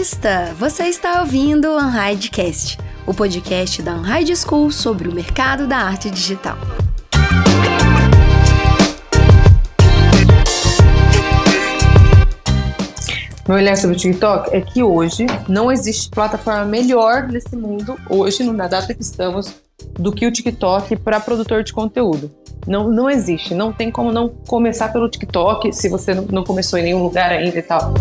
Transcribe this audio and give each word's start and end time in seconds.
artista! 0.00 0.54
Você 0.58 0.84
está 0.84 1.20
ouvindo 1.20 1.68
o 1.68 1.76
Unhidecast, 1.76 2.78
o 3.06 3.12
podcast 3.12 3.82
da 3.82 3.96
Unhide 3.96 4.34
School 4.34 4.70
sobre 4.70 5.06
o 5.06 5.14
mercado 5.14 5.66
da 5.66 5.76
arte 5.76 6.10
digital. 6.10 6.56
Meu 13.46 13.58
olhar 13.58 13.76
sobre 13.76 13.94
o 13.94 13.98
TikTok 13.98 14.56
é 14.56 14.62
que 14.62 14.82
hoje 14.82 15.26
não 15.46 15.70
existe 15.70 16.08
plataforma 16.08 16.64
melhor 16.64 17.28
nesse 17.28 17.54
mundo, 17.54 17.94
hoje, 18.08 18.42
na 18.44 18.68
data 18.68 18.94
que 18.94 19.02
estamos, 19.02 19.54
do 19.98 20.12
que 20.12 20.26
o 20.26 20.32
TikTok 20.32 20.96
para 20.96 21.20
produtor 21.20 21.62
de 21.62 21.74
conteúdo. 21.74 22.30
Não, 22.66 22.88
não 22.88 23.10
existe, 23.10 23.54
não 23.54 23.70
tem 23.70 23.90
como 23.90 24.10
não 24.10 24.30
começar 24.30 24.88
pelo 24.92 25.10
TikTok 25.10 25.74
se 25.74 25.90
você 25.90 26.14
não 26.14 26.42
começou 26.42 26.78
em 26.78 26.84
nenhum 26.84 27.02
lugar 27.02 27.30
ainda 27.30 27.58
e 27.58 27.62
tal. 27.62 27.92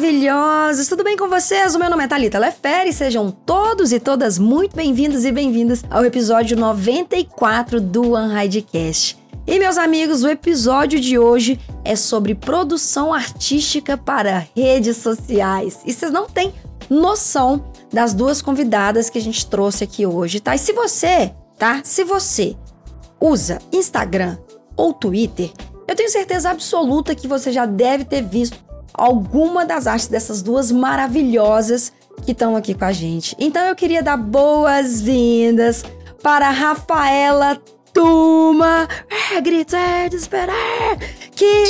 Maravilhosos! 0.00 0.88
Tudo 0.88 1.04
bem 1.04 1.14
com 1.14 1.28
vocês? 1.28 1.74
O 1.74 1.78
meu 1.78 1.90
nome 1.90 2.04
é 2.04 2.08
Thalita 2.08 2.38
Lefere, 2.38 2.90
sejam 2.90 3.30
todos 3.30 3.92
e 3.92 4.00
todas 4.00 4.38
muito 4.38 4.74
bem-vindos 4.74 5.26
e 5.26 5.30
bem-vindas 5.30 5.84
ao 5.90 6.06
episódio 6.06 6.56
94 6.56 7.78
do 7.82 8.14
Unhidecast. 8.14 9.18
E 9.46 9.58
meus 9.58 9.76
amigos, 9.76 10.24
o 10.24 10.28
episódio 10.28 10.98
de 10.98 11.18
hoje 11.18 11.60
é 11.84 11.94
sobre 11.96 12.34
produção 12.34 13.12
artística 13.12 13.94
para 13.94 14.46
redes 14.56 14.96
sociais. 14.96 15.80
E 15.84 15.92
vocês 15.92 16.10
não 16.10 16.26
têm 16.26 16.54
noção 16.88 17.70
das 17.92 18.14
duas 18.14 18.40
convidadas 18.40 19.10
que 19.10 19.18
a 19.18 19.22
gente 19.22 19.46
trouxe 19.46 19.84
aqui 19.84 20.06
hoje, 20.06 20.40
tá? 20.40 20.54
E 20.54 20.58
se 20.58 20.72
você, 20.72 21.30
tá? 21.58 21.82
Se 21.84 22.04
você 22.04 22.56
usa 23.20 23.58
Instagram 23.70 24.38
ou 24.74 24.94
Twitter, 24.94 25.50
eu 25.86 25.94
tenho 25.94 26.08
certeza 26.08 26.48
absoluta 26.48 27.14
que 27.14 27.28
você 27.28 27.52
já 27.52 27.66
deve 27.66 28.06
ter 28.06 28.22
visto 28.22 28.69
alguma 28.94 29.64
das 29.64 29.86
artes 29.86 30.08
dessas 30.08 30.42
duas 30.42 30.70
maravilhosas 30.70 31.92
que 32.24 32.32
estão 32.32 32.56
aqui 32.56 32.74
com 32.74 32.84
a 32.84 32.92
gente. 32.92 33.34
Então 33.38 33.64
eu 33.66 33.74
queria 33.74 34.02
dar 34.02 34.16
boas-vindas 34.16 35.84
para 36.22 36.48
a 36.48 36.50
Rafaela 36.50 37.60
Tuma, 37.92 38.88
é, 39.32 39.40
gritar, 39.40 40.08
desesperar, 40.08 40.98
que 41.34 41.64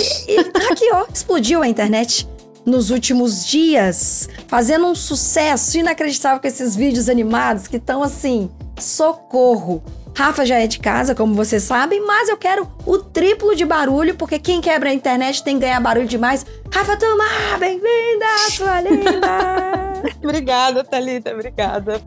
hackeou, 0.69 1.07
explodiu 1.13 1.63
a 1.63 1.69
internet 1.69 2.29
nos 2.67 2.91
últimos 2.91 3.47
dias, 3.47 4.29
fazendo 4.47 4.87
um 4.87 4.95
sucesso 4.95 5.79
inacreditável 5.79 6.41
com 6.41 6.47
esses 6.47 6.77
vídeos 6.77 7.09
animados 7.09 7.67
que 7.67 7.77
estão 7.77 8.03
assim, 8.03 8.51
socorro. 8.79 9.83
Rafa 10.21 10.45
já 10.45 10.59
é 10.59 10.67
de 10.67 10.79
casa, 10.79 11.15
como 11.15 11.33
vocês 11.33 11.63
sabem, 11.63 12.05
mas 12.07 12.29
eu 12.29 12.37
quero 12.37 12.71
o 12.85 12.99
triplo 12.99 13.57
de 13.57 13.65
barulho, 13.65 14.15
porque 14.17 14.39
quem 14.39 14.61
quebra 14.61 14.91
a 14.91 14.93
internet 14.93 15.43
tem 15.43 15.55
que 15.55 15.63
ganhar 15.63 15.81
barulho 15.81 16.07
demais. 16.07 16.45
Rafa 16.71 16.95
Tuma, 16.95 17.25
bem-vinda, 17.59 18.27
sua 18.51 18.83
linda! 18.83 20.13
obrigada, 20.23 20.85
Thalita, 20.85 21.33
obrigada. 21.33 22.03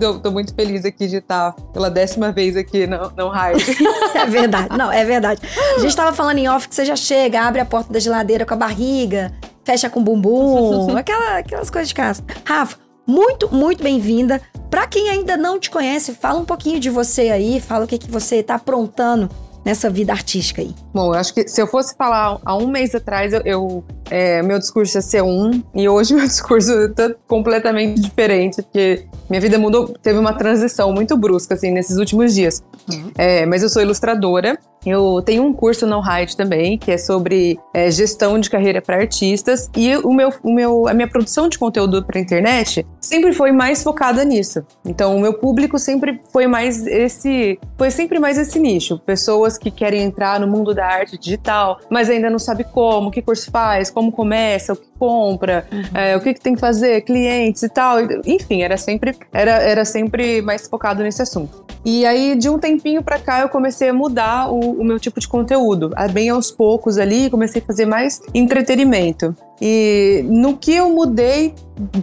Tô, 0.00 0.20
tô, 0.20 0.30
muito 0.30 0.54
feliz 0.54 0.86
aqui 0.86 1.06
de 1.06 1.16
estar 1.16 1.52
pela 1.74 1.90
décima 1.90 2.32
vez 2.32 2.56
aqui 2.56 2.86
no, 2.86 3.10
no 3.10 3.28
Hype. 3.28 3.76
é 4.14 4.24
verdade, 4.24 4.74
não, 4.78 4.90
é 4.90 5.04
verdade. 5.04 5.42
A 5.76 5.80
gente 5.80 5.94
tava 5.94 6.14
falando 6.14 6.38
em 6.38 6.48
off 6.48 6.66
que 6.66 6.74
você 6.74 6.86
já 6.86 6.96
chega, 6.96 7.42
abre 7.42 7.60
a 7.60 7.66
porta 7.66 7.92
da 7.92 8.00
geladeira 8.00 8.46
com 8.46 8.54
a 8.54 8.56
barriga, 8.56 9.30
fecha 9.62 9.90
com 9.90 10.00
o 10.00 10.02
bumbum, 10.02 10.96
aquela, 10.96 11.36
aquelas 11.36 11.68
coisas 11.68 11.90
de 11.90 11.94
casa. 11.94 12.24
Rafa, 12.42 12.78
muito, 13.06 13.52
muito 13.54 13.82
bem-vinda. 13.82 14.40
Para 14.70 14.86
quem 14.86 15.10
ainda 15.10 15.36
não 15.36 15.58
te 15.58 15.70
conhece, 15.70 16.14
fala 16.14 16.40
um 16.40 16.44
pouquinho 16.44 16.80
de 16.80 16.90
você 16.90 17.30
aí, 17.30 17.60
fala 17.60 17.84
o 17.84 17.88
que, 17.88 17.98
que 17.98 18.10
você 18.10 18.36
está 18.36 18.56
aprontando 18.56 19.30
nessa 19.64 19.88
vida 19.88 20.12
artística 20.12 20.60
aí. 20.60 20.74
Bom, 20.92 21.14
eu 21.14 21.18
acho 21.18 21.32
que 21.32 21.48
se 21.48 21.60
eu 21.60 21.66
fosse 21.66 21.96
falar 21.96 22.38
há 22.44 22.56
um 22.56 22.66
mês 22.66 22.94
atrás, 22.94 23.32
eu, 23.32 23.40
eu 23.44 23.84
é, 24.10 24.42
meu 24.42 24.58
discurso 24.58 24.98
ia 24.98 25.02
ser 25.02 25.22
um, 25.22 25.62
e 25.74 25.88
hoje 25.88 26.12
meu 26.14 26.26
discurso 26.26 26.70
está 26.82 27.14
completamente 27.26 28.00
diferente, 28.00 28.62
porque 28.62 29.06
minha 29.28 29.40
vida 29.40 29.58
mudou, 29.58 29.88
teve 30.02 30.18
uma 30.18 30.34
transição 30.34 30.92
muito 30.92 31.16
brusca, 31.16 31.54
assim, 31.54 31.70
nesses 31.70 31.96
últimos 31.96 32.34
dias. 32.34 32.62
Uhum. 32.90 33.10
É, 33.16 33.46
mas 33.46 33.62
eu 33.62 33.68
sou 33.70 33.80
ilustradora, 33.80 34.58
eu 34.90 35.22
tenho 35.24 35.44
um 35.44 35.52
curso 35.52 35.86
no 35.86 36.00
Height 36.00 36.36
também, 36.36 36.78
que 36.78 36.90
é 36.90 36.98
sobre 36.98 37.58
é, 37.72 37.90
gestão 37.90 38.38
de 38.38 38.50
carreira 38.50 38.80
para 38.80 38.96
artistas, 38.96 39.70
e 39.76 39.96
o 39.96 40.12
meu, 40.12 40.32
o 40.42 40.52
meu, 40.52 40.88
a 40.88 40.94
minha 40.94 41.08
produção 41.08 41.48
de 41.48 41.58
conteúdo 41.58 42.04
para 42.04 42.20
internet 42.20 42.86
sempre 43.00 43.32
foi 43.32 43.52
mais 43.52 43.82
focada 43.82 44.24
nisso. 44.24 44.64
Então, 44.84 45.16
o 45.16 45.20
meu 45.20 45.34
público 45.34 45.78
sempre 45.78 46.20
foi 46.32 46.46
mais 46.46 46.86
esse, 46.86 47.58
foi 47.76 47.90
sempre 47.90 48.18
mais 48.18 48.38
esse 48.38 48.58
nicho, 48.58 48.98
pessoas 48.98 49.58
que 49.58 49.70
querem 49.70 50.02
entrar 50.02 50.38
no 50.40 50.46
mundo 50.46 50.74
da 50.74 50.86
arte 50.86 51.18
digital, 51.18 51.80
mas 51.90 52.10
ainda 52.10 52.30
não 52.30 52.38
sabe 52.38 52.64
como, 52.64 53.10
que 53.10 53.22
curso 53.22 53.50
faz, 53.50 53.90
como 53.90 54.12
começa, 54.12 54.72
o 54.72 54.76
que 54.76 54.88
compra, 54.98 55.66
uhum. 55.70 55.82
é, 55.94 56.16
o 56.16 56.20
que, 56.20 56.34
que, 56.34 56.40
tem 56.40 56.54
que 56.54 56.60
fazer, 56.60 57.02
clientes 57.02 57.62
e 57.62 57.68
tal. 57.68 57.98
Enfim, 58.24 58.62
era 58.62 58.76
sempre, 58.76 59.16
era, 59.32 59.52
era 59.52 59.84
sempre 59.84 60.42
mais 60.42 60.66
focado 60.66 61.02
nesse 61.02 61.22
assunto. 61.22 61.64
E 61.84 62.06
aí, 62.06 62.34
de 62.34 62.48
um 62.48 62.58
tempinho 62.58 63.02
para 63.02 63.18
cá, 63.18 63.40
eu 63.40 63.48
comecei 63.48 63.90
a 63.90 63.92
mudar 63.92 64.50
o, 64.50 64.73
o, 64.80 64.84
meu 64.84 64.98
tipo 64.98 65.20
de 65.20 65.28
conteúdo. 65.28 65.90
Bem 66.12 66.30
aos 66.30 66.50
poucos 66.50 66.98
ali, 66.98 67.30
comecei 67.30 67.62
a 67.62 67.64
fazer 67.64 67.86
mais 67.86 68.20
entretenimento. 68.32 69.34
E 69.60 70.24
no 70.28 70.56
que 70.56 70.74
eu 70.74 70.90
mudei, 70.90 71.54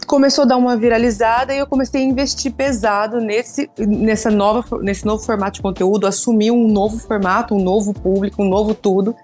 começou 0.07 0.43
a 0.43 0.47
dar 0.47 0.57
uma 0.57 0.75
viralizada 0.77 1.53
e 1.53 1.57
eu 1.57 1.67
comecei 1.67 2.01
a 2.01 2.05
investir 2.05 2.53
pesado 2.53 3.19
nesse, 3.19 3.69
nessa 3.77 4.29
nova, 4.31 4.79
nesse 4.81 5.05
novo 5.05 5.23
formato 5.23 5.53
de 5.53 5.61
conteúdo, 5.61 6.07
assumir 6.07 6.51
um 6.51 6.67
novo 6.67 6.97
formato, 6.97 7.53
um 7.53 7.61
novo 7.61 7.93
público, 7.93 8.41
um 8.41 8.49
novo 8.49 8.73
tudo. 8.73 9.15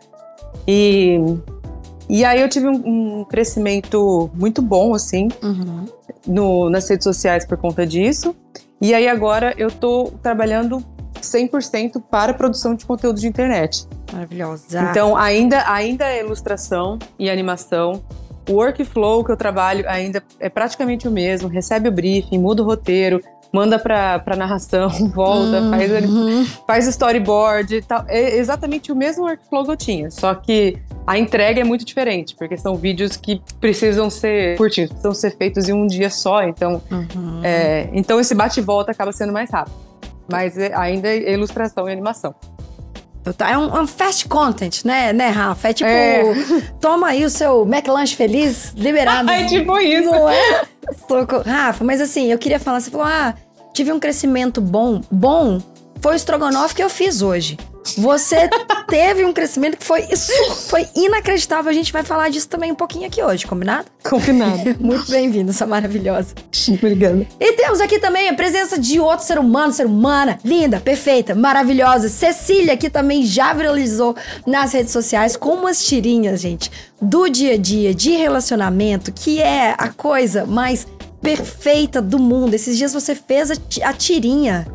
E 0.67 1.19
e 2.09 2.23
aí 2.23 2.41
eu 2.41 2.47
tive 2.47 2.67
um, 2.67 3.19
um 3.19 3.25
crescimento 3.25 4.29
muito 4.33 4.61
bom, 4.61 4.93
assim, 4.93 5.27
uhum. 5.43 5.85
no, 6.25 6.69
nas 6.69 6.89
redes 6.89 7.03
sociais 7.03 7.45
por 7.45 7.57
conta 7.57 7.85
disso. 7.85 8.35
E 8.79 8.93
aí 8.93 9.07
agora 9.07 9.53
eu 9.57 9.69
tô 9.69 10.11
trabalhando 10.21 10.83
100% 11.21 12.01
para 12.09 12.33
produção 12.33 12.75
de 12.75 12.85
conteúdo 12.85 13.19
de 13.19 13.27
internet. 13.27 13.87
Maravilhosa. 14.11 14.89
Então 14.89 15.15
ainda, 15.15 15.69
ainda 15.69 16.05
é 16.05 16.21
ilustração 16.21 16.97
e 17.17 17.29
animação. 17.29 18.03
O 18.49 18.53
workflow 18.53 19.25
que 19.25 19.31
eu 19.31 19.37
trabalho 19.37 19.83
ainda 19.89 20.23
é 20.39 20.49
praticamente 20.49 21.07
o 21.07 21.11
mesmo. 21.11 21.49
Recebe 21.49 21.89
o 21.89 21.91
briefing, 21.91 22.37
muda 22.37 22.63
o 22.63 22.65
roteiro, 22.65 23.21
manda 23.51 23.79
pra 23.79 24.35
narração, 24.37 24.89
volta, 25.13 25.61
uhum. 25.61 25.69
faz, 25.71 26.49
faz 26.65 26.87
storyboard 26.87 27.81
tal. 27.81 28.05
É 28.07 28.37
exatamente 28.37 28.91
o 28.91 28.95
mesmo 28.95 29.25
workflow 29.25 29.65
que 29.65 29.71
eu 29.71 29.77
tinha, 29.77 30.11
só 30.11 30.33
que 30.33 30.77
a 31.05 31.17
entrega 31.17 31.61
é 31.61 31.63
muito 31.63 31.85
diferente, 31.85 32.35
porque 32.35 32.57
são 32.57 32.75
vídeos 32.75 33.15
que 33.15 33.41
precisam 33.59 34.09
ser 34.09 34.57
curtinhos, 34.57 34.89
precisam 34.89 35.13
ser 35.13 35.37
feitos 35.37 35.69
em 35.69 35.73
um 35.73 35.87
dia 35.87 36.09
só, 36.09 36.43
então, 36.43 36.81
uhum. 36.91 37.41
é, 37.43 37.89
então 37.93 38.19
esse 38.19 38.35
bate 38.35 38.59
volta 38.61 38.91
acaba 38.91 39.11
sendo 39.11 39.31
mais 39.31 39.49
rápido. 39.49 39.86
Mas 40.29 40.57
é, 40.57 40.73
ainda 40.75 41.07
é 41.07 41.33
ilustração 41.33 41.87
e 41.89 41.91
animação. 41.91 42.35
É 43.39 43.57
um, 43.57 43.81
um, 43.81 43.87
fast 43.87 44.25
content, 44.27 44.85
né, 44.85 45.11
né, 45.11 45.27
Rafa? 45.27 45.69
É 45.69 45.73
tipo, 45.73 45.89
é. 45.89 46.23
toma 46.79 47.07
aí 47.07 47.25
o 47.25 47.29
seu 47.29 47.63
McLanche 47.63 48.15
feliz, 48.15 48.73
liberado. 48.73 49.29
É 49.31 49.45
tipo 49.45 49.77
isso. 49.79 50.09
Não 50.09 50.29
é? 50.29 50.65
Rafa, 51.45 51.83
mas 51.83 51.99
assim, 51.99 52.31
eu 52.31 52.37
queria 52.37 52.59
falar, 52.59 52.79
você 52.79 52.89
falou, 52.89 53.05
ah, 53.05 53.33
tive 53.73 53.91
um 53.91 53.99
crescimento 53.99 54.61
bom. 54.61 55.01
Bom 55.11 55.59
foi 56.01 56.13
o 56.13 56.15
estrogonofe 56.15 56.75
que 56.75 56.83
eu 56.83 56.89
fiz 56.89 57.21
hoje. 57.21 57.57
Você 57.97 58.49
teve 58.87 59.25
um 59.25 59.33
crescimento 59.33 59.77
que 59.77 59.85
foi 59.85 60.05
isso 60.11 60.31
foi 60.67 60.87
inacreditável. 60.95 61.69
A 61.69 61.73
gente 61.73 61.91
vai 61.91 62.03
falar 62.03 62.29
disso 62.29 62.47
também 62.47 62.71
um 62.71 62.75
pouquinho 62.75 63.07
aqui 63.07 63.21
hoje, 63.21 63.45
combinado? 63.45 63.87
Combinado. 64.03 64.75
Muito 64.79 65.09
bem-vindo, 65.09 65.51
essa 65.51 65.65
maravilhosa. 65.65 66.33
Obrigada. 66.69 67.27
E 67.39 67.53
temos 67.53 67.81
aqui 67.81 67.99
também 67.99 68.29
a 68.29 68.33
presença 68.33 68.79
de 68.79 68.99
outro 68.99 69.25
ser 69.25 69.39
humano, 69.39 69.71
ser 69.71 69.85
humana, 69.85 70.39
linda, 70.43 70.79
perfeita, 70.79 71.33
maravilhosa. 71.35 72.09
Cecília, 72.09 72.75
que 72.77 72.89
também 72.89 73.23
já 73.25 73.53
viralizou 73.53 74.15
nas 74.45 74.73
redes 74.73 74.91
sociais 74.91 75.35
com 75.35 75.53
umas 75.55 75.85
tirinhas, 75.85 76.41
gente, 76.41 76.71
do 77.01 77.27
dia 77.29 77.53
a 77.53 77.57
dia, 77.57 77.93
de 77.93 78.11
relacionamento, 78.11 79.11
que 79.11 79.41
é 79.41 79.75
a 79.77 79.89
coisa 79.89 80.45
mais 80.45 80.87
perfeita 81.21 82.01
do 82.01 82.19
mundo. 82.19 82.53
Esses 82.53 82.77
dias 82.77 82.93
você 82.93 83.15
fez 83.15 83.51
a, 83.51 83.55
a 83.83 83.93
tirinha 83.93 84.67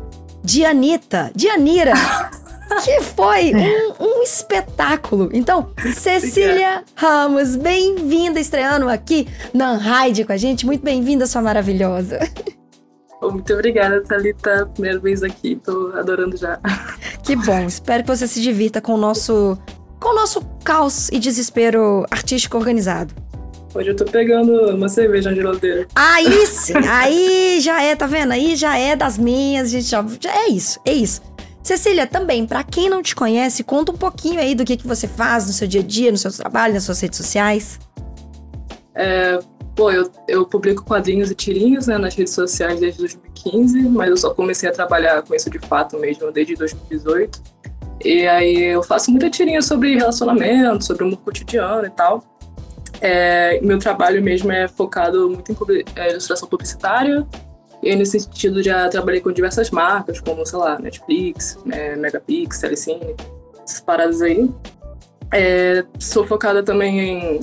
de 0.43 0.65
Anitta, 0.65 1.31
de 1.35 1.49
Anira. 1.49 1.93
que 2.81 3.01
foi 3.01 3.53
um, 3.53 4.03
um, 4.03 4.23
espetáculo. 4.23 5.29
Então, 5.33 5.71
Cecília 5.93 6.83
Ramos, 6.95 7.55
bem-vinda 7.55 8.39
estreando 8.39 8.89
aqui 8.89 9.27
na 9.53 9.73
Unhide 9.73 10.25
com 10.25 10.33
a 10.33 10.37
gente. 10.37 10.65
Muito 10.65 10.83
bem-vinda, 10.83 11.25
sua 11.25 11.41
maravilhosa. 11.41 12.19
Muito 13.21 13.53
obrigada, 13.53 14.01
Thalita. 14.01 14.69
Primeira 14.73 14.99
vez 14.99 15.23
aqui, 15.23 15.55
tô 15.55 15.93
adorando 15.95 16.35
já. 16.35 16.59
Que 17.23 17.37
bom, 17.37 17.65
espero 17.65 18.03
que 18.03 18.09
você 18.09 18.27
se 18.27 18.41
divirta 18.41 18.81
com 18.81 18.95
o 18.95 18.97
nosso, 18.97 19.57
com 19.97 20.09
o 20.09 20.13
nosso 20.13 20.41
caos 20.61 21.07
e 21.09 21.19
desespero 21.19 22.05
artístico 22.11 22.57
organizado. 22.57 23.13
Hoje 23.73 23.89
eu 23.89 23.95
tô 23.95 24.05
pegando 24.05 24.75
uma 24.75 24.89
cerveja 24.89 25.29
na 25.29 25.35
geladeira. 25.35 25.87
Aí 25.95 26.45
sim, 26.45 26.73
aí 26.87 27.59
já 27.61 27.81
é, 27.81 27.95
tá 27.95 28.05
vendo? 28.05 28.33
Aí 28.33 28.55
já 28.55 28.77
é 28.77 28.95
das 28.95 29.17
minhas, 29.17 29.71
gente, 29.71 29.85
já, 29.85 30.05
já 30.19 30.31
é 30.31 30.49
isso, 30.49 30.79
é 30.85 30.91
isso. 30.91 31.21
Cecília, 31.63 32.05
também, 32.05 32.45
para 32.45 32.61
quem 32.63 32.89
não 32.89 33.01
te 33.01 33.15
conhece, 33.15 33.63
conta 33.63 33.91
um 33.91 33.97
pouquinho 33.97 34.39
aí 34.39 34.53
do 34.53 34.65
que, 34.65 34.75
que 34.75 34.85
você 34.85 35.07
faz 35.07 35.47
no 35.47 35.53
seu 35.53 35.65
dia 35.65 35.79
a 35.79 35.83
dia, 35.83 36.11
no 36.11 36.17
seu 36.17 36.31
trabalho, 36.31 36.73
nas 36.73 36.83
suas 36.83 36.99
redes 36.99 37.17
sociais. 37.17 37.79
É, 38.93 39.39
pô, 39.73 39.89
eu, 39.89 40.11
eu 40.27 40.45
publico 40.45 40.83
quadrinhos 40.83 41.31
e 41.31 41.35
tirinhos 41.35 41.87
né, 41.87 41.97
nas 41.97 42.15
redes 42.15 42.33
sociais 42.33 42.81
desde 42.81 42.99
2015, 42.99 43.81
mas 43.89 44.09
eu 44.09 44.17
só 44.17 44.33
comecei 44.33 44.67
a 44.67 44.73
trabalhar 44.73 45.21
com 45.21 45.33
isso 45.33 45.49
de 45.49 45.59
fato 45.59 45.97
mesmo 45.97 46.31
desde 46.31 46.55
2018. 46.55 47.41
E 48.03 48.27
aí 48.27 48.61
eu 48.63 48.83
faço 48.83 49.09
muita 49.09 49.29
tirinha 49.29 49.61
sobre 49.61 49.95
relacionamento, 49.95 50.83
sobre 50.83 51.03
o 51.05 51.07
meu 51.07 51.17
cotidiano 51.17 51.85
e 51.85 51.89
tal. 51.89 52.23
É, 52.99 53.59
meu 53.61 53.79
trabalho 53.79 54.21
mesmo 54.21 54.51
é 54.51 54.67
focado 54.67 55.29
muito 55.29 55.51
em 55.51 55.83
é, 55.95 56.11
ilustração 56.11 56.47
publicitária. 56.47 57.25
E 57.83 57.95
nesse 57.95 58.19
sentido 58.19 58.63
já 58.63 58.87
trabalhei 58.89 59.19
com 59.21 59.31
diversas 59.31 59.69
marcas, 59.69 60.19
como, 60.21 60.45
sei 60.45 60.57
lá, 60.59 60.79
Netflix, 60.79 61.57
é, 61.71 61.95
Megapix, 61.95 62.59
Telecine, 62.59 63.15
essas 63.65 63.81
paradas 63.81 64.21
aí. 64.21 64.49
É, 65.35 65.83
sou 65.97 66.25
focada 66.27 66.61
também 66.61 66.99
em, 66.99 67.39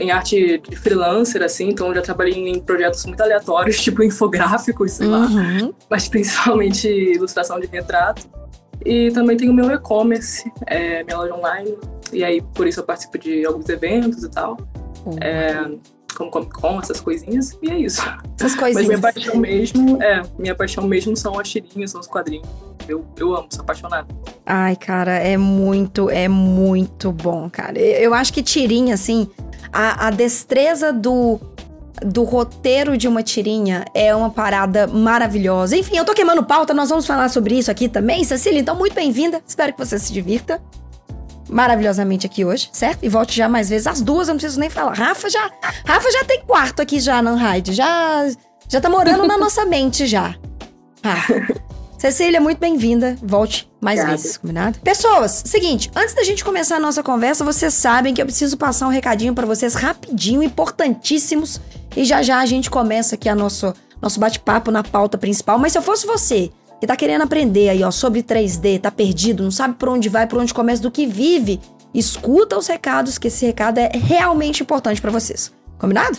em 0.00 0.10
arte 0.10 0.58
de 0.68 0.74
freelancer, 0.74 1.42
assim, 1.42 1.68
então 1.68 1.94
já 1.94 2.02
trabalhei 2.02 2.34
em 2.34 2.58
projetos 2.60 3.06
muito 3.06 3.20
aleatórios, 3.22 3.78
tipo 3.82 4.02
infográficos, 4.02 4.92
sei 4.92 5.06
lá, 5.06 5.26
Uhum. 5.26 5.72
mas 5.88 6.08
principalmente 6.08 6.88
ilustração 6.88 7.60
de 7.60 7.66
retrato. 7.68 8.28
E 8.84 9.12
também 9.12 9.36
tenho 9.36 9.54
meu 9.54 9.70
e-commerce, 9.70 10.50
é, 10.66 11.04
minha 11.04 11.16
loja 11.16 11.34
online, 11.34 11.78
e 12.12 12.24
aí 12.24 12.42
por 12.52 12.66
isso 12.66 12.80
eu 12.80 12.84
participo 12.84 13.16
de 13.18 13.46
alguns 13.46 13.68
eventos 13.68 14.24
e 14.24 14.28
tal, 14.30 14.56
é, 15.20 15.70
como 16.14 16.30
Comic 16.30 16.52
Con, 16.52 16.78
essas 16.80 17.00
coisinhas, 17.00 17.58
e 17.62 17.70
é 17.70 17.78
isso. 17.78 18.00
Essas 18.38 18.54
Mas 18.60 18.74
minha 18.74 18.74
coisinhas. 18.74 19.00
paixão 19.00 19.36
mesmo, 19.36 20.02
é, 20.02 20.22
minha 20.38 20.54
paixão 20.54 20.86
mesmo 20.86 21.16
são 21.16 21.38
as 21.38 21.48
tirinhas, 21.48 21.90
são 21.90 22.00
os 22.00 22.06
quadrinhos. 22.06 22.48
Eu, 22.88 23.04
eu 23.18 23.34
amo, 23.34 23.46
sou 23.50 23.62
apaixonada. 23.62 24.06
Ai, 24.44 24.76
cara, 24.76 25.12
é 25.12 25.36
muito, 25.36 26.10
é 26.10 26.28
muito 26.28 27.10
bom, 27.10 27.48
cara. 27.50 27.78
Eu 27.78 28.14
eu 28.14 28.18
acho 28.18 28.32
que 28.32 28.42
tirinha, 28.42 28.94
assim, 28.94 29.28
a, 29.72 30.06
a 30.06 30.10
destreza 30.10 30.92
do, 30.92 31.40
do 32.00 32.22
roteiro 32.22 32.96
de 32.96 33.08
uma 33.08 33.24
tirinha 33.24 33.84
é 33.92 34.14
uma 34.14 34.30
parada 34.30 34.86
maravilhosa. 34.86 35.76
Enfim, 35.76 35.96
eu 35.96 36.04
tô 36.04 36.14
queimando 36.14 36.44
pauta, 36.44 36.72
nós 36.72 36.90
vamos 36.90 37.04
falar 37.06 37.28
sobre 37.28 37.58
isso 37.58 37.70
aqui 37.70 37.88
também. 37.88 38.22
Cecília, 38.22 38.60
então, 38.60 38.76
muito 38.76 38.94
bem-vinda. 38.94 39.42
Espero 39.44 39.72
que 39.72 39.78
você 39.78 39.98
se 39.98 40.12
divirta 40.12 40.62
maravilhosamente 41.48 42.26
aqui 42.26 42.44
hoje, 42.44 42.68
certo? 42.72 43.00
E 43.02 43.08
volte 43.08 43.36
já 43.36 43.48
mais 43.48 43.68
vezes. 43.68 43.86
As 43.86 44.00
duas 44.00 44.28
eu 44.28 44.34
não 44.34 44.38
preciso 44.38 44.60
nem 44.60 44.70
falar. 44.70 44.94
Rafa 44.94 45.28
já, 45.28 45.50
Rafa 45.84 46.10
já 46.10 46.24
tem 46.24 46.42
quarto 46.42 46.80
aqui 46.80 47.00
já 47.00 47.20
na 47.22 47.34
Hyde. 47.34 47.72
Já, 47.72 48.26
já 48.68 48.80
tá 48.80 48.88
morando 48.88 49.26
na 49.26 49.38
nossa 49.38 49.64
mente 49.64 50.06
já. 50.06 50.34
Rafa. 51.02 51.34
Cecília, 51.98 52.38
muito 52.38 52.58
bem-vinda. 52.58 53.16
Volte 53.22 53.70
mais 53.80 53.98
Obrigada. 54.00 54.22
vezes, 54.22 54.36
combinado? 54.36 54.78
Pessoas, 54.80 55.42
seguinte, 55.46 55.90
antes 55.96 56.14
da 56.14 56.22
gente 56.22 56.44
começar 56.44 56.76
a 56.76 56.80
nossa 56.80 57.02
conversa, 57.02 57.42
vocês 57.44 57.72
sabem 57.72 58.12
que 58.12 58.20
eu 58.20 58.26
preciso 58.26 58.58
passar 58.58 58.86
um 58.86 58.90
recadinho 58.90 59.34
pra 59.34 59.46
vocês 59.46 59.74
rapidinho, 59.74 60.42
importantíssimos. 60.42 61.58
E 61.96 62.04
já 62.04 62.22
já 62.22 62.40
a 62.40 62.46
gente 62.46 62.68
começa 62.70 63.14
aqui 63.14 63.26
a 63.26 63.34
nosso, 63.34 63.72
nosso 64.02 64.20
bate-papo 64.20 64.70
na 64.70 64.82
pauta 64.82 65.16
principal. 65.16 65.58
Mas 65.58 65.72
se 65.72 65.78
eu 65.78 65.82
fosse 65.82 66.06
você, 66.06 66.50
que 66.84 66.88
tá 66.88 66.96
querendo 66.96 67.22
aprender 67.22 67.70
aí, 67.70 67.82
ó, 67.82 67.90
sobre 67.90 68.22
3D, 68.22 68.78
tá 68.78 68.90
perdido, 68.90 69.42
não 69.42 69.50
sabe 69.50 69.74
por 69.74 69.88
onde 69.88 70.10
vai, 70.10 70.26
por 70.26 70.38
onde 70.38 70.52
começa, 70.52 70.82
do 70.82 70.90
que 70.90 71.06
vive, 71.06 71.58
escuta 71.94 72.58
os 72.58 72.66
recados, 72.66 73.16
que 73.16 73.28
esse 73.28 73.46
recado 73.46 73.78
é 73.78 73.90
realmente 73.94 74.62
importante 74.62 75.00
pra 75.00 75.10
vocês. 75.10 75.50
Combinado? 75.78 76.18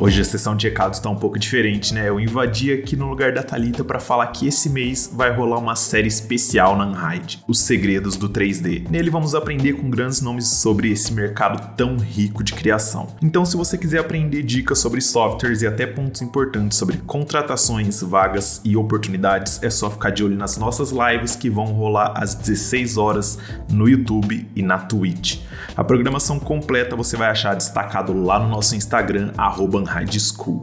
Hoje 0.00 0.20
a 0.20 0.24
sessão 0.24 0.54
de 0.54 0.68
recados 0.68 1.00
tá 1.00 1.10
um 1.10 1.16
pouco 1.16 1.40
diferente, 1.40 1.92
né? 1.92 2.08
Eu 2.08 2.20
invadi 2.20 2.72
aqui 2.72 2.94
no 2.94 3.08
lugar 3.08 3.32
da 3.32 3.42
Thalita 3.42 3.82
para 3.82 3.98
falar 3.98 4.28
que 4.28 4.46
esse 4.46 4.70
mês 4.70 5.10
vai 5.12 5.34
rolar 5.34 5.58
uma 5.58 5.74
série 5.74 6.06
especial 6.06 6.76
na 6.76 6.86
Unhide, 6.86 7.42
Os 7.48 7.58
Segredos 7.58 8.16
do 8.16 8.28
3D. 8.28 8.88
Nele 8.88 9.10
vamos 9.10 9.34
aprender 9.34 9.72
com 9.72 9.90
grandes 9.90 10.20
nomes 10.20 10.46
sobre 10.46 10.92
esse 10.92 11.12
mercado 11.12 11.74
tão 11.76 11.96
rico 11.96 12.44
de 12.44 12.52
criação. 12.52 13.08
Então, 13.20 13.44
se 13.44 13.56
você 13.56 13.76
quiser 13.76 13.98
aprender 13.98 14.44
dicas 14.44 14.78
sobre 14.78 15.00
softwares 15.00 15.62
e 15.62 15.66
até 15.66 15.84
pontos 15.84 16.22
importantes 16.22 16.78
sobre 16.78 16.98
contratações, 16.98 18.00
vagas 18.00 18.60
e 18.64 18.76
oportunidades, 18.76 19.60
é 19.64 19.68
só 19.68 19.90
ficar 19.90 20.10
de 20.10 20.22
olho 20.22 20.36
nas 20.36 20.56
nossas 20.58 20.92
lives 20.92 21.34
que 21.34 21.50
vão 21.50 21.66
rolar 21.72 22.12
às 22.14 22.36
16 22.36 22.96
horas 22.98 23.36
no 23.68 23.88
YouTube 23.88 24.48
e 24.54 24.62
na 24.62 24.78
Twitch. 24.78 25.40
A 25.76 25.82
programação 25.82 26.38
completa 26.38 26.94
você 26.94 27.16
vai 27.16 27.28
achar 27.28 27.56
destacado 27.56 28.12
lá 28.12 28.38
no 28.38 28.48
nosso 28.48 28.76
Instagram, 28.76 29.32
arroba 29.36 29.87
Unhide 29.88 30.20
School. 30.20 30.62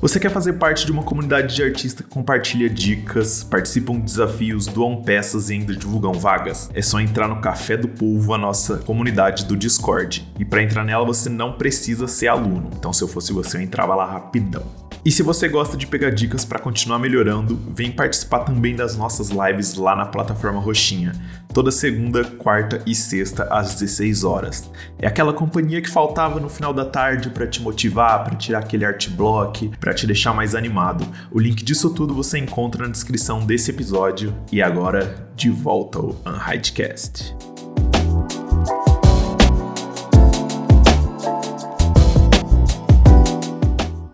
Você 0.00 0.18
quer 0.18 0.30
fazer 0.30 0.54
parte 0.54 0.84
de 0.84 0.90
uma 0.90 1.04
comunidade 1.04 1.54
de 1.54 1.62
artistas 1.62 2.04
que 2.04 2.10
compartilha 2.10 2.68
dicas, 2.68 3.44
participam 3.44 3.94
de 3.94 4.02
desafios, 4.02 4.66
doam 4.66 5.00
peças 5.00 5.48
e 5.48 5.52
ainda 5.52 5.76
divulgam 5.76 6.12
vagas? 6.12 6.68
É 6.74 6.82
só 6.82 7.00
entrar 7.00 7.28
no 7.28 7.40
Café 7.40 7.76
do 7.76 7.86
Povo, 7.86 8.34
a 8.34 8.38
nossa 8.38 8.78
comunidade 8.78 9.44
do 9.44 9.56
Discord. 9.56 10.28
E 10.40 10.44
para 10.44 10.60
entrar 10.60 10.84
nela 10.84 11.04
você 11.04 11.28
não 11.28 11.52
precisa 11.52 12.08
ser 12.08 12.26
aluno, 12.26 12.68
então 12.76 12.92
se 12.92 13.02
eu 13.02 13.06
fosse 13.06 13.32
você 13.32 13.58
eu 13.58 13.62
entrava 13.62 13.94
lá 13.94 14.04
rapidão. 14.04 14.64
E 15.04 15.10
se 15.10 15.22
você 15.24 15.48
gosta 15.48 15.76
de 15.76 15.84
pegar 15.84 16.10
dicas 16.10 16.44
para 16.44 16.60
continuar 16.60 17.00
melhorando, 17.00 17.58
vem 17.74 17.90
participar 17.90 18.40
também 18.40 18.76
das 18.76 18.96
nossas 18.96 19.30
lives 19.30 19.74
lá 19.74 19.96
na 19.96 20.06
plataforma 20.06 20.60
Roxinha, 20.60 21.12
toda 21.52 21.72
segunda, 21.72 22.22
quarta 22.24 22.80
e 22.86 22.94
sexta 22.94 23.42
às 23.50 23.74
16 23.74 24.22
horas. 24.22 24.70
É 25.00 25.08
aquela 25.08 25.32
companhia 25.32 25.82
que 25.82 25.90
faltava 25.90 26.38
no 26.38 26.48
final 26.48 26.72
da 26.72 26.84
tarde 26.84 27.30
para 27.30 27.48
te 27.48 27.60
motivar, 27.60 28.22
para 28.22 28.36
tirar 28.36 28.60
aquele 28.60 28.84
art 28.84 29.08
block, 29.10 29.72
para 29.80 29.92
te 29.92 30.06
deixar 30.06 30.32
mais 30.32 30.54
animado. 30.54 31.04
O 31.32 31.40
link 31.40 31.64
disso 31.64 31.90
tudo 31.90 32.14
você 32.14 32.38
encontra 32.38 32.84
na 32.84 32.92
descrição 32.92 33.44
desse 33.44 33.72
episódio. 33.72 34.32
E 34.52 34.62
agora, 34.62 35.28
de 35.34 35.50
volta 35.50 35.98
ao 35.98 36.16
Unhidecast. 36.24 37.51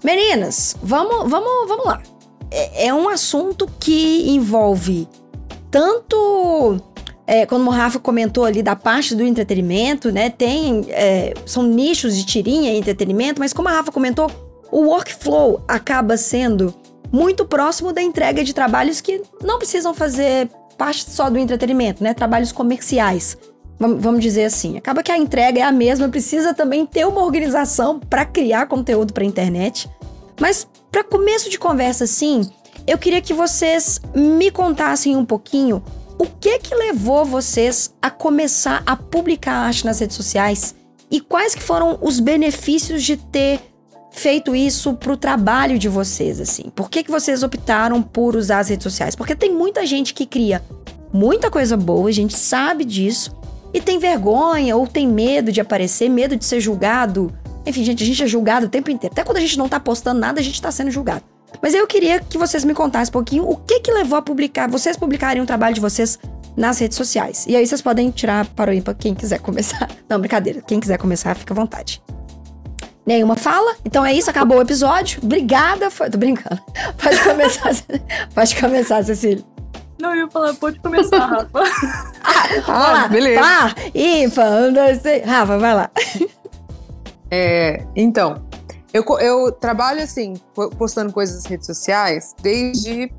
Meninas, 0.02 0.76
vamos, 0.82 1.28
vamos, 1.30 1.68
vamos 1.68 1.86
lá. 1.86 2.02
É, 2.50 2.86
é 2.86 2.94
um 2.94 3.08
assunto 3.08 3.68
que 3.78 4.30
envolve 4.30 5.08
tanto, 5.70 6.80
é, 7.26 7.44
como 7.44 7.70
o 7.70 7.72
Rafa 7.72 7.98
comentou 7.98 8.44
ali, 8.44 8.62
da 8.62 8.74
parte 8.74 9.14
do 9.14 9.22
entretenimento, 9.22 10.10
né? 10.10 10.30
Tem, 10.30 10.86
é, 10.88 11.34
são 11.44 11.62
nichos 11.62 12.16
de 12.16 12.24
tirinha 12.24 12.72
e 12.72 12.78
entretenimento, 12.78 13.40
mas 13.40 13.52
como 13.52 13.68
a 13.68 13.72
Rafa 13.72 13.92
comentou, 13.92 14.30
o 14.70 14.86
workflow 14.86 15.62
acaba 15.66 16.16
sendo 16.16 16.74
muito 17.10 17.44
próximo 17.44 17.92
da 17.92 18.02
entrega 18.02 18.44
de 18.44 18.54
trabalhos 18.54 19.00
que 19.00 19.22
não 19.42 19.58
precisam 19.58 19.94
fazer 19.94 20.48
parte 20.76 21.10
só 21.10 21.28
do 21.28 21.38
entretenimento, 21.38 22.02
né? 22.02 22.14
Trabalhos 22.14 22.52
comerciais. 22.52 23.36
Vam- 23.78 23.96
Vamos 23.98 24.20
dizer 24.20 24.44
assim, 24.44 24.76
acaba 24.76 25.02
que 25.02 25.12
a 25.12 25.18
entrega 25.18 25.60
é 25.60 25.62
a 25.62 25.72
mesma, 25.72 26.08
precisa 26.08 26.52
também 26.54 26.84
ter 26.84 27.06
uma 27.06 27.22
organização 27.22 27.98
para 27.98 28.24
criar 28.24 28.66
conteúdo 28.66 29.12
para 29.12 29.24
internet. 29.24 29.88
Mas 30.40 30.66
para 30.90 31.04
começo 31.04 31.50
de 31.50 31.58
conversa 31.58 32.04
assim, 32.04 32.48
eu 32.86 32.96
queria 32.98 33.20
que 33.20 33.34
vocês 33.34 34.00
me 34.14 34.50
contassem 34.50 35.16
um 35.16 35.24
pouquinho 35.24 35.82
o 36.18 36.24
que 36.26 36.58
que 36.58 36.74
levou 36.74 37.24
vocês 37.24 37.94
a 38.02 38.10
começar 38.10 38.82
a 38.84 38.96
publicar 38.96 39.52
arte 39.52 39.84
nas 39.84 40.00
redes 40.00 40.16
sociais 40.16 40.74
e 41.10 41.20
quais 41.20 41.54
que 41.54 41.62
foram 41.62 41.98
os 42.02 42.18
benefícios 42.18 43.02
de 43.02 43.16
ter 43.16 43.60
feito 44.10 44.56
isso 44.56 44.94
pro 44.94 45.16
trabalho 45.16 45.78
de 45.78 45.88
vocês 45.88 46.40
assim. 46.40 46.64
Por 46.74 46.90
que 46.90 47.04
que 47.04 47.10
vocês 47.10 47.42
optaram 47.44 48.02
por 48.02 48.34
usar 48.34 48.58
as 48.58 48.68
redes 48.68 48.82
sociais? 48.82 49.14
Porque 49.14 49.36
tem 49.36 49.52
muita 49.54 49.86
gente 49.86 50.12
que 50.12 50.26
cria 50.26 50.62
muita 51.12 51.50
coisa 51.50 51.76
boa, 51.76 52.08
a 52.08 52.12
gente 52.12 52.36
sabe 52.36 52.84
disso, 52.84 53.32
e 53.72 53.80
tem 53.80 53.98
vergonha 53.98 54.76
ou 54.76 54.86
tem 54.86 55.06
medo 55.06 55.52
de 55.52 55.60
aparecer, 55.60 56.08
medo 56.08 56.36
de 56.36 56.44
ser 56.44 56.60
julgado. 56.60 57.32
Enfim, 57.66 57.84
gente, 57.84 58.02
a 58.02 58.06
gente 58.06 58.22
é 58.22 58.26
julgado 58.26 58.66
o 58.66 58.68
tempo 58.68 58.90
inteiro. 58.90 59.12
Até 59.12 59.24
quando 59.24 59.36
a 59.36 59.40
gente 59.40 59.58
não 59.58 59.68
tá 59.68 59.78
postando 59.78 60.20
nada, 60.20 60.40
a 60.40 60.42
gente 60.42 60.60
tá 60.60 60.70
sendo 60.70 60.90
julgado. 60.90 61.22
Mas 61.62 61.74
eu 61.74 61.86
queria 61.86 62.20
que 62.20 62.38
vocês 62.38 62.64
me 62.64 62.74
contassem 62.74 63.10
um 63.10 63.12
pouquinho 63.12 63.48
o 63.48 63.56
que 63.56 63.80
que 63.80 63.90
levou 63.90 64.18
a 64.18 64.22
publicar, 64.22 64.68
vocês 64.68 64.96
publicarem 64.96 65.42
o 65.42 65.46
trabalho 65.46 65.74
de 65.74 65.80
vocês 65.80 66.18
nas 66.56 66.78
redes 66.78 66.96
sociais. 66.96 67.46
E 67.48 67.56
aí 67.56 67.66
vocês 67.66 67.80
podem 67.80 68.10
tirar 68.10 68.46
para 68.46 68.70
o 68.70 68.74
ímpar 68.74 68.94
quem 68.94 69.14
quiser 69.14 69.38
começar. 69.38 69.88
Não, 70.08 70.18
brincadeira. 70.18 70.60
Quem 70.62 70.80
quiser 70.80 70.98
começar, 70.98 71.34
fica 71.34 71.54
à 71.54 71.56
vontade. 71.56 72.02
Nenhuma 73.06 73.36
fala? 73.36 73.74
Então 73.84 74.04
é 74.04 74.12
isso, 74.12 74.28
acabou 74.28 74.58
o 74.58 74.62
episódio. 74.62 75.20
Obrigada. 75.22 75.90
Foi... 75.90 76.10
Tô 76.10 76.18
brincando. 76.18 76.60
Pode 77.02 77.18
começar, 77.22 77.70
Pode 78.34 78.56
começar, 78.56 79.02
Cecília. 79.04 79.57
Não, 80.00 80.10
eu 80.14 80.26
ia 80.26 80.30
falar, 80.30 80.54
pode 80.54 80.78
começar, 80.80 81.18
Rafa. 81.26 81.48
Vamos 81.52 82.68
Ah, 82.68 82.92
lá. 82.92 83.08
beleza. 83.08 83.40
Par, 83.40 83.74
ímpar, 83.94 84.52
um, 84.62 84.72
dois, 84.72 85.02
três. 85.02 85.24
Rafa, 85.26 85.58
vai 85.58 85.74
lá. 85.74 85.90
É, 87.30 87.84
então, 87.94 88.42
eu, 88.92 89.04
eu 89.20 89.52
trabalho 89.52 90.02
assim, 90.02 90.32
po- 90.54 90.70
postando 90.70 91.12
coisas 91.12 91.36
nas 91.36 91.44
redes 91.44 91.66
sociais 91.66 92.34
desde 92.42 93.12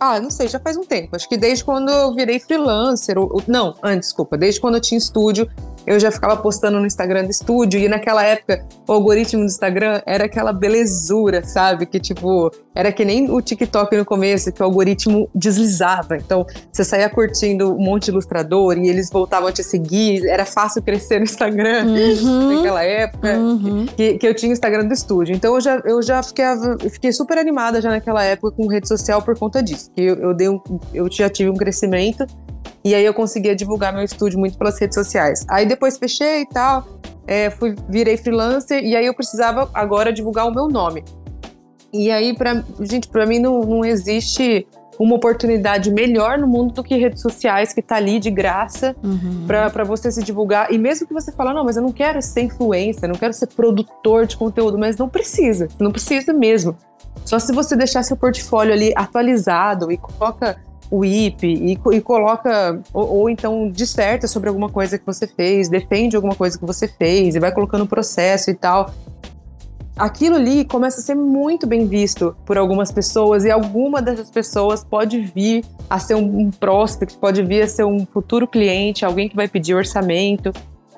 Ah, 0.00 0.18
não 0.18 0.30
sei, 0.30 0.48
já 0.48 0.58
faz 0.58 0.76
um 0.78 0.84
tempo. 0.84 1.14
Acho 1.14 1.28
que 1.28 1.36
desde 1.36 1.62
quando 1.62 1.90
eu 1.90 2.14
virei 2.14 2.40
freelancer. 2.40 3.18
Ou, 3.18 3.42
não, 3.46 3.74
antes, 3.82 4.08
desculpa. 4.08 4.38
Desde 4.38 4.58
quando 4.58 4.76
eu 4.76 4.80
tinha 4.80 4.96
estúdio, 4.96 5.50
eu 5.86 6.00
já 6.00 6.10
ficava 6.10 6.36
postando 6.36 6.80
no 6.80 6.86
Instagram 6.86 7.24
do 7.24 7.30
estúdio. 7.30 7.78
E 7.78 7.88
naquela 7.88 8.24
época, 8.24 8.64
o 8.86 8.92
algoritmo 8.92 9.42
do 9.42 9.46
Instagram 9.46 10.02
era 10.04 10.24
aquela 10.24 10.52
belezura, 10.52 11.44
sabe? 11.44 11.86
Que 11.86 12.00
tipo, 12.00 12.50
era 12.74 12.90
que 12.90 13.04
nem 13.04 13.30
o 13.30 13.40
TikTok 13.40 13.96
no 13.96 14.04
começo, 14.04 14.50
que 14.52 14.60
o 14.60 14.64
algoritmo 14.64 15.30
deslizava. 15.34 16.16
Então, 16.16 16.44
você 16.72 16.84
saía 16.84 17.08
curtindo 17.08 17.72
um 17.72 17.78
monte 17.78 18.06
de 18.06 18.10
ilustrador 18.10 18.76
e 18.78 18.88
eles 18.88 19.08
voltavam 19.10 19.48
a 19.48 19.52
te 19.52 19.62
seguir. 19.62 20.26
Era 20.26 20.44
fácil 20.44 20.82
crescer 20.82 21.18
no 21.18 21.24
Instagram 21.24 21.84
uhum. 21.84 22.56
naquela 22.56 22.82
época. 22.82 23.38
Uhum. 23.38 23.86
Que, 23.86 24.18
que 24.18 24.26
eu 24.26 24.34
tinha 24.34 24.50
o 24.50 24.52
Instagram 24.52 24.86
do 24.86 24.94
estúdio. 24.94 25.34
Então, 25.34 25.54
eu 25.54 25.60
já, 25.60 25.82
eu 25.84 26.02
já 26.02 26.22
fiquei, 26.22 26.44
eu 26.82 26.90
fiquei 26.90 27.12
super 27.12 27.38
animada 27.38 27.80
já 27.80 27.90
naquela 27.90 28.24
época 28.24 28.56
com 28.56 28.66
rede 28.66 28.88
social 28.88 29.22
por 29.22 29.38
conta 29.38 29.62
disso. 29.62 29.90
Que 29.94 30.02
eu, 30.02 30.16
eu, 30.16 30.34
dei 30.34 30.48
um, 30.48 30.60
eu 30.92 31.08
já 31.10 31.30
tive 31.30 31.48
um 31.48 31.54
crescimento 31.54 32.26
e 32.86 32.94
aí 32.94 33.04
eu 33.04 33.12
conseguia 33.12 33.56
divulgar 33.56 33.92
meu 33.92 34.04
estúdio 34.04 34.38
muito 34.38 34.56
pelas 34.56 34.78
redes 34.78 34.94
sociais. 34.94 35.44
Aí 35.48 35.66
depois 35.66 35.98
fechei 35.98 36.42
e 36.42 36.46
tal, 36.46 36.86
é, 37.26 37.50
fui, 37.50 37.74
virei 37.88 38.16
freelancer 38.16 38.80
e 38.84 38.94
aí 38.94 39.04
eu 39.04 39.12
precisava 39.12 39.68
agora 39.74 40.12
divulgar 40.12 40.46
o 40.46 40.54
meu 40.54 40.68
nome. 40.68 41.02
E 41.92 42.12
aí, 42.12 42.32
pra, 42.32 42.62
gente, 42.82 43.08
para 43.08 43.26
mim 43.26 43.40
não, 43.40 43.62
não 43.62 43.84
existe 43.84 44.68
uma 45.00 45.16
oportunidade 45.16 45.90
melhor 45.90 46.38
no 46.38 46.46
mundo 46.46 46.74
do 46.74 46.84
que 46.84 46.96
redes 46.96 47.20
sociais, 47.20 47.72
que 47.72 47.82
tá 47.82 47.96
ali 47.96 48.20
de 48.20 48.30
graça 48.30 48.94
uhum. 49.02 49.48
para 49.48 49.82
você 49.82 50.12
se 50.12 50.22
divulgar. 50.22 50.72
E 50.72 50.78
mesmo 50.78 51.08
que 51.08 51.12
você 51.12 51.32
fala, 51.32 51.52
não, 51.52 51.64
mas 51.64 51.76
eu 51.76 51.82
não 51.82 51.90
quero 51.90 52.22
ser 52.22 52.42
influencer, 52.42 53.08
não 53.08 53.16
quero 53.16 53.32
ser 53.32 53.48
produtor 53.48 54.26
de 54.26 54.36
conteúdo, 54.36 54.78
mas 54.78 54.96
não 54.96 55.08
precisa, 55.08 55.66
não 55.80 55.90
precisa 55.90 56.32
mesmo. 56.32 56.76
Só 57.24 57.40
se 57.40 57.52
você 57.52 57.74
deixar 57.74 58.04
seu 58.04 58.16
portfólio 58.16 58.72
ali 58.72 58.92
atualizado 58.94 59.90
e 59.90 59.96
coloca 59.96 60.56
o 60.90 61.04
IP 61.04 61.46
e, 61.46 61.78
e 61.92 62.00
coloca, 62.00 62.80
ou, 62.92 63.18
ou, 63.18 63.30
então 63.30 63.70
disserta 63.70 64.26
sobre 64.26 64.48
alguma 64.48 64.68
coisa 64.68 64.98
que 64.98 65.04
você 65.04 65.26
fez, 65.26 65.68
defende 65.68 66.16
alguma 66.16 66.34
coisa 66.34 66.58
que 66.58 66.64
você 66.64 66.86
fez 66.86 67.34
e 67.34 67.40
vai 67.40 67.52
colocando 67.52 67.82
o 67.84 67.86
processo 67.86 68.50
e 68.50 68.54
tal. 68.54 68.90
Aquilo 69.96 70.36
ali 70.36 70.64
começa 70.64 71.00
a 71.00 71.02
ser 71.02 71.14
muito 71.14 71.66
bem 71.66 71.86
visto 71.86 72.36
por 72.44 72.58
algumas 72.58 72.92
pessoas 72.92 73.44
e 73.44 73.50
alguma 73.50 74.02
dessas 74.02 74.30
pessoas 74.30 74.84
pode 74.84 75.18
vir 75.20 75.64
a 75.88 75.98
ser 75.98 76.14
um, 76.14 76.40
um 76.40 76.50
prospect, 76.50 77.16
pode 77.16 77.42
vir 77.42 77.62
a 77.62 77.68
ser 77.68 77.84
um 77.84 78.04
futuro 78.04 78.46
cliente, 78.46 79.04
alguém 79.04 79.28
que 79.28 79.34
vai 79.34 79.48
pedir 79.48 79.74
orçamento. 79.74 80.52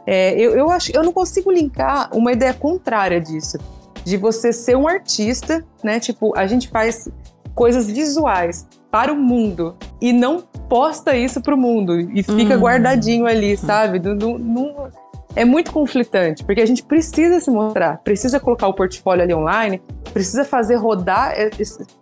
É, 0.04 0.32
eu, 0.34 0.52
eu 0.52 0.70
acho, 0.70 0.90
eu 0.94 1.04
não 1.04 1.12
consigo 1.12 1.50
linkar 1.52 2.10
uma 2.12 2.32
ideia 2.32 2.52
contrária 2.52 3.20
disso 3.20 3.58
de 4.04 4.16
você 4.16 4.52
ser 4.52 4.74
um 4.74 4.88
artista, 4.88 5.62
né? 5.84 6.00
Tipo, 6.00 6.36
a 6.36 6.46
gente 6.46 6.68
faz 6.68 7.08
coisas 7.58 7.88
visuais 7.88 8.68
para 8.88 9.12
o 9.12 9.16
mundo 9.16 9.76
e 10.00 10.12
não 10.12 10.40
posta 10.68 11.16
isso 11.16 11.40
para 11.40 11.56
o 11.56 11.58
mundo 11.58 11.98
e 11.98 12.22
fica 12.22 12.56
hum. 12.56 12.60
guardadinho 12.60 13.26
ali, 13.26 13.56
sabe? 13.56 13.98
Não, 13.98 14.38
não, 14.38 14.88
é 15.34 15.44
muito 15.44 15.72
conflitante, 15.72 16.44
porque 16.44 16.60
a 16.60 16.66
gente 16.66 16.84
precisa 16.84 17.40
se 17.40 17.50
mostrar, 17.50 17.98
precisa 17.98 18.38
colocar 18.38 18.68
o 18.68 18.74
portfólio 18.74 19.24
ali 19.24 19.34
online, 19.34 19.82
precisa 20.12 20.44
fazer 20.44 20.76
rodar, 20.76 21.32
é, 21.32 21.50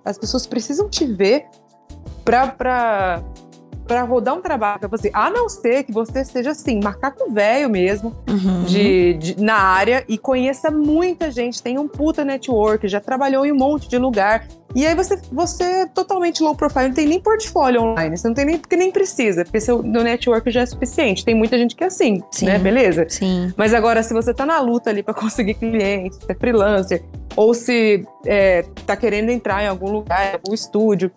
as 0.04 0.18
pessoas 0.18 0.46
precisam 0.46 0.90
te 0.90 1.06
ver 1.06 1.46
para 2.22 3.22
para 3.86 4.02
rodar 4.02 4.34
um 4.34 4.40
trabalho 4.40 4.80
pra 4.80 4.88
você, 4.88 5.10
a 5.12 5.30
não 5.30 5.48
ser 5.48 5.84
que 5.84 5.92
você 5.92 6.24
seja 6.24 6.50
assim, 6.50 6.80
macaco 6.82 7.32
velho 7.32 7.70
mesmo, 7.70 8.14
uhum. 8.28 8.64
de, 8.64 9.14
de, 9.14 9.40
na 9.42 9.56
área 9.56 10.04
e 10.08 10.18
conheça 10.18 10.70
muita 10.70 11.30
gente, 11.30 11.62
tem 11.62 11.78
um 11.78 11.86
puta 11.86 12.24
network, 12.24 12.86
já 12.88 13.00
trabalhou 13.00 13.46
em 13.46 13.52
um 13.52 13.56
monte 13.56 13.88
de 13.88 13.98
lugar. 13.98 14.46
E 14.74 14.86
aí 14.86 14.94
você, 14.94 15.18
você 15.32 15.64
é 15.64 15.86
totalmente 15.86 16.42
low 16.42 16.54
profile, 16.54 16.88
não 16.88 16.94
tem 16.94 17.06
nem 17.06 17.20
portfólio 17.20 17.82
online, 17.82 18.16
você 18.16 18.28
não 18.28 18.34
tem 18.34 18.44
nem, 18.44 18.58
porque 18.58 18.76
nem 18.76 18.90
precisa, 18.90 19.44
porque 19.44 19.60
seu 19.60 19.82
network 19.82 20.50
já 20.50 20.62
é 20.62 20.66
suficiente. 20.66 21.24
Tem 21.24 21.34
muita 21.34 21.56
gente 21.56 21.74
que 21.74 21.82
é 21.82 21.86
assim, 21.86 22.22
Sim. 22.30 22.46
né? 22.46 22.58
Beleza? 22.58 23.06
Sim. 23.08 23.54
Mas 23.56 23.72
agora, 23.72 24.02
se 24.02 24.12
você 24.12 24.34
tá 24.34 24.44
na 24.44 24.60
luta 24.60 24.90
ali 24.90 25.02
para 25.02 25.14
conseguir 25.14 25.54
clientes, 25.54 26.18
se 26.18 26.30
é 26.30 26.34
freelancer, 26.34 27.02
ou 27.34 27.54
se 27.54 28.04
é, 28.26 28.64
tá 28.84 28.96
querendo 28.96 29.30
entrar 29.30 29.62
em 29.62 29.68
algum 29.68 29.90
lugar, 29.90 30.34
algum 30.34 30.52
estúdio, 30.52 31.10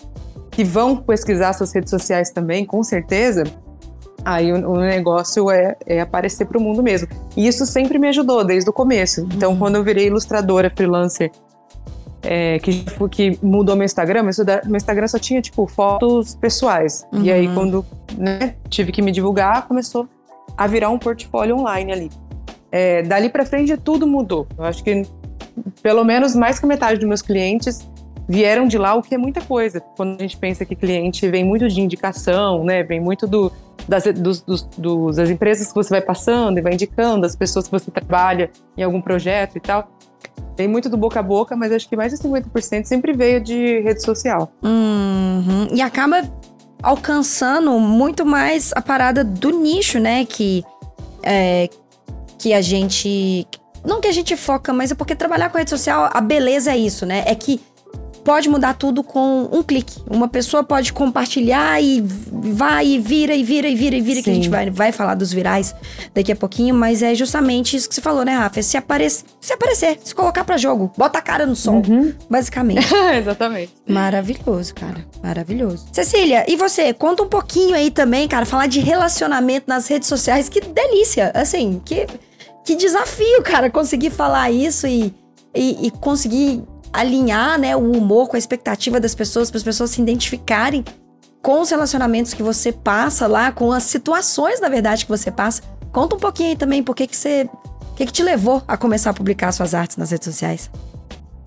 que 0.51 0.63
vão 0.63 0.98
pesquisar 0.98 1.53
suas 1.53 1.74
redes 1.74 1.89
sociais 1.89 2.32
também, 2.32 2.65
com 2.65 2.84
certeza, 2.84 3.44
aí 4.24 4.51
o, 4.51 4.72
o 4.72 4.77
negócio 4.77 5.50
é, 5.50 5.75
é 5.86 6.01
aparecer 6.01 6.46
para 6.46 6.58
o 6.58 6.62
mundo 6.62 6.82
mesmo. 6.84 7.08
E 7.36 7.48
isso 7.48 7.65
sempre 7.65 7.98
me 7.98 8.08
ajudou 8.08 8.44
desde 8.44 8.70
o 8.70 8.74
começo. 8.74 9.27
Então, 9.34 9.51
uhum. 9.51 9.60
quando 9.60 9.75
eu 9.75 9.84
virei 9.84 10.08
ilustradora, 10.08 10.70
freelancer, 10.70 11.32
é, 12.22 12.60
que, 12.60 12.86
que 13.10 13.39
mudou 13.41 13.75
meu 13.75 13.86
Instagram, 13.86 14.24
meu 14.65 14.75
Instagram 14.75 15.08
só 15.08 15.18
tinha, 15.18 15.41
tipo, 15.41 15.65
fotos 15.68 16.36
pessoais. 16.36 17.06
Uhum. 17.13 17.24
E 17.24 17.32
aí, 17.32 17.48
uhum. 17.48 17.53
quando 17.53 17.86
né, 18.18 18.56
tive 18.70 18.91
que 18.91 19.01
me 19.01 19.12
divulgar, 19.12 19.68
começou 19.68 20.08
a 20.58 20.68
virar 20.68 20.89
um 20.89 21.00
portfólio 21.00 21.58
online 21.58 21.91
ali. 21.91 22.10
É, 22.72 23.01
dali 23.03 23.29
para 23.29 23.46
frente, 23.46 23.75
tudo 23.77 24.06
mudou. 24.06 24.48
Eu 24.58 24.65
acho 24.65 24.84
que, 24.84 25.03
pelo 25.82 26.03
menos, 26.03 26.36
mais 26.36 26.60
que 26.60 26.65
metade 26.65 27.00
dos 27.00 27.08
meus 27.08 27.22
clientes 27.22 27.89
vieram 28.29 28.67
de 28.67 28.77
lá, 28.77 28.93
o 28.93 29.01
que 29.01 29.15
é 29.15 29.17
muita 29.17 29.41
coisa. 29.41 29.81
Quando 29.98 30.19
a 30.19 30.21
gente 30.21 30.38
pensa 30.38 30.63
que 30.63 30.75
cliente 30.75 31.27
vem 31.27 31.43
muito 31.43 31.67
de 31.67 31.81
indicação, 31.81 32.63
né? 32.63 32.83
Vem 32.83 33.00
muito 33.00 33.25
do, 33.25 33.51
das, 33.88 34.03
dos, 34.03 34.41
dos, 34.77 35.15
das 35.15 35.31
empresas 35.31 35.69
que 35.69 35.74
você 35.74 35.89
vai 35.89 36.01
passando 36.01 36.59
e 36.59 36.62
vai 36.62 36.74
indicando, 36.74 37.25
as 37.25 37.36
pessoas 37.36 37.65
que 37.65 37.71
você 37.71 37.89
trabalha 37.89 38.51
em 38.77 38.83
algum 38.83 39.01
projeto 39.01 39.57
e 39.57 39.59
tal. 39.59 39.89
Tem 40.55 40.67
muito 40.67 40.89
do 40.89 40.95
boca 40.95 41.19
a 41.19 41.24
boca, 41.24 41.55
mas 41.55 41.71
acho 41.71 41.89
que 41.89 41.95
mais 41.95 42.12
de 42.13 42.19
50% 42.19 42.83
sempre 42.83 43.13
veio 43.13 43.41
de 43.41 43.79
rede 43.79 44.03
social. 44.03 44.51
Uhum. 44.62 45.67
E 45.74 45.81
acaba 45.81 46.21
alcançando 46.83 47.79
muito 47.79 48.25
mais 48.25 48.71
a 48.75 48.81
parada 48.81 49.24
do 49.24 49.50
nicho, 49.50 50.00
né? 50.00 50.24
Que, 50.24 50.63
é, 51.24 51.67
que 52.38 52.53
a 52.53 52.62
gente. 52.62 53.48
Não 53.83 54.00
que 54.01 54.07
a 54.07 54.12
gente 54.12 54.36
foca, 54.36 54.71
mas 54.71 54.91
é 54.91 54.95
porque 54.95 55.15
trabalhar 55.15 55.50
com 55.50 55.57
rede 55.57 55.69
social, 55.69 56.09
a 56.13 56.21
beleza 56.21 56.71
é 56.71 56.77
isso, 56.77 57.05
né? 57.05 57.24
É 57.25 57.33
que 57.33 57.62
pode 58.24 58.50
mudar 58.50 58.74
tudo 58.74 59.04
com 59.04 59.50
um 59.52 59.64
clique. 59.64 60.02
Uma 60.10 60.28
pessoa 60.28 60.64
pode 60.64 60.94
compartilhar 60.94 61.82
e 61.82 62.02
vai 62.02 62.88
e 62.88 63.00
vira 63.00 63.34
e 63.34 63.44
vira 63.44 63.68
e 63.68 63.76
vira 63.76 63.96
e 63.96 64.02
vira, 64.02 64.18
Sim. 64.18 64.24
que 64.24 64.30
a 64.30 64.34
gente 64.34 64.50
vai, 64.50 64.70
vai 64.70 64.92
falar 64.92 65.16
dos 65.16 65.32
virais 65.32 65.74
daqui 66.14 66.32
a 66.32 66.36
pouquinho, 66.36 66.76
mas 66.76 67.02
é 67.02 67.16
justamente 67.16 67.76
isso 67.76 67.88
que 67.88 67.96
você 67.96 68.02
falou, 68.02 68.24
né, 68.24 68.34
Rafa? 68.36 68.62
Se, 68.62 68.78
aparecer, 68.78 69.26
se 69.40 69.54
aparecer, 69.54 70.00
se 70.04 70.14
colocar 70.14 70.44
para 70.44 70.58
jogo, 70.58 70.92
bota 70.98 71.20
a 71.20 71.22
cara 71.22 71.46
no 71.46 71.56
sol, 71.56 71.82
uhum. 71.88 72.14
basicamente. 72.30 72.88
Exatamente. 73.18 73.74
Maravilhoso, 73.88 74.74
cara. 74.76 75.06
Maravilhoso. 75.24 75.88
Cecília, 75.92 76.46
e 76.48 76.56
você? 76.56 76.94
Conta 76.94 77.24
um 77.24 77.28
pouquinho 77.28 77.76
aí 77.76 77.90
também, 77.92 78.28
cara, 78.28 78.46
falar 78.46 78.68
de 78.68 78.80
relacionamento 78.80 79.66
nas 79.68 79.88
redes 79.88 80.08
sociais. 80.08 80.50
Que 80.50 80.62
delícia! 80.62 81.32
Assim, 81.34 81.82
que, 81.86 82.08
que 82.66 82.76
desafio, 82.76 83.42
cara, 83.44 83.70
conseguir 83.70 84.10
falar 84.10 84.52
isso 84.52 84.88
e, 84.88 85.14
e, 85.56 85.88
e 85.88 85.92
conseguir 85.92 86.64
alinhar 86.91 87.60
né, 87.60 87.75
o 87.75 87.91
humor 87.91 88.27
com 88.27 88.36
a 88.36 88.39
expectativa 88.39 89.00
das 89.00 89.15
pessoas, 89.15 89.50
para 89.50 89.58
as 89.58 89.63
pessoas 89.63 89.91
se 89.91 90.01
identificarem 90.01 90.84
com 91.41 91.62
os 91.62 91.69
relacionamentos 91.69 92.34
que 92.34 92.43
você 92.43 92.72
passa 92.72 93.27
lá, 93.27 93.51
com 93.51 93.72
as 93.72 93.84
situações, 93.84 94.60
na 94.60 94.69
verdade, 94.69 95.05
que 95.05 95.12
você 95.12 95.31
passa. 95.31 95.62
Conta 95.91 96.15
um 96.15 96.19
pouquinho 96.19 96.50
aí 96.50 96.55
também, 96.55 96.84
por 96.84 96.96
que, 96.96 97.08
que 97.08 97.15
você. 97.15 97.50
O 97.91 97.96
que, 98.00 98.05
que 98.05 98.13
te 98.13 98.24
levou 98.24 98.63
a 98.67 98.77
começar 98.77 99.10
a 99.10 99.13
publicar 99.13 99.51
suas 99.51 99.74
artes 99.74 99.98
nas 99.98 100.12
redes 100.12 100.25
sociais? 100.25 100.69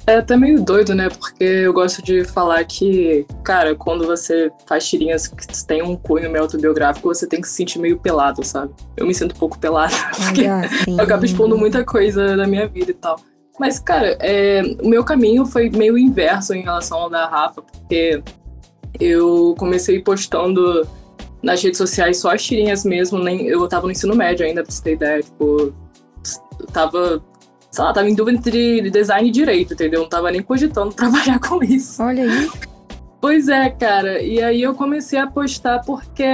É 0.06 0.16
até 0.16 0.37
meio 0.37 0.61
doido, 0.61 0.94
né? 0.94 1.08
Porque 1.08 1.44
eu 1.44 1.72
gosto 1.72 2.02
de 2.02 2.25
falar 2.25 2.62
que, 2.64 3.25
cara, 3.44 3.75
quando 3.75 4.04
você 4.04 4.50
faz 4.66 4.87
tirinhas 4.87 5.28
que 5.28 5.64
tem 5.64 5.82
um 5.82 5.96
cunho 5.96 6.28
meio 6.28 6.42
autobiográfico, 6.42 7.08
você 7.08 7.26
tem 7.26 7.40
que 7.40 7.49
se 7.49 7.54
sentir 7.54 7.78
meio 7.78 7.99
pelado, 7.99 8.44
sabe? 8.44 8.72
Eu 8.96 9.06
me 9.06 9.14
sinto 9.14 9.34
um 9.34 9.38
pouco 9.38 9.58
pelada, 9.58 9.94
porque 10.16 10.42
eu 10.88 11.00
acabo 11.00 11.25
expondo 11.25 11.56
muita 11.56 11.84
coisa 11.84 12.37
da 12.37 12.46
minha 12.46 12.66
vida 12.66 12.90
e 12.90 12.94
tal. 12.94 13.18
Mas, 13.59 13.78
cara, 13.78 14.16
é, 14.21 14.62
o 14.82 14.88
meu 14.88 15.04
caminho 15.04 15.44
foi 15.44 15.68
meio 15.71 15.99
inverso 15.99 16.54
em 16.54 16.62
relação 16.62 16.99
ao 16.99 17.11
da 17.11 17.26
Rafa, 17.26 17.62
porque 17.62 18.23
eu 18.99 19.54
comecei 19.59 20.00
postando 20.00 20.87
nas 21.42 21.62
redes 21.62 21.78
sociais 21.78 22.18
só 22.18 22.32
as 22.32 22.42
tirinhas 22.42 22.85
mesmo, 22.85 23.18
nem, 23.18 23.47
eu 23.47 23.66
tava 23.68 23.87
no 23.87 23.92
ensino 23.92 24.14
médio 24.14 24.47
ainda, 24.47 24.62
pra 24.62 24.71
você 24.71 24.82
ter 24.82 24.92
ideia, 24.94 25.23
tipo, 25.23 25.75
tava, 26.73 27.23
sei 27.71 27.85
lá, 27.85 27.92
tava 27.92 28.09
em 28.09 28.14
dúvida 28.14 28.38
entre 28.38 28.90
design 28.90 29.28
e 29.28 29.32
direito, 29.32 29.75
entendeu? 29.75 30.02
Não 30.02 30.09
tava 30.09 30.30
nem 30.30 30.42
cogitando 30.42 30.92
trabalhar 30.94 31.38
com 31.40 31.62
isso. 31.62 32.02
Olha 32.02 32.23
aí. 32.23 32.50
Pois 33.23 33.47
é, 33.47 33.71
cara. 33.71 34.21
E 34.21 34.43
aí 34.43 34.61
eu 34.61 34.75
comecei 34.75 35.17
a 35.17 35.29
postar 35.29 35.79
porque 35.87 36.25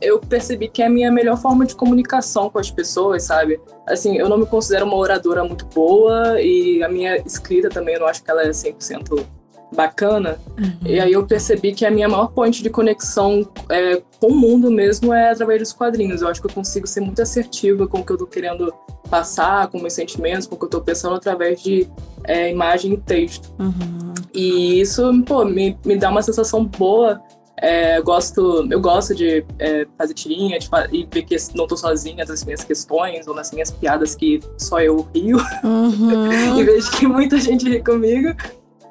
eu 0.00 0.18
percebi 0.18 0.66
que 0.66 0.80
é 0.80 0.86
a 0.86 0.88
minha 0.88 1.12
melhor 1.12 1.36
forma 1.36 1.66
de 1.66 1.76
comunicação 1.76 2.48
com 2.48 2.58
as 2.58 2.70
pessoas, 2.70 3.24
sabe? 3.24 3.60
Assim, 3.86 4.16
eu 4.16 4.30
não 4.30 4.38
me 4.38 4.46
considero 4.46 4.86
uma 4.86 4.96
oradora 4.96 5.44
muito 5.44 5.66
boa 5.66 6.40
e 6.40 6.82
a 6.82 6.88
minha 6.88 7.18
escrita 7.18 7.68
também 7.68 7.96
eu 7.96 8.00
não 8.00 8.06
acho 8.06 8.24
que 8.24 8.30
ela 8.30 8.44
é 8.44 8.48
100% 8.48 9.26
bacana. 9.74 10.38
Uhum. 10.58 10.86
E 10.86 11.00
aí 11.00 11.12
eu 11.12 11.26
percebi 11.26 11.72
que 11.72 11.84
a 11.84 11.90
minha 11.90 12.08
maior 12.08 12.28
ponte 12.28 12.62
de 12.62 12.70
conexão 12.70 13.48
é, 13.68 14.02
com 14.20 14.28
o 14.28 14.36
mundo 14.36 14.70
mesmo 14.70 15.12
é 15.12 15.30
através 15.30 15.60
dos 15.60 15.72
quadrinhos. 15.72 16.22
Eu 16.22 16.28
acho 16.28 16.40
que 16.40 16.46
eu 16.46 16.52
consigo 16.52 16.86
ser 16.86 17.00
muito 17.00 17.20
assertiva 17.20 17.86
com 17.86 18.00
o 18.00 18.04
que 18.04 18.12
eu 18.12 18.18
tô 18.18 18.26
querendo 18.26 18.72
passar, 19.10 19.68
com 19.68 19.78
meus 19.78 19.92
sentimentos, 19.92 20.46
com 20.46 20.54
o 20.54 20.58
que 20.58 20.64
eu 20.64 20.70
tô 20.70 20.80
pensando 20.80 21.14
através 21.14 21.62
de 21.62 21.88
é, 22.24 22.50
imagem 22.50 22.94
e 22.94 22.96
texto. 22.96 23.52
Uhum. 23.58 24.14
E 24.34 24.80
isso, 24.80 25.02
pô, 25.24 25.44
me, 25.44 25.78
me 25.84 25.96
dá 25.96 26.08
uma 26.10 26.22
sensação 26.22 26.64
boa 26.64 27.20
é, 27.62 27.96
eu 27.96 28.02
gosto, 28.02 28.66
eu 28.68 28.80
gosto 28.80 29.14
de 29.14 29.44
é, 29.60 29.86
fazer 29.96 30.14
tirinha 30.14 30.58
de, 30.58 30.68
e 30.90 31.08
ver 31.08 31.22
que 31.22 31.36
não 31.54 31.64
tô 31.68 31.76
sozinha 31.76 32.24
nas 32.24 32.44
minhas 32.44 32.64
questões 32.64 33.28
ou 33.28 33.34
nas 33.36 33.52
minhas 33.52 33.70
piadas 33.70 34.16
que 34.16 34.40
só 34.58 34.80
eu 34.80 35.08
rio. 35.14 35.38
Uhum. 35.62 36.58
e 36.58 36.64
vejo 36.64 36.90
que 36.90 37.06
muita 37.06 37.38
gente 37.38 37.68
ri 37.68 37.80
comigo. 37.80 38.34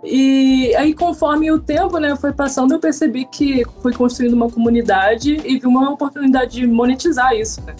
E 0.03 0.75
aí, 0.75 0.93
conforme 0.93 1.51
o 1.51 1.59
tempo 1.59 1.97
né, 1.99 2.15
foi 2.15 2.33
passando, 2.33 2.73
eu 2.73 2.79
percebi 2.79 3.25
que 3.25 3.63
fui 3.81 3.93
construindo 3.93 4.33
uma 4.33 4.49
comunidade 4.49 5.41
e 5.45 5.59
vi 5.59 5.67
uma 5.67 5.91
oportunidade 5.91 6.53
de 6.53 6.67
monetizar 6.67 7.33
isso. 7.33 7.61
Né? 7.61 7.75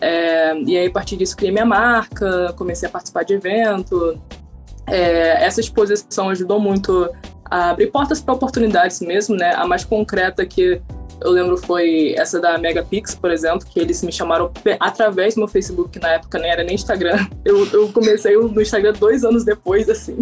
É, 0.00 0.58
e 0.58 0.76
aí, 0.76 0.86
a 0.86 0.90
partir 0.90 1.16
disso, 1.16 1.36
criei 1.36 1.52
minha 1.52 1.64
marca, 1.64 2.52
comecei 2.56 2.88
a 2.88 2.90
participar 2.90 3.24
de 3.24 3.34
evento. 3.34 4.18
É, 4.86 5.44
essa 5.44 5.60
exposição 5.60 6.30
ajudou 6.30 6.58
muito 6.58 7.08
a 7.44 7.70
abrir 7.70 7.88
portas 7.88 8.20
para 8.20 8.34
oportunidades 8.34 9.00
mesmo, 9.00 9.36
né? 9.36 9.54
A 9.54 9.66
mais 9.66 9.84
concreta 9.84 10.44
que 10.44 10.80
eu 11.24 11.30
lembro 11.30 11.56
foi 11.56 12.14
essa 12.16 12.40
da 12.40 12.58
Megapix, 12.58 13.14
por 13.14 13.30
exemplo, 13.30 13.66
que 13.66 13.78
eles 13.78 14.02
me 14.02 14.12
chamaram 14.12 14.50
através 14.78 15.34
do 15.34 15.38
meu 15.38 15.48
Facebook, 15.48 15.90
que 15.90 15.98
na 15.98 16.14
época 16.14 16.38
nem 16.38 16.50
era 16.50 16.62
nem 16.64 16.74
Instagram. 16.74 17.26
Eu, 17.44 17.66
eu 17.72 17.92
comecei 17.92 18.36
no 18.36 18.62
Instagram 18.62 18.92
dois 18.92 19.24
anos 19.24 19.44
depois, 19.44 19.88
assim. 19.88 20.16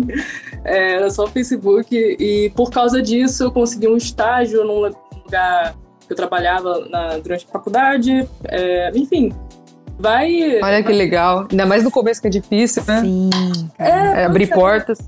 É, 0.65 0.95
era 0.95 1.11
só 1.11 1.25
o 1.25 1.29
Facebook. 1.29 1.95
E 1.95 2.51
por 2.57 2.71
causa 2.71 3.03
disso, 3.03 3.45
eu 3.45 3.53
consegui 3.53 3.87
um 3.87 3.97
estágio 3.97 4.65
num 4.65 4.91
lugar 5.25 5.75
que 6.07 6.13
eu 6.13 6.17
trabalhava 6.17 6.87
na, 6.89 7.19
durante 7.19 7.45
a 7.47 7.53
faculdade. 7.53 8.27
É, 8.49 8.91
enfim, 8.95 9.33
vai. 9.99 10.61
Olha 10.63 10.83
que 10.83 10.93
legal. 10.93 11.47
Ainda 11.51 11.67
mais 11.67 11.85
no 11.85 11.91
começo 11.91 12.21
que 12.21 12.27
é 12.27 12.31
difícil, 12.31 12.83
né? 12.87 13.01
Sim. 13.03 13.31
É, 13.79 13.89
é 13.91 14.25
abrir 14.25 14.49
portas. 14.49 14.99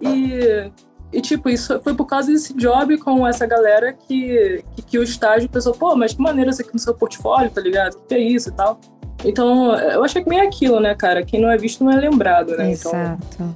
E 0.00 0.70
e, 1.12 1.20
tipo, 1.20 1.48
isso 1.48 1.78
foi 1.80 1.94
por 1.94 2.06
causa 2.06 2.32
desse 2.32 2.54
job 2.54 2.96
com 2.98 3.26
essa 3.26 3.46
galera 3.46 3.92
que, 3.92 4.64
que, 4.74 4.82
que 4.82 4.98
o 4.98 5.02
estágio 5.02 5.48
pensou, 5.48 5.74
pô, 5.74 5.94
mas 5.94 6.14
que 6.14 6.22
maneira 6.22 6.50
isso 6.50 6.62
aqui 6.62 6.72
no 6.72 6.78
seu 6.78 6.94
portfólio, 6.94 7.50
tá 7.50 7.60
ligado? 7.60 7.98
Que 8.08 8.14
é 8.14 8.18
isso 8.18 8.48
e 8.48 8.52
tal. 8.52 8.80
Então, 9.24 9.74
eu 9.76 10.02
acho 10.02 10.14
que 10.14 10.28
meio 10.28 10.42
aquilo, 10.42 10.80
né, 10.80 10.94
cara? 10.94 11.22
Quem 11.24 11.40
não 11.40 11.50
é 11.50 11.56
visto 11.56 11.84
não 11.84 11.92
é 11.92 11.96
lembrado, 11.96 12.56
né? 12.56 12.72
Então, 12.72 12.92
Exato. 12.92 13.22
Então, 13.34 13.54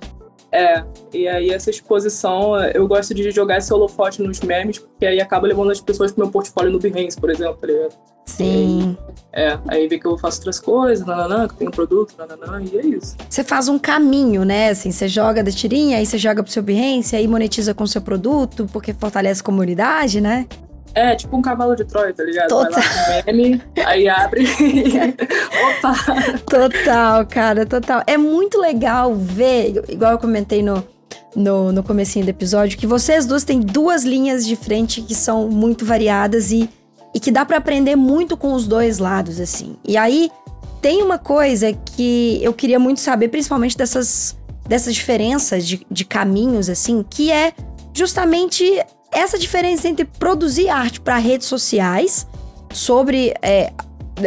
é, 0.57 0.83
e 1.13 1.29
aí 1.29 1.51
essa 1.51 1.69
exposição, 1.69 2.59
eu 2.73 2.89
gosto 2.89 3.13
de 3.13 3.31
jogar 3.31 3.59
esse 3.59 3.73
holofote 3.75 4.23
nos 4.23 4.41
memes, 4.41 4.79
porque 4.79 5.05
aí 5.05 5.21
acaba 5.21 5.47
levando 5.47 5.71
as 5.71 5.83
pessoas 5.83 6.13
pro 6.13 6.25
meu 6.25 6.33
portfólio 6.33 6.73
no 6.73 6.79
Behance, 6.79 7.21
por 7.21 7.29
exemplo, 7.29 7.59
tá 7.61 7.67
ligado? 7.67 7.95
Sim. 8.25 8.97
é, 9.33 9.59
aí 9.69 9.87
vê 9.87 9.99
que 9.99 10.07
eu 10.07 10.17
faço 10.17 10.39
outras 10.39 10.59
coisas, 10.59 11.07
nananã, 11.07 11.47
que 11.47 11.55
eu 11.55 11.59
tenho 11.59 11.69
um 11.71 11.73
produto, 11.73 12.15
nananã, 12.17 12.63
e 12.63 12.79
é 12.79 12.87
isso. 12.87 13.17
Você 13.29 13.45
faz 13.45 13.69
um 13.69 13.79
caminho, 13.79 14.45
né? 14.45 14.71
Assim, 14.71 14.91
você 14.91 15.07
joga 15.07 15.45
da 15.45 15.51
tirinha, 15.51 15.99
aí 15.99 16.07
você 16.07 16.17
joga 16.17 16.43
pro 16.43 16.51
seu 16.51 16.63
Behance, 16.63 17.15
aí 17.15 17.29
monetiza 17.29 17.75
com 17.75 17.85
o 17.85 17.89
seu 17.89 18.01
produto, 18.01 18.67
porque 18.73 18.95
fortalece 18.95 19.43
a 19.43 19.45
comunidade, 19.45 20.23
né? 20.23 20.47
É, 20.97 21.15
tipo 21.15 21.37
um 21.37 21.43
cavalo 21.43 21.77
de 21.77 21.85
Troia, 21.85 22.15
tá 22.15 22.25
ligado? 22.25 22.49
Total. 22.49 22.71
Vai 22.71 23.17
lá 23.17 23.23
com 23.23 23.33
meme, 23.33 23.63
aí 23.85 24.09
abre. 24.09 24.47
Opa! 25.79 25.95
Total, 26.49 27.27
cara, 27.27 27.67
total. 27.67 28.03
É 28.07 28.17
muito 28.17 28.59
legal 28.59 29.15
ver, 29.15 29.85
igual 29.91 30.13
eu 30.13 30.19
comentei 30.19 30.63
no, 30.63 30.83
no, 31.35 31.71
no 31.71 31.83
comecinho 31.83 32.25
do 32.25 32.31
episódio, 32.31 32.79
que 32.79 32.87
vocês 32.87 33.27
duas 33.27 33.45
têm 33.45 33.61
duas 33.61 34.05
linhas 34.05 34.47
de 34.47 34.57
frente 34.57 35.03
que 35.03 35.15
são 35.15 35.51
muito 35.51 35.85
variadas 35.85 36.51
e, 36.51 36.67
e 37.15 37.21
que 37.21 37.31
dá 37.31 37.45
para 37.45 37.59
aprender 37.59 37.95
muito 37.95 38.35
com 38.35 38.55
os 38.55 38.67
dois 38.67 38.99
lados, 38.99 39.39
assim. 39.39 39.77
E 39.87 39.99
aí, 39.99 40.31
tem 40.81 41.03
uma 41.03 41.19
coisa 41.19 41.75
que 41.75 42.41
eu 42.43 42.55
queria 42.55 42.79
muito 42.79 43.01
saber, 43.01 43.29
principalmente 43.29 43.77
dessas, 43.77 44.35
dessas 44.67 44.95
diferenças 44.95 45.67
de, 45.67 45.87
de 45.91 46.07
caminhos, 46.07 46.71
assim, 46.71 47.05
que 47.07 47.31
é 47.31 47.53
justamente 47.93 48.65
essa 49.13 49.39
diferença 49.39 49.89
entre 49.89 50.05
produzir 50.05 50.69
arte 50.69 51.01
para 51.01 51.17
redes 51.17 51.47
sociais, 51.47 52.27
sobre, 52.73 53.35
é, 53.41 53.73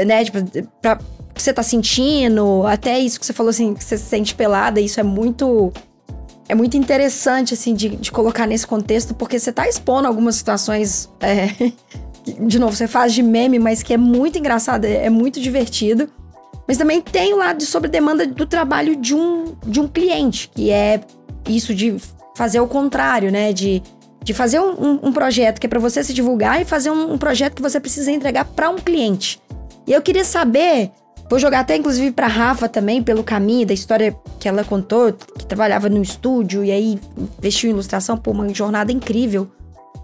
né, 0.05 0.23
tipo, 0.23 0.39
pra, 0.81 0.99
que 1.33 1.43
você 1.43 1.53
tá 1.53 1.63
sentindo, 1.63 2.65
até 2.67 2.99
isso 2.99 3.19
que 3.19 3.25
você 3.25 3.33
falou 3.33 3.49
assim, 3.49 3.73
que 3.73 3.83
você 3.83 3.97
se 3.97 4.05
sente 4.05 4.35
pelada, 4.35 4.79
isso 4.81 4.99
é 4.99 5.03
muito. 5.03 5.71
É 6.47 6.55
muito 6.55 6.75
interessante, 6.75 7.53
assim, 7.53 7.75
de, 7.75 7.89
de 7.89 8.11
colocar 8.11 8.47
nesse 8.47 8.65
contexto, 8.65 9.13
porque 9.13 9.37
você 9.37 9.51
tá 9.51 9.69
expondo 9.69 10.07
algumas 10.07 10.35
situações. 10.35 11.07
É, 11.19 11.71
de 12.45 12.57
novo, 12.57 12.75
você 12.75 12.87
faz 12.87 13.13
de 13.13 13.21
meme, 13.21 13.59
mas 13.59 13.83
que 13.83 13.93
é 13.93 13.97
muito 13.97 14.39
engraçado, 14.39 14.85
é, 14.85 15.05
é 15.05 15.09
muito 15.09 15.39
divertido. 15.39 16.09
Mas 16.67 16.77
também 16.77 17.01
tem 17.01 17.33
o 17.33 17.37
lado 17.37 17.57
de 17.57 17.65
sobre 17.65 17.89
demanda 17.89 18.25
do 18.27 18.45
trabalho 18.45 18.95
de 18.95 19.15
um, 19.15 19.55
de 19.65 19.79
um 19.79 19.87
cliente, 19.87 20.49
que 20.53 20.71
é 20.71 21.01
isso 21.47 21.73
de 21.73 21.97
fazer 22.35 22.59
o 22.59 22.67
contrário, 22.67 23.31
né? 23.31 23.53
De 23.53 23.81
de 24.23 24.33
fazer 24.33 24.59
um, 24.59 24.71
um, 24.71 24.99
um 25.03 25.13
projeto 25.13 25.59
que 25.59 25.65
é 25.65 25.69
para 25.69 25.79
você 25.79 26.03
se 26.03 26.13
divulgar 26.13 26.61
e 26.61 26.65
fazer 26.65 26.89
um, 26.89 27.13
um 27.13 27.17
projeto 27.17 27.55
que 27.55 27.61
você 27.61 27.79
precisa 27.79 28.11
entregar 28.11 28.45
para 28.45 28.69
um 28.69 28.77
cliente. 28.77 29.41
E 29.87 29.93
eu 29.93 30.01
queria 30.01 30.23
saber, 30.23 30.91
vou 31.29 31.39
jogar 31.39 31.61
até 31.61 31.75
inclusive 31.75 32.11
para 32.11 32.27
Rafa 32.27 32.69
também 32.69 33.01
pelo 33.01 33.23
caminho 33.23 33.65
da 33.65 33.73
história 33.73 34.15
que 34.39 34.47
ela 34.47 34.63
contou, 34.63 35.13
que 35.13 35.45
trabalhava 35.45 35.89
no 35.89 36.01
estúdio 36.01 36.63
e 36.63 36.71
aí 36.71 36.99
investiu 37.37 37.69
em 37.69 37.73
ilustração, 37.73 38.17
por 38.17 38.31
uma 38.31 38.47
jornada 38.53 38.91
incrível. 38.91 39.49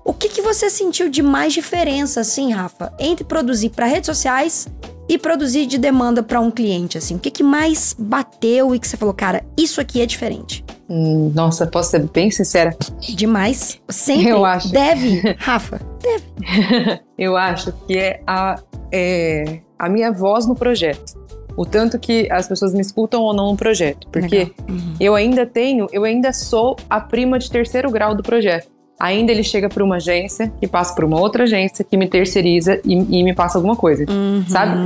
O 0.03 0.13
que, 0.13 0.29
que 0.29 0.41
você 0.41 0.69
sentiu 0.69 1.09
de 1.09 1.23
mais 1.23 1.51
diferença, 1.51 2.21
assim, 2.21 2.51
Rafa, 2.51 2.93
entre 2.99 3.23
produzir 3.23 3.69
para 3.69 3.87
redes 3.87 4.05
sociais 4.05 4.67
e 5.09 5.17
produzir 5.17 5.65
de 5.65 5.79
demanda 5.79 6.21
para 6.21 6.39
um 6.39 6.51
cliente, 6.51 6.95
assim? 6.95 7.15
O 7.15 7.19
que, 7.19 7.31
que 7.31 7.41
mais 7.41 7.95
bateu 7.97 8.75
e 8.75 8.79
que 8.79 8.87
você 8.87 8.97
falou, 8.97 9.15
cara, 9.15 9.43
isso 9.57 9.81
aqui 9.81 10.01
é 10.01 10.05
diferente? 10.05 10.63
Nossa, 10.87 11.65
posso 11.65 11.91
ser 11.91 12.07
bem 12.09 12.29
sincera? 12.29 12.75
Demais. 12.99 13.81
Sempre. 13.89 14.29
Eu 14.29 14.45
acho. 14.45 14.71
Deve, 14.71 15.21
Rafa. 15.39 15.79
Deve. 16.01 17.01
Eu 17.17 17.35
acho 17.35 17.71
que 17.87 17.97
é 17.97 18.21
a, 18.27 18.59
é 18.91 19.61
a 19.79 19.89
minha 19.89 20.11
voz 20.11 20.45
no 20.45 20.55
projeto. 20.55 21.25
O 21.57 21.65
tanto 21.65 21.97
que 21.97 22.29
as 22.31 22.47
pessoas 22.47 22.73
me 22.73 22.81
escutam 22.81 23.21
ou 23.21 23.33
não 23.33 23.51
no 23.51 23.57
projeto. 23.57 24.07
Porque 24.09 24.51
uhum. 24.69 24.93
eu 24.99 25.15
ainda 25.15 25.45
tenho, 25.45 25.87
eu 25.91 26.03
ainda 26.03 26.33
sou 26.33 26.75
a 26.89 26.99
prima 26.99 27.39
de 27.39 27.49
terceiro 27.49 27.89
grau 27.89 28.13
do 28.13 28.21
projeto. 28.21 28.67
Ainda 28.99 29.31
ele 29.31 29.43
chega 29.43 29.67
para 29.67 29.83
uma 29.83 29.97
agência, 29.97 30.51
que 30.59 30.67
passa 30.67 30.93
para 30.95 31.05
uma 31.05 31.19
outra 31.19 31.43
agência, 31.43 31.83
que 31.83 31.97
me 31.97 32.07
terceiriza 32.07 32.79
e, 32.85 32.93
e 32.93 33.23
me 33.23 33.33
passa 33.33 33.57
alguma 33.57 33.75
coisa. 33.75 34.05
Uhum. 34.09 34.45
Sabe? 34.47 34.77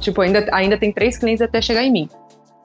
Tipo, 0.00 0.20
ainda, 0.20 0.46
ainda 0.52 0.76
tem 0.76 0.92
três 0.92 1.18
clientes 1.18 1.42
até 1.42 1.60
chegar 1.60 1.82
em 1.82 1.90
mim. 1.90 2.08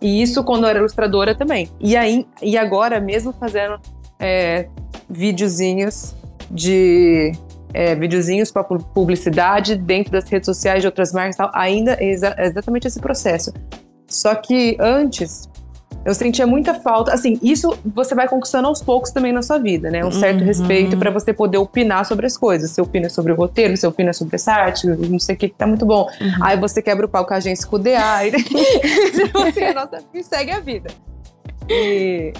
E 0.01 0.21
isso 0.21 0.43
quando 0.43 0.63
eu 0.63 0.69
era 0.69 0.79
ilustradora 0.79 1.35
também. 1.35 1.69
E, 1.79 1.95
aí, 1.95 2.25
e 2.41 2.57
agora, 2.57 2.99
mesmo 2.99 3.31
fazendo 3.31 3.79
é, 4.19 4.67
videozinhos 5.09 6.15
de. 6.49 7.31
É, 7.73 7.95
videozinhos 7.95 8.51
para 8.51 8.65
publicidade 8.65 9.77
dentro 9.77 10.11
das 10.11 10.29
redes 10.29 10.45
sociais 10.45 10.81
de 10.81 10.87
outras 10.87 11.13
marcas 11.13 11.35
e 11.35 11.37
tal, 11.37 11.49
ainda 11.53 11.93
é 11.93 12.11
exa 12.11 12.35
exatamente 12.37 12.85
esse 12.85 12.99
processo. 12.99 13.53
Só 14.09 14.35
que 14.35 14.75
antes, 14.77 15.49
eu 16.03 16.13
sentia 16.13 16.47
muita 16.47 16.73
falta. 16.73 17.13
Assim, 17.13 17.39
isso 17.41 17.77
você 17.85 18.15
vai 18.15 18.27
conquistando 18.27 18.67
aos 18.67 18.81
poucos 18.81 19.11
também 19.11 19.31
na 19.31 19.41
sua 19.41 19.59
vida, 19.59 19.89
né? 19.89 20.03
Um 20.03 20.11
certo 20.11 20.39
uhum. 20.39 20.45
respeito 20.45 20.97
para 20.97 21.11
você 21.11 21.31
poder 21.31 21.57
opinar 21.57 22.05
sobre 22.05 22.25
as 22.25 22.35
coisas. 22.35 22.71
Você 22.71 22.81
opina 22.81 23.09
sobre 23.09 23.31
o 23.31 23.35
roteiro, 23.35 23.77
você 23.77 23.85
opina 23.85 24.11
sobre 24.11 24.35
essa 24.35 24.53
arte, 24.53 24.87
não 24.87 25.19
sei 25.19 25.35
o 25.35 25.37
que, 25.37 25.49
que 25.49 25.55
tá 25.55 25.67
muito 25.67 25.85
bom. 25.85 26.09
Uhum. 26.19 26.43
Aí 26.43 26.57
você 26.57 26.81
quebra 26.81 27.05
o 27.05 27.09
pau 27.09 27.25
com 27.25 27.33
a 27.33 27.37
agência 27.37 27.67
com 27.67 27.75
o 27.75 27.79
DA. 27.79 28.25
E, 28.25 28.31
então, 29.21 29.43
assim, 29.43 29.63
a 29.63 29.73
nossa 29.73 30.03
segue 30.23 30.51
a 30.51 30.59
vida. 30.59 30.89
E, 31.69 32.33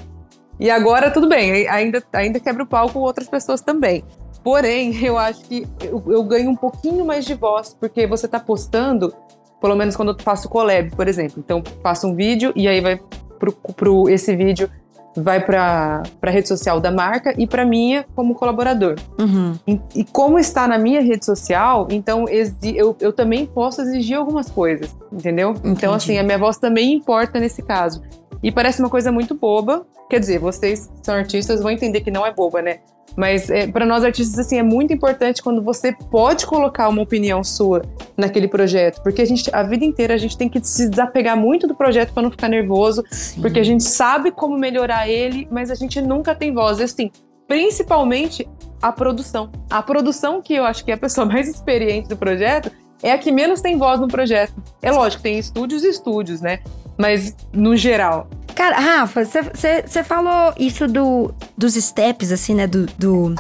e 0.60 0.70
agora, 0.70 1.12
tudo 1.12 1.30
bem, 1.30 1.68
ainda, 1.68 2.04
ainda 2.14 2.40
quebra 2.40 2.64
o 2.64 2.68
pau 2.68 2.90
com 2.90 3.00
outras 3.00 3.30
pessoas 3.30 3.62
também. 3.62 4.04
Porém, 4.44 4.98
eu 5.06 5.20
acho 5.20 5.42
que 5.44 5.68
eu, 5.84 6.04
eu 6.08 6.24
ganho 6.24 6.50
um 6.50 6.56
pouquinho 6.56 7.06
mais 7.06 7.26
de 7.26 7.36
voz, 7.36 7.76
porque 7.80 8.08
você 8.08 8.28
tá 8.28 8.40
postando 8.40 9.14
pelo 9.62 9.76
menos 9.76 9.96
quando 9.96 10.12
eu 10.12 10.18
faço 10.20 10.50
collab, 10.50 10.90
por 10.96 11.08
exemplo. 11.08 11.36
Então, 11.38 11.62
faço 11.84 12.08
um 12.08 12.16
vídeo 12.16 12.52
e 12.56 12.68
aí 12.68 12.82
vai 12.82 13.00
pro, 13.42 13.52
pro 13.74 14.08
esse 14.08 14.36
vídeo 14.36 14.70
vai 15.16 15.44
para 15.44 16.04
a 16.22 16.30
rede 16.30 16.48
social 16.48 16.80
da 16.80 16.92
marca 16.92 17.34
e 17.38 17.46
para 17.46 17.66
minha 17.66 18.06
como 18.16 18.36
colaborador. 18.36 18.96
Uhum. 19.20 19.56
E, 19.68 19.82
e, 19.96 20.04
como 20.06 20.40
está 20.40 20.68
na 20.68 20.78
minha 20.78 21.02
rede 21.02 21.26
social, 21.26 21.88
então 21.90 22.26
eu, 22.30 22.96
eu 23.00 23.12
também 23.12 23.46
posso 23.46 23.82
exigir 23.82 24.16
algumas 24.16 24.50
coisas, 24.50 24.96
entendeu? 25.12 25.50
Entendi. 25.50 25.70
Então, 25.70 25.94
assim, 25.94 26.18
a 26.18 26.24
minha 26.24 26.38
voz 26.38 26.58
também 26.58 26.94
importa 26.94 27.40
nesse 27.40 27.62
caso. 27.62 28.02
E 28.44 28.52
parece 28.52 28.80
uma 28.80 28.90
coisa 28.90 29.12
muito 29.12 29.36
boba, 29.36 29.86
quer 30.10 30.20
dizer, 30.20 30.40
vocês 30.40 30.90
são 31.04 31.16
artistas, 31.16 31.62
vão 31.62 31.72
entender 31.72 32.02
que 32.02 32.12
não 32.12 32.26
é 32.26 32.34
boba, 32.34 32.62
né? 32.62 32.80
Mas 33.16 33.50
é, 33.50 33.68
para 33.68 33.86
nós 33.86 34.04
artistas, 34.04 34.40
assim, 34.40 34.58
é 34.58 34.64
muito 34.64 34.94
importante 34.94 35.42
quando 35.42 35.62
você 35.62 35.94
pode 36.10 36.46
colocar 36.46 36.88
uma 36.88 37.02
opinião 37.02 37.44
sua 37.44 37.82
naquele 38.16 38.48
projeto. 38.48 39.02
Porque 39.04 39.22
a 39.22 39.26
gente, 39.26 39.54
a 39.54 39.64
vida 39.64 39.84
inteira, 39.84 40.14
a 40.14 40.18
gente 40.18 40.38
tem 40.38 40.48
que 40.48 40.66
se 40.66 40.90
desapegar 40.90 41.38
muito 41.38 41.68
do 41.68 41.76
projeto 41.76 42.14
para 42.14 42.24
não 42.24 42.32
ficar 42.32 42.48
nervoso. 42.48 43.04
Sim. 43.12 43.42
Porque 43.42 43.60
a 43.60 43.64
gente 43.64 43.84
sabe 43.84 44.32
como 44.32 44.58
melhorar 44.58 45.10
ele, 45.10 45.48
mas 45.52 45.70
a 45.70 45.76
gente 45.76 46.02
nunca 46.02 46.34
tem 46.34 46.54
voz. 46.54 46.80
Assim, 46.80 47.12
principalmente 47.48 48.48
a 48.82 48.92
produção. 48.92 49.52
A 49.70 49.82
produção, 49.82 50.42
que 50.42 50.54
eu 50.54 50.66
acho 50.66 50.84
que 50.86 50.92
é 50.92 50.94
a 50.94 50.98
pessoa 50.98 51.26
mais 51.28 51.50
experiente 51.50 52.08
do 52.08 52.18
projeto, 52.18 52.72
é 53.04 53.12
a 53.12 53.18
que 53.18 53.32
menos 53.32 53.62
tem 53.62 53.78
voz 53.78 54.00
no 54.00 54.08
projeto. 54.08 54.54
É 54.82 54.92
lógico, 54.92 55.24
tem 55.24 55.38
estúdios 55.38 55.84
e 55.84 55.90
estúdios, 55.90 56.40
né? 56.40 56.60
Mas 56.98 57.36
no 57.54 57.76
geral. 57.76 58.30
Cara, 58.56 58.80
Rafa, 58.80 59.24
você 59.26 60.04
falou 60.04 60.54
isso 60.58 60.88
do, 60.88 61.34
dos 61.58 61.74
steps, 61.76 62.32
assim, 62.32 62.56
né? 62.56 62.68
Do, 62.68 62.86
do, 62.98 63.36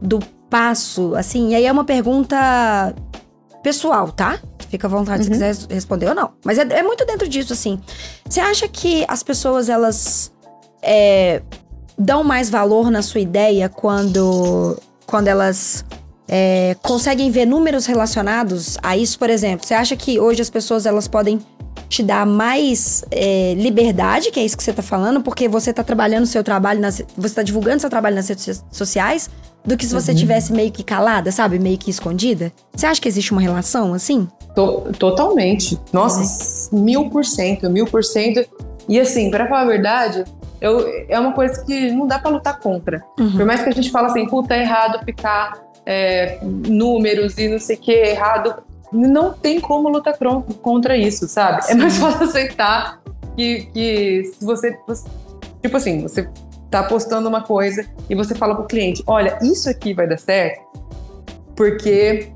do 0.00 0.20
passo, 0.48 1.14
assim. 1.14 1.50
E 1.50 1.54
aí 1.54 1.66
é 1.66 1.72
uma 1.72 1.84
pergunta 1.84 2.94
pessoal, 3.62 4.10
tá? 4.10 4.38
Fica 4.68 4.86
à 4.86 4.90
vontade 4.90 5.18
uhum. 5.18 5.24
se 5.24 5.30
quiser 5.30 5.54
responder 5.70 6.08
ou 6.08 6.14
não. 6.14 6.32
Mas 6.44 6.58
é, 6.58 6.62
é 6.62 6.82
muito 6.82 7.04
dentro 7.04 7.28
disso, 7.28 7.52
assim. 7.52 7.80
Você 8.28 8.40
acha 8.40 8.68
que 8.68 9.04
as 9.08 9.22
pessoas, 9.22 9.68
elas 9.68 10.32
é, 10.82 11.42
dão 11.98 12.22
mais 12.22 12.48
valor 12.50 12.90
na 12.90 13.02
sua 13.02 13.20
ideia 13.20 13.68
quando, 13.68 14.78
quando 15.06 15.28
elas 15.28 15.84
é, 16.26 16.76
conseguem 16.82 17.30
ver 17.30 17.46
números 17.46 17.86
relacionados 17.86 18.78
a 18.82 18.96
isso? 18.96 19.18
Por 19.18 19.30
exemplo, 19.30 19.66
você 19.66 19.74
acha 19.74 19.96
que 19.96 20.20
hoje 20.20 20.42
as 20.42 20.50
pessoas, 20.50 20.86
elas 20.86 21.08
podem 21.08 21.40
te 21.88 22.02
dar 22.02 22.26
mais 22.26 23.04
é, 23.10 23.54
liberdade, 23.54 24.30
que 24.30 24.38
é 24.38 24.44
isso 24.44 24.56
que 24.56 24.62
você 24.62 24.70
está 24.70 24.82
falando, 24.82 25.22
porque 25.22 25.48
você 25.48 25.70
está 25.70 25.82
trabalhando 25.82 26.24
o 26.24 26.26
seu 26.26 26.44
trabalho, 26.44 26.80
nas, 26.80 27.02
você 27.16 27.26
está 27.26 27.42
divulgando 27.42 27.80
seu 27.80 27.90
trabalho 27.90 28.14
nas 28.14 28.28
redes 28.28 28.64
sociais, 28.70 29.30
do 29.64 29.76
que 29.76 29.84
se 29.84 29.94
você 29.94 30.12
uhum. 30.12 30.16
tivesse 30.16 30.52
meio 30.52 30.70
que 30.70 30.82
calada, 30.82 31.32
sabe? 31.32 31.58
Meio 31.58 31.76
que 31.78 31.90
escondida? 31.90 32.52
Você 32.74 32.86
acha 32.86 33.00
que 33.00 33.08
existe 33.08 33.32
uma 33.32 33.40
relação 33.40 33.92
assim? 33.92 34.28
totalmente. 34.98 35.78
Nossa, 35.92 36.22
é. 36.74 36.78
mil 36.78 37.10
por 37.10 37.24
cento, 37.24 37.70
mil 37.70 37.86
por 37.86 38.04
cento. 38.04 38.44
E 38.88 38.98
assim, 38.98 39.30
para 39.30 39.46
falar 39.46 39.62
a 39.62 39.66
verdade, 39.66 40.24
eu, 40.60 40.86
é 41.08 41.18
uma 41.18 41.32
coisa 41.32 41.62
que 41.64 41.90
não 41.92 42.06
dá 42.06 42.18
para 42.18 42.30
lutar 42.30 42.58
contra. 42.58 43.04
Uhum. 43.18 43.32
Por 43.32 43.44
mais 43.44 43.62
que 43.62 43.68
a 43.68 43.72
gente 43.72 43.90
fale 43.90 44.06
assim, 44.06 44.26
puta, 44.26 44.54
é 44.54 44.62
errado 44.62 45.04
ficar 45.04 45.60
é, 45.86 46.38
números 46.42 47.38
e 47.38 47.48
não 47.48 47.58
sei 47.58 47.76
o 47.76 47.78
que, 47.78 47.92
é 47.92 48.10
errado. 48.10 48.54
Não 48.92 49.32
tem 49.32 49.60
como 49.60 49.88
lutar 49.88 50.16
contra 50.62 50.96
isso, 50.96 51.28
sabe? 51.28 51.64
Sim. 51.64 51.72
É 51.72 51.74
mais 51.76 51.98
fácil 51.98 52.24
aceitar 52.24 53.00
que, 53.36 53.66
que 53.72 54.32
se 54.38 54.44
você, 54.44 54.78
você. 54.86 55.08
Tipo 55.62 55.76
assim, 55.76 56.02
você 56.02 56.28
tá 56.70 56.82
postando 56.82 57.28
uma 57.28 57.42
coisa 57.42 57.84
e 58.08 58.14
você 58.14 58.34
fala 58.34 58.54
pro 58.54 58.64
cliente: 58.64 59.02
olha, 59.06 59.38
isso 59.42 59.68
aqui 59.68 59.94
vai 59.94 60.08
dar 60.08 60.18
certo 60.18 60.68
porque 61.58 62.30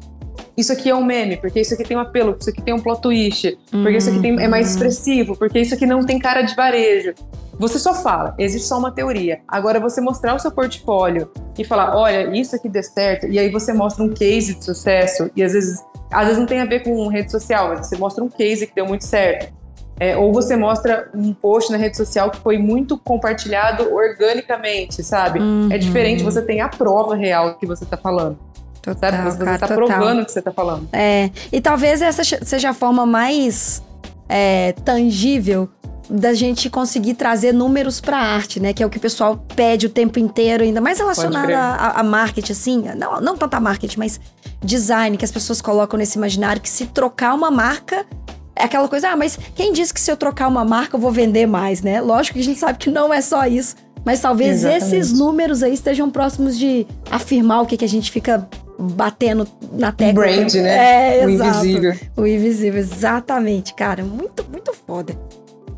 isso 0.56 0.72
aqui 0.72 0.90
é 0.90 0.94
um 0.94 1.04
meme, 1.04 1.36
porque 1.36 1.60
isso 1.60 1.72
aqui 1.72 1.84
tem 1.84 1.96
um 1.96 2.00
apelo, 2.00 2.36
isso 2.38 2.50
aqui 2.50 2.60
tem 2.60 2.74
um 2.74 2.80
plot 2.80 3.00
twist, 3.00 3.56
porque 3.70 3.96
isso 3.96 4.10
aqui 4.10 4.20
tem, 4.20 4.42
é 4.42 4.48
mais 4.48 4.66
uhum. 4.66 4.72
expressivo, 4.72 5.36
porque 5.36 5.60
isso 5.60 5.72
aqui 5.74 5.86
não 5.86 6.04
tem 6.04 6.18
cara 6.18 6.42
de 6.42 6.56
varejo. 6.56 7.14
Você 7.56 7.78
só 7.78 7.94
fala, 7.94 8.34
existe 8.36 8.66
só 8.66 8.78
uma 8.78 8.90
teoria. 8.90 9.40
Agora, 9.46 9.78
você 9.78 10.00
mostrar 10.00 10.34
o 10.34 10.40
seu 10.40 10.50
portfólio 10.50 11.30
e 11.56 11.62
falar, 11.62 11.96
olha, 11.96 12.36
isso 12.36 12.56
aqui 12.56 12.68
deu 12.68 12.82
certo, 12.82 13.28
e 13.28 13.38
aí 13.38 13.48
você 13.48 13.72
mostra 13.72 14.02
um 14.02 14.08
case 14.08 14.56
de 14.56 14.64
sucesso, 14.64 15.30
e 15.36 15.42
às 15.44 15.52
vezes, 15.52 15.80
às 16.12 16.24
vezes 16.24 16.38
não 16.38 16.46
tem 16.46 16.60
a 16.60 16.64
ver 16.64 16.80
com 16.80 17.08
rede 17.08 17.30
social, 17.30 17.68
mas 17.68 17.86
você 17.86 17.96
mostra 17.96 18.22
um 18.22 18.28
case 18.28 18.66
que 18.66 18.74
deu 18.74 18.86
muito 18.86 19.04
certo. 19.04 19.52
É, 20.00 20.16
ou 20.16 20.32
você 20.32 20.56
mostra 20.56 21.08
um 21.14 21.32
post 21.32 21.70
na 21.70 21.78
rede 21.78 21.96
social 21.96 22.30
que 22.30 22.40
foi 22.40 22.58
muito 22.58 22.98
compartilhado 22.98 23.94
organicamente, 23.94 25.02
sabe? 25.02 25.38
Uhum. 25.38 25.68
É 25.70 25.78
diferente, 25.78 26.22
você 26.22 26.42
tem 26.42 26.60
a 26.60 26.68
prova 26.68 27.14
real 27.14 27.50
do 27.50 27.58
que 27.58 27.66
você 27.66 27.84
está 27.84 27.96
falando. 27.96 28.36
Total, 28.80 29.12
sabe? 29.12 29.30
Você 29.30 29.50
está 29.50 29.68
provando 29.68 30.22
o 30.22 30.24
que 30.24 30.32
você 30.32 30.40
está 30.40 30.50
falando. 30.50 30.88
É, 30.92 31.30
e 31.52 31.60
talvez 31.60 32.02
essa 32.02 32.24
seja 32.24 32.70
a 32.70 32.74
forma 32.74 33.06
mais 33.06 33.80
é, 34.28 34.72
tangível 34.84 35.68
da 36.10 36.34
gente 36.34 36.68
conseguir 36.68 37.14
trazer 37.14 37.52
números 37.52 38.00
para 38.00 38.18
a 38.18 38.20
arte, 38.20 38.58
né? 38.60 38.72
Que 38.72 38.82
é 38.82 38.86
o 38.86 38.90
que 38.90 38.98
o 38.98 39.00
pessoal 39.00 39.42
pede 39.54 39.86
o 39.86 39.88
tempo 39.88 40.18
inteiro, 40.18 40.64
ainda 40.64 40.80
mais 40.80 40.98
relacionado 40.98 41.52
a, 41.52 42.00
a, 42.00 42.02
marketing, 42.02 42.52
assim. 42.52 42.84
Não, 42.96 43.20
não 43.20 43.36
tanto 43.36 43.54
a 43.54 43.60
marketing, 43.60 43.98
mas 43.98 44.20
design, 44.62 45.16
que 45.16 45.24
as 45.24 45.30
pessoas 45.30 45.60
colocam 45.60 45.98
nesse 45.98 46.18
imaginário 46.18 46.60
que 46.60 46.68
se 46.68 46.86
trocar 46.86 47.34
uma 47.34 47.50
marca. 47.50 48.06
É 48.54 48.64
aquela 48.64 48.88
coisa, 48.88 49.10
ah, 49.10 49.16
mas 49.16 49.38
quem 49.54 49.72
disse 49.72 49.92
que 49.92 50.00
se 50.00 50.10
eu 50.10 50.16
trocar 50.16 50.48
uma 50.48 50.64
marca 50.64 50.96
eu 50.96 51.00
vou 51.00 51.10
vender 51.10 51.46
mais, 51.46 51.82
né? 51.82 52.00
Lógico 52.00 52.34
que 52.34 52.40
a 52.40 52.44
gente 52.44 52.58
sabe 52.58 52.78
que 52.78 52.90
não 52.90 53.12
é 53.12 53.20
só 53.20 53.46
isso. 53.46 53.76
Mas 54.04 54.20
talvez 54.20 54.64
Exatamente. 54.64 54.96
esses 54.96 55.12
números 55.12 55.62
aí 55.62 55.72
estejam 55.72 56.10
próximos 56.10 56.58
de 56.58 56.86
afirmar 57.10 57.62
o 57.62 57.66
que, 57.66 57.76
que 57.76 57.84
a 57.84 57.88
gente 57.88 58.10
fica 58.10 58.48
batendo 58.78 59.46
na 59.72 59.92
tecla. 59.92 60.24
Brand, 60.24 60.52
né? 60.54 61.20
É, 61.20 61.26
o 61.26 61.30
exato. 61.30 61.50
invisível. 61.50 61.94
O 62.16 62.26
invisível, 62.26 62.80
exatamente, 62.80 63.74
cara. 63.74 64.02
Muito, 64.02 64.44
muito 64.50 64.72
foda. 64.86 65.16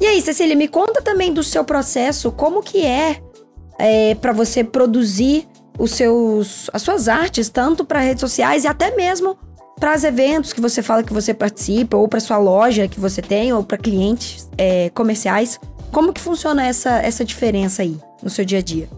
E 0.01 0.07
aí, 0.07 0.21
Cecília, 0.21 0.57
me 0.57 0.69
conta 0.69 1.03
também 1.03 1.33
do 1.33 1.43
seu 1.43 1.65
processo, 1.65 2.33
como 2.33 2.63
que 2.63 2.85
é, 2.85 3.21
é 3.79 4.15
para 4.15 4.33
você 4.33 4.65
produzir 4.65 5.47
os 5.79 5.93
seus, 5.93 6.71
as 6.73 6.83
suas 6.83 7.09
artes, 7.09 7.49
tanto 7.49 7.85
para 7.85 8.01
redes 8.01 8.21
sociais 8.21 8.65
e 8.65 8.69
até 8.69 8.95
mesmo 8.95 9.37
para 9.79 9.95
os 9.95 10.05
eventos 10.05 10.53
que 10.53 10.61
você 10.61 10.83
fala 10.83 11.03
que 11.03 11.13
você 11.13 11.35
participa, 11.35 11.97
ou 11.97 12.09
para 12.09 12.21
sua 12.21 12.39
loja 12.39 12.89
que 12.89 13.01
você 13.01 13.21
tem, 13.21 13.53
ou 13.53 13.63
para 13.63 13.77
clientes 13.77 14.49
é, 14.57 14.89
comerciais. 14.91 15.59
Como 15.93 16.13
que 16.13 16.21
funciona 16.21 16.67
essa, 16.67 16.99
essa 17.03 17.25
diferença 17.25 17.83
aí 17.83 17.97
no 18.23 18.31
seu 18.31 18.45
dia 18.45 18.59
a 18.59 18.63
dia? 18.63 18.89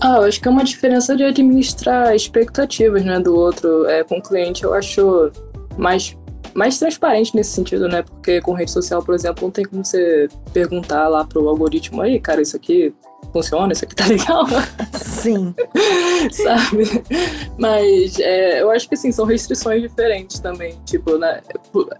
Ah, 0.00 0.18
eu 0.18 0.24
acho 0.24 0.40
que 0.40 0.46
é 0.46 0.50
uma 0.50 0.64
diferença 0.64 1.16
de 1.16 1.24
administrar 1.24 2.14
expectativas, 2.14 3.04
né, 3.04 3.18
do 3.18 3.34
outro. 3.34 3.86
É, 3.86 4.04
com 4.04 4.18
o 4.18 4.22
cliente 4.22 4.64
eu 4.64 4.74
acho 4.74 5.32
mais 5.76 6.16
mais 6.54 6.78
transparente 6.78 7.36
nesse 7.36 7.50
sentido, 7.52 7.88
né? 7.88 8.02
Porque 8.02 8.40
com 8.40 8.52
rede 8.52 8.70
social, 8.70 9.02
por 9.02 9.14
exemplo, 9.14 9.44
não 9.44 9.50
tem 9.50 9.64
como 9.64 9.84
você 9.84 10.28
perguntar 10.52 11.06
lá 11.06 11.24
pro 11.24 11.48
algoritmo 11.48 12.00
aí, 12.02 12.18
cara, 12.18 12.42
isso 12.42 12.56
aqui 12.56 12.92
funciona, 13.38 13.72
isso 13.72 13.84
aqui 13.84 13.94
tá 13.94 14.06
legal. 14.08 14.46
Sim. 14.92 15.54
Sabe? 16.30 17.04
Mas 17.56 18.18
é, 18.18 18.62
eu 18.62 18.70
acho 18.70 18.88
que 18.88 18.94
assim, 18.94 19.12
são 19.12 19.24
restrições 19.24 19.82
diferentes 19.82 20.40
também. 20.40 20.78
Tipo, 20.84 21.16
né? 21.18 21.40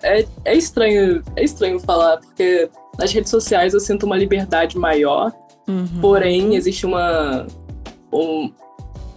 É, 0.02 0.26
é 0.44 0.54
estranho, 0.54 1.22
é 1.36 1.44
estranho 1.44 1.78
falar, 1.80 2.18
porque 2.18 2.68
nas 2.98 3.12
redes 3.12 3.30
sociais 3.30 3.74
eu 3.74 3.80
sinto 3.80 4.04
uma 4.04 4.16
liberdade 4.16 4.76
maior, 4.76 5.32
uhum. 5.66 6.00
porém 6.00 6.54
existe 6.54 6.84
uma. 6.84 7.46
Um, 8.12 8.52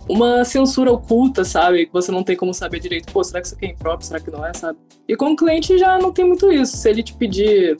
uma 0.10 0.44
censura 0.44 0.92
oculta, 0.92 1.46
sabe? 1.46 1.86
Que 1.86 1.94
você 1.94 2.12
não 2.12 2.24
tem 2.24 2.36
como 2.36 2.54
saber 2.54 2.80
direito, 2.80 3.14
pô, 3.14 3.24
será 3.24 3.40
que 3.40 3.48
isso 3.48 3.56
aqui 3.56 3.68
é 3.68 3.70
impróprio, 3.70 4.06
será 4.06 4.20
que 4.20 4.30
não 4.30 4.46
é, 4.46 4.52
sabe? 4.54 4.78
E 5.08 5.16
com 5.16 5.32
o 5.32 5.36
cliente 5.36 5.78
já 5.78 5.98
não 5.98 6.12
tem 6.12 6.26
muito 6.26 6.52
isso. 6.52 6.76
Se 6.76 6.90
ele 6.90 7.02
te 7.02 7.14
pedir 7.14 7.78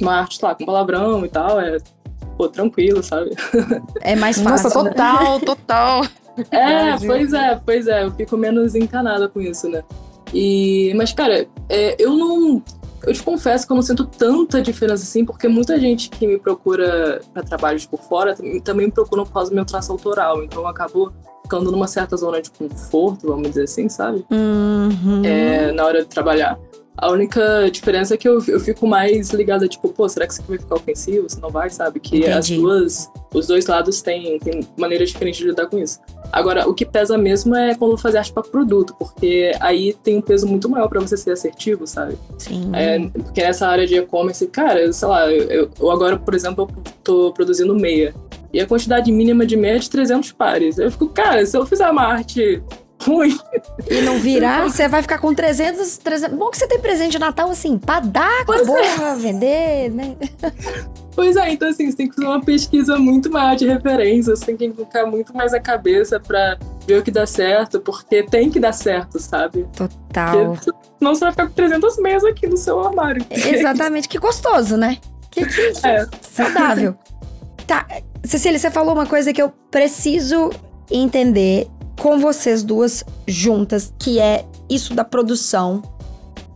uma 0.00 0.14
arte, 0.14 0.42
lá, 0.42 0.54
com 0.54 0.64
palavrão 0.64 1.26
e 1.26 1.28
tal, 1.28 1.60
é, 1.60 1.76
pô, 2.40 2.48
tranquilo, 2.48 3.02
sabe? 3.02 3.32
É 4.00 4.16
mais 4.16 4.40
fácil. 4.40 4.70
Nossa, 4.70 4.70
total, 4.70 5.38
né? 5.38 5.44
total. 5.44 6.02
É, 6.50 6.96
pois 7.04 7.34
é, 7.34 7.60
pois 7.66 7.86
é, 7.86 8.04
eu 8.04 8.12
fico 8.12 8.34
menos 8.34 8.74
encanada 8.74 9.28
com 9.28 9.42
isso, 9.42 9.68
né? 9.68 9.82
E, 10.32 10.90
mas, 10.94 11.12
cara, 11.12 11.46
é, 11.68 11.96
eu 11.98 12.16
não. 12.16 12.62
Eu 13.02 13.12
te 13.12 13.22
confesso 13.22 13.66
que 13.66 13.72
eu 13.72 13.74
não 13.74 13.82
sinto 13.82 14.06
tanta 14.06 14.62
diferença 14.62 15.02
assim, 15.02 15.22
porque 15.22 15.48
muita 15.48 15.78
gente 15.78 16.08
que 16.08 16.26
me 16.26 16.38
procura 16.38 17.20
para 17.34 17.42
trabalhos 17.42 17.84
por 17.84 18.00
fora 18.00 18.34
também 18.64 18.86
me 18.86 18.92
procura 18.92 19.24
por 19.24 19.32
causa 19.32 19.50
do 19.50 19.54
meu 19.54 19.66
traço 19.66 19.92
autoral. 19.92 20.42
Então 20.42 20.62
eu 20.62 20.68
acabo 20.68 21.12
ficando 21.42 21.70
numa 21.72 21.88
certa 21.88 22.16
zona 22.16 22.40
de 22.40 22.50
conforto, 22.50 23.26
vamos 23.26 23.48
dizer 23.48 23.64
assim, 23.64 23.88
sabe? 23.88 24.24
Uhum. 24.30 25.22
É, 25.24 25.72
na 25.72 25.84
hora 25.84 26.02
de 26.02 26.06
trabalhar. 26.06 26.58
A 27.00 27.08
única 27.08 27.70
diferença 27.72 28.12
é 28.12 28.16
que 28.18 28.28
eu, 28.28 28.44
eu 28.46 28.60
fico 28.60 28.86
mais 28.86 29.30
ligada, 29.30 29.66
tipo, 29.66 29.88
pô, 29.88 30.06
será 30.06 30.26
que 30.26 30.34
isso 30.34 30.42
aqui 30.42 30.50
vai 30.50 30.58
ficar 30.58 30.74
ofensivo? 30.74 31.28
Você 31.30 31.40
não 31.40 31.48
vai, 31.48 31.70
sabe? 31.70 31.98
Que 31.98 32.18
Entendi. 32.18 32.32
as 32.32 32.50
duas, 32.50 33.10
os 33.32 33.46
dois 33.46 33.66
lados 33.66 34.02
têm, 34.02 34.38
têm 34.38 34.60
maneiras 34.76 35.08
diferentes 35.08 35.40
de 35.40 35.46
lidar 35.46 35.66
com 35.66 35.78
isso. 35.78 35.98
Agora, 36.30 36.68
o 36.68 36.74
que 36.74 36.84
pesa 36.84 37.16
mesmo 37.16 37.56
é 37.56 37.74
quando 37.74 37.96
fazer 37.96 38.18
arte 38.18 38.30
para 38.30 38.42
produto, 38.42 38.94
porque 38.98 39.50
aí 39.60 39.94
tem 40.02 40.18
um 40.18 40.20
peso 40.20 40.46
muito 40.46 40.68
maior 40.68 40.88
para 40.88 41.00
você 41.00 41.16
ser 41.16 41.30
assertivo, 41.30 41.86
sabe? 41.86 42.18
Sim. 42.36 42.70
É, 42.74 42.98
porque 43.08 43.42
nessa 43.42 43.66
área 43.66 43.86
de 43.86 43.96
e-commerce, 43.96 44.46
cara, 44.48 44.92
sei 44.92 45.08
lá, 45.08 45.32
eu, 45.32 45.70
eu 45.80 45.90
agora, 45.90 46.18
por 46.18 46.34
exemplo, 46.34 46.68
eu 46.70 46.92
tô 47.02 47.32
produzindo 47.32 47.74
meia. 47.74 48.14
E 48.52 48.60
a 48.60 48.66
quantidade 48.66 49.10
mínima 49.10 49.46
de 49.46 49.56
meia 49.56 49.76
é 49.76 49.78
de 49.78 49.88
300 49.88 50.32
pares. 50.32 50.76
Eu 50.76 50.90
fico, 50.90 51.08
cara, 51.08 51.46
se 51.46 51.56
eu 51.56 51.64
fizer 51.64 51.88
uma 51.88 52.02
arte 52.02 52.62
ruim. 53.02 53.38
E 53.88 54.00
não 54.02 54.18
virar, 54.18 54.62
você 54.62 54.88
vai 54.88 55.02
ficar 55.02 55.18
com 55.18 55.34
300, 55.34 55.98
300. 55.98 56.36
Bom 56.36 56.50
que 56.50 56.58
você 56.58 56.66
tem 56.66 56.78
presente 56.78 57.12
de 57.12 57.18
Natal 57.18 57.50
assim, 57.50 57.78
pra 57.78 58.00
dar, 58.00 58.44
pois 58.44 58.68
é. 58.68 59.14
vender, 59.16 59.90
né? 59.90 60.16
Pois 61.14 61.36
é, 61.36 61.52
então 61.52 61.68
assim, 61.68 61.90
você 61.90 61.96
tem 61.96 62.08
que 62.08 62.14
fazer 62.14 62.26
uma 62.26 62.40
pesquisa 62.40 62.96
muito 62.96 63.30
maior 63.30 63.56
de 63.56 63.66
referência, 63.66 64.34
você 64.34 64.46
tem 64.46 64.56
que 64.56 64.70
colocar 64.70 65.06
muito 65.06 65.36
mais 65.36 65.52
a 65.52 65.60
cabeça 65.60 66.20
pra 66.20 66.56
ver 66.86 67.00
o 67.00 67.02
que 67.02 67.10
dá 67.10 67.26
certo, 67.26 67.80
porque 67.80 68.22
tem 68.22 68.50
que 68.50 68.60
dar 68.60 68.72
certo, 68.72 69.18
sabe? 69.18 69.66
Total. 69.76 70.54
Porque, 70.54 70.70
senão 70.98 71.14
você 71.14 71.24
vai 71.24 71.30
ficar 71.32 71.46
com 71.46 71.52
300 71.52 71.98
meias 71.98 72.24
aqui 72.24 72.46
no 72.46 72.56
seu 72.56 72.80
armário. 72.80 73.24
Exatamente, 73.30 74.08
que 74.08 74.18
gostoso, 74.18 74.76
né? 74.76 74.98
Que, 75.30 75.44
que, 75.44 75.72
que 75.72 75.86
é. 75.86 76.06
saudável. 76.22 76.96
Tá, 77.66 77.86
Cecília, 78.24 78.58
você 78.58 78.70
falou 78.70 78.94
uma 78.94 79.06
coisa 79.06 79.32
que 79.32 79.42
eu 79.42 79.52
preciso 79.70 80.50
entender 80.90 81.68
com 82.00 82.18
vocês 82.18 82.62
duas 82.62 83.04
juntas, 83.28 83.92
que 83.98 84.18
é 84.18 84.46
isso 84.70 84.94
da 84.94 85.04
produção. 85.04 85.82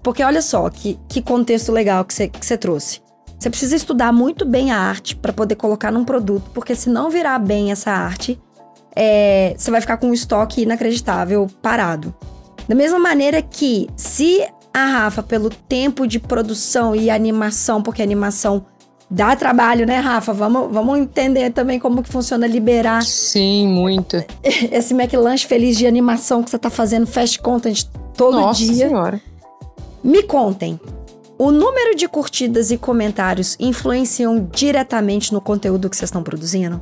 Porque 0.03 0.25
olha 0.25 0.41
só 0.41 0.71
que, 0.71 0.99
que 1.07 1.21
contexto 1.21 1.71
legal 1.71 2.03
que 2.03 2.15
você, 2.15 2.57
trouxe. 2.57 3.03
Você 3.39 3.51
precisa 3.51 3.77
estudar 3.77 4.11
muito 4.11 4.47
bem 4.47 4.71
a 4.71 4.79
arte 4.79 5.15
para 5.15 5.35
poder 5.35 5.55
colocar 5.57 5.93
num 5.93 6.03
produto, 6.03 6.51
porque 6.55 6.75
se 6.75 6.89
não 6.89 7.11
virar 7.11 7.39
bem 7.39 7.71
essa 7.71 7.91
arte, 7.91 8.41
é, 8.97 9.55
você 9.57 9.71
vai 9.71 9.83
ficar 9.83 9.99
com 9.99 10.09
um 10.09 10.15
estoque 10.15 10.63
inacreditável 10.63 11.47
parado. 11.61 12.15
Da 12.67 12.75
mesma 12.75 12.99
maneira 12.99 13.43
que, 13.43 13.87
se 13.97 14.43
a 14.73 14.87
Rafa, 14.87 15.23
pelo 15.23 15.51
tempo 15.51 16.07
de 16.07 16.19
produção 16.19 16.97
e 16.97 17.11
animação, 17.11 17.83
porque 17.83 18.03
animação 18.03 18.65
dá 19.15 19.37
trabalho, 19.37 19.87
né, 19.87 19.99
Rafa? 19.99 20.33
Vamos, 20.33 20.73
vamos 20.73 20.99
entender 20.99 21.51
também 21.53 21.79
como 21.79 22.03
que 22.03 22.11
funciona 22.11 22.47
liberar. 22.47 23.03
Sim, 23.03 23.69
muito. 23.69 24.17
Esse 24.43 24.93
McLanche 24.93 25.47
feliz 25.47 25.79
de 25.79 25.87
animação 25.87 26.43
que 26.43 26.51
você 26.51 26.59
tá 26.59 26.69
fazendo 26.69 27.07
fast 27.07 27.39
content 27.39 27.85
todo 28.17 28.41
Nossa 28.41 28.61
dia. 28.61 28.89
Senhora. 28.89 29.21
Me 30.03 30.23
contem. 30.25 30.79
O 31.39 31.51
número 31.51 31.97
de 31.97 32.09
curtidas 32.09 32.71
e 32.71 32.79
comentários 32.79 33.57
influenciam 33.59 34.49
diretamente 34.53 35.33
no 35.33 35.41
conteúdo 35.41 35.89
que 35.89 35.97
vocês 35.97 36.09
estão 36.09 36.23
produzindo? 36.23 36.81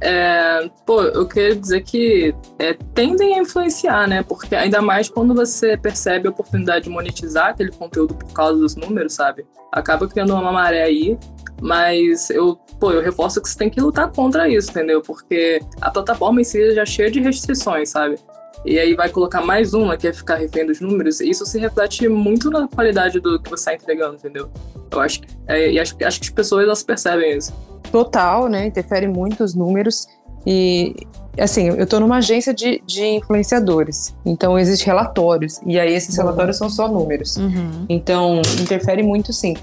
É, 0.00 0.68
pô, 0.84 1.02
eu 1.02 1.26
queria 1.28 1.54
dizer 1.54 1.82
que 1.84 2.34
é, 2.58 2.74
tendem 2.92 3.34
a 3.34 3.38
influenciar, 3.38 4.08
né? 4.08 4.22
Porque 4.22 4.54
ainda 4.54 4.82
mais 4.82 5.08
quando 5.08 5.32
você 5.32 5.76
percebe 5.76 6.26
a 6.26 6.30
oportunidade 6.30 6.84
de 6.84 6.90
monetizar 6.90 7.50
aquele 7.50 7.70
conteúdo 7.70 8.14
por 8.14 8.32
causa 8.32 8.58
dos 8.58 8.74
números, 8.74 9.12
sabe? 9.12 9.46
Acaba 9.70 10.08
criando 10.08 10.34
uma 10.34 10.50
maré 10.50 10.82
aí, 10.82 11.16
mas 11.62 12.28
eu, 12.28 12.58
pô, 12.78 12.90
eu 12.90 13.00
reforço 13.00 13.40
que 13.40 13.48
você 13.48 13.56
tem 13.56 13.70
que 13.70 13.80
lutar 13.80 14.10
contra 14.10 14.48
isso, 14.48 14.70
entendeu? 14.70 15.00
Porque 15.00 15.60
a 15.80 15.90
plataforma 15.90 16.40
em 16.40 16.44
si 16.44 16.74
já 16.74 16.82
é 16.82 16.86
cheia 16.86 17.10
de 17.10 17.20
restrições, 17.20 17.90
sabe? 17.90 18.16
E 18.64 18.78
aí 18.78 18.94
vai 18.94 19.08
colocar 19.08 19.40
mais 19.40 19.72
uma 19.72 19.96
que 19.96 20.06
é 20.06 20.12
ficar 20.12 20.36
refém 20.36 20.66
dos 20.66 20.80
números, 20.80 21.20
e 21.20 21.30
isso 21.30 21.46
se 21.46 21.58
reflete 21.58 22.06
muito 22.08 22.50
na 22.50 22.68
qualidade 22.68 23.18
do 23.20 23.40
que 23.40 23.48
você 23.48 23.70
está 23.70 23.74
entregando, 23.74 24.16
entendeu? 24.16 24.50
Eu 24.90 25.00
acho, 25.00 25.20
é, 25.48 25.72
e 25.72 25.80
acho, 25.80 25.96
acho 26.04 26.20
que 26.20 26.26
as 26.26 26.34
pessoas 26.34 26.64
elas 26.64 26.82
percebem 26.82 27.38
isso 27.38 27.52
total, 27.92 28.48
né? 28.48 28.66
Interfere 28.66 29.06
muito 29.06 29.44
os 29.44 29.54
números. 29.54 30.06
E, 30.44 30.96
assim, 31.38 31.68
eu 31.68 31.84
estou 31.84 32.00
numa 32.00 32.16
agência 32.16 32.52
de, 32.52 32.82
de 32.84 33.04
influenciadores, 33.04 34.16
então 34.26 34.58
existem 34.58 34.88
relatórios, 34.88 35.60
e 35.64 35.78
aí 35.78 35.94
esses 35.94 36.16
relatórios 36.16 36.56
são 36.56 36.68
só 36.68 36.88
números. 36.88 37.36
Uhum. 37.36 37.86
Então, 37.88 38.42
interfere 38.60 39.04
muito 39.04 39.32
sim. 39.32 39.54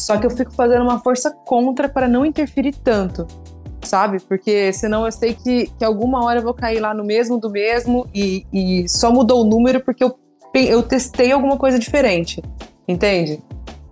Só 0.00 0.16
que 0.16 0.26
eu 0.26 0.30
fico 0.30 0.50
fazendo 0.52 0.82
uma 0.82 0.98
força 0.98 1.30
contra 1.30 1.86
para 1.86 2.08
não 2.08 2.24
interferir 2.24 2.74
tanto, 2.74 3.26
sabe? 3.82 4.18
Porque 4.18 4.72
senão 4.72 5.04
eu 5.04 5.12
sei 5.12 5.34
que, 5.34 5.66
que 5.78 5.84
alguma 5.84 6.24
hora 6.24 6.38
eu 6.38 6.42
vou 6.42 6.54
cair 6.54 6.80
lá 6.80 6.94
no 6.94 7.04
mesmo 7.04 7.38
do 7.38 7.50
mesmo 7.50 8.08
e, 8.14 8.46
e 8.50 8.88
só 8.88 9.12
mudou 9.12 9.42
o 9.42 9.44
número 9.44 9.80
porque 9.80 10.02
eu, 10.02 10.18
eu 10.54 10.82
testei 10.82 11.30
alguma 11.30 11.58
coisa 11.58 11.78
diferente, 11.78 12.42
entende? 12.88 13.42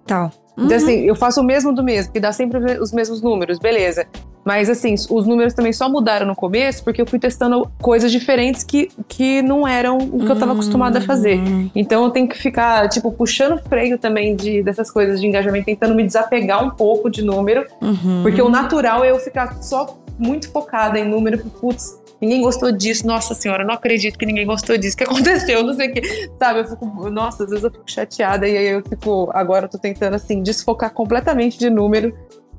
Tal. 0.07 0.31
Então, 0.55 0.67
uhum. 0.71 0.75
assim, 0.75 1.01
eu 1.01 1.15
faço 1.15 1.43
o 1.43 1.45
mesmo 1.45 1.75
do 1.75 1.85
mesmo, 1.85 2.11
que 2.11 2.19
dá 2.19 2.33
sempre 2.33 2.81
os 2.81 2.91
mesmos 2.91 3.21
números, 3.21 3.59
beleza. 3.59 4.07
Mas, 4.49 4.71
assim, 4.71 4.95
os 5.11 5.27
números 5.27 5.53
também 5.53 5.75
só 5.75 5.91
mudaram 5.91 6.27
no 6.27 6.35
começo 6.35 6.83
porque 6.83 7.03
eu 7.03 7.07
fui 7.07 7.19
testando 7.19 7.71
coisas 7.83 8.11
diferentes 8.11 8.65
que, 8.65 8.89
que 9.07 9.43
não 9.43 9.69
eram 9.69 9.99
o 9.99 10.21
que 10.21 10.31
eu 10.31 10.33
estava 10.33 10.53
acostumada 10.53 11.01
a 11.01 11.03
fazer. 11.03 11.37
Uhum. 11.37 11.71
Então, 11.77 12.03
eu 12.03 12.09
tenho 12.09 12.27
que 12.27 12.39
ficar, 12.39 12.89
tipo, 12.89 13.13
puxando 13.13 13.61
freio 13.69 13.99
também 13.99 14.35
de, 14.35 14.63
dessas 14.63 14.91
coisas 14.91 15.21
de 15.21 15.27
engajamento, 15.27 15.67
tentando 15.67 15.95
me 15.95 16.03
desapegar 16.03 16.65
um 16.65 16.71
pouco 16.71 17.11
de 17.11 17.23
número. 17.23 17.67
Uhum. 17.83 18.23
Porque 18.23 18.41
o 18.41 18.49
natural 18.49 19.05
é 19.05 19.11
eu 19.11 19.19
ficar 19.19 19.63
só 19.63 19.99
muito 20.19 20.51
focada 20.51 20.99
em 20.99 21.07
número. 21.07 21.37
Putz, 21.61 22.01
ninguém 22.19 22.41
gostou 22.41 22.73
disso, 22.73 23.07
nossa 23.07 23.35
senhora, 23.35 23.67
não 23.67 23.75
acredito 23.75 24.19
que 24.19 24.25
ninguém 24.25 24.47
gostou 24.47 24.79
disso, 24.79 24.95
o 24.95 24.97
que 24.97 25.05
aconteceu, 25.13 25.63
não 25.63 25.75
sei 25.75 25.91
o 25.91 25.93
que, 25.93 26.31
sabe, 26.39 26.61
eu 26.61 26.65
fico, 26.65 27.11
nossa, 27.11 27.45
às 27.45 27.51
vezes 27.51 27.65
eu 27.65 27.71
fico 27.71 27.85
chateada 27.87 28.49
e 28.49 28.57
aí 28.57 28.69
eu 28.69 28.83
fico, 28.83 29.31
agora 29.35 29.67
eu 29.67 29.69
tô 29.69 29.77
tentando, 29.77 30.15
assim, 30.15 30.43
desfocar 30.43 30.91
completamente 30.95 31.59
de 31.59 31.69
número, 31.69 32.15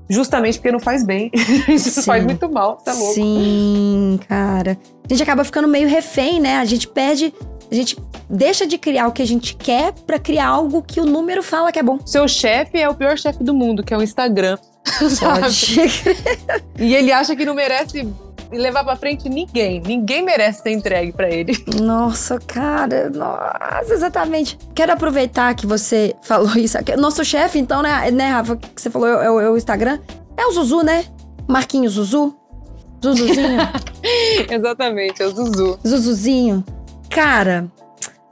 justamente 0.10 0.58
porque 0.58 0.72
não 0.72 0.80
faz 0.80 1.06
bem, 1.06 1.32
isso 1.70 1.92
Sim. 1.92 2.02
faz 2.02 2.24
muito 2.24 2.50
mal, 2.50 2.78
tá 2.78 2.94
louco. 2.94 3.14
Sim, 3.14 4.20
cara. 4.28 4.78
A 5.06 5.14
gente 5.14 5.24
acaba 5.24 5.44
ficando 5.44 5.68
meio 5.68 5.88
refém, 5.88 6.40
né? 6.40 6.58
A 6.58 6.66
gente 6.66 6.88
perde, 6.88 7.34
a 7.72 7.76
gente 7.76 7.98
deixa 8.30 8.66
de 8.66 8.78
criar 8.78 9.08
o 9.08 9.12
que 9.12 9.22
a 9.22 9.28
gente 9.28 9.56
quer 9.56 9.94
pra 10.06 10.20
criar 10.20 10.48
algo 10.48 10.82
que 10.82 11.00
o 11.00 11.06
número 11.06 11.44
fala 11.44 11.72
que 11.72 11.80
é 11.80 11.84
bom. 11.84 12.00
Seu 12.06 12.28
chefe 12.28 12.80
é 12.80 12.90
o 12.90 12.96
pior 12.96 13.18
chefe 13.18 13.44
do 13.44 13.54
mundo, 13.54 13.84
que 13.84 13.94
é 13.94 13.98
o 13.98 14.02
Instagram, 14.02 14.58
sabe? 15.10 15.48
E 16.78 16.96
ele 16.96 17.12
acha 17.12 17.36
que 17.36 17.46
não 17.46 17.54
merece 17.54 18.08
levar 18.58 18.84
pra 18.84 18.96
frente 18.96 19.30
ninguém, 19.30 19.82
ninguém 19.82 20.24
merece 20.24 20.64
ser 20.64 20.72
entregue 20.72 21.12
pra 21.12 21.30
ele. 21.30 21.54
Nossa, 21.80 22.40
cara, 22.40 23.10
nossa, 23.10 23.94
exatamente. 23.94 24.58
Quero 24.74 24.92
aproveitar 24.92 25.54
que 25.54 25.66
você 25.66 26.16
falou 26.24 26.56
isso. 26.56 26.78
Nosso 26.98 27.24
chefe, 27.24 27.60
então, 27.60 27.82
né, 27.82 28.10
né, 28.12 28.30
Rafa, 28.30 28.56
que 28.56 28.82
você 28.82 28.90
falou, 28.90 29.08
é 29.08 29.30
o, 29.30 29.40
é 29.40 29.50
o 29.50 29.58
Instagram, 29.58 30.00
é 30.36 30.46
o 30.46 30.52
Zuzu, 30.52 30.82
né? 30.82 31.06
Marquinhos 31.48 31.94
Zuzu. 31.94 32.36
Zuzuzinho. 33.04 33.60
Exatamente, 34.50 35.22
é 35.22 35.26
o 35.26 35.32
Zuzu. 35.32 35.80
Zuzuzinho. 35.88 36.64
Cara, 37.10 37.68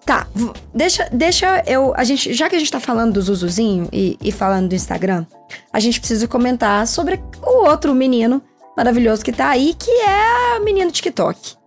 tá, 0.05 0.27
deixa, 0.73 1.07
deixa 1.11 1.63
eu. 1.65 1.93
A 1.95 2.03
gente, 2.03 2.33
já 2.33 2.49
que 2.49 2.55
a 2.55 2.59
gente 2.59 2.71
tá 2.71 2.79
falando 2.79 3.13
do 3.13 3.21
Zuzuzinho 3.21 3.87
e, 3.91 4.17
e 4.21 4.31
falando 4.31 4.69
do 4.69 4.75
Instagram, 4.75 5.25
a 5.71 5.79
gente 5.79 5.99
precisa 5.99 6.27
comentar 6.27 6.85
sobre 6.85 7.21
o 7.41 7.67
outro 7.67 7.93
menino 7.95 8.41
maravilhoso 8.77 9.25
que 9.25 9.31
tá 9.31 9.49
aí, 9.49 9.73
que 9.77 9.89
é 9.89 10.59
o 10.59 10.63
menino 10.63 10.91
TikTok. 10.91 11.57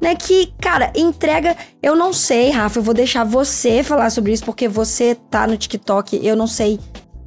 Né, 0.00 0.14
que, 0.14 0.52
cara, 0.60 0.92
entrega. 0.94 1.56
Eu 1.82 1.96
não 1.96 2.12
sei, 2.12 2.50
Rafa, 2.50 2.78
eu 2.78 2.82
vou 2.82 2.94
deixar 2.94 3.24
você 3.24 3.82
falar 3.82 4.10
sobre 4.10 4.32
isso, 4.32 4.44
porque 4.44 4.68
você 4.68 5.16
tá 5.30 5.46
no 5.46 5.56
TikTok. 5.56 6.20
Eu 6.22 6.36
não 6.36 6.46
sei 6.46 6.78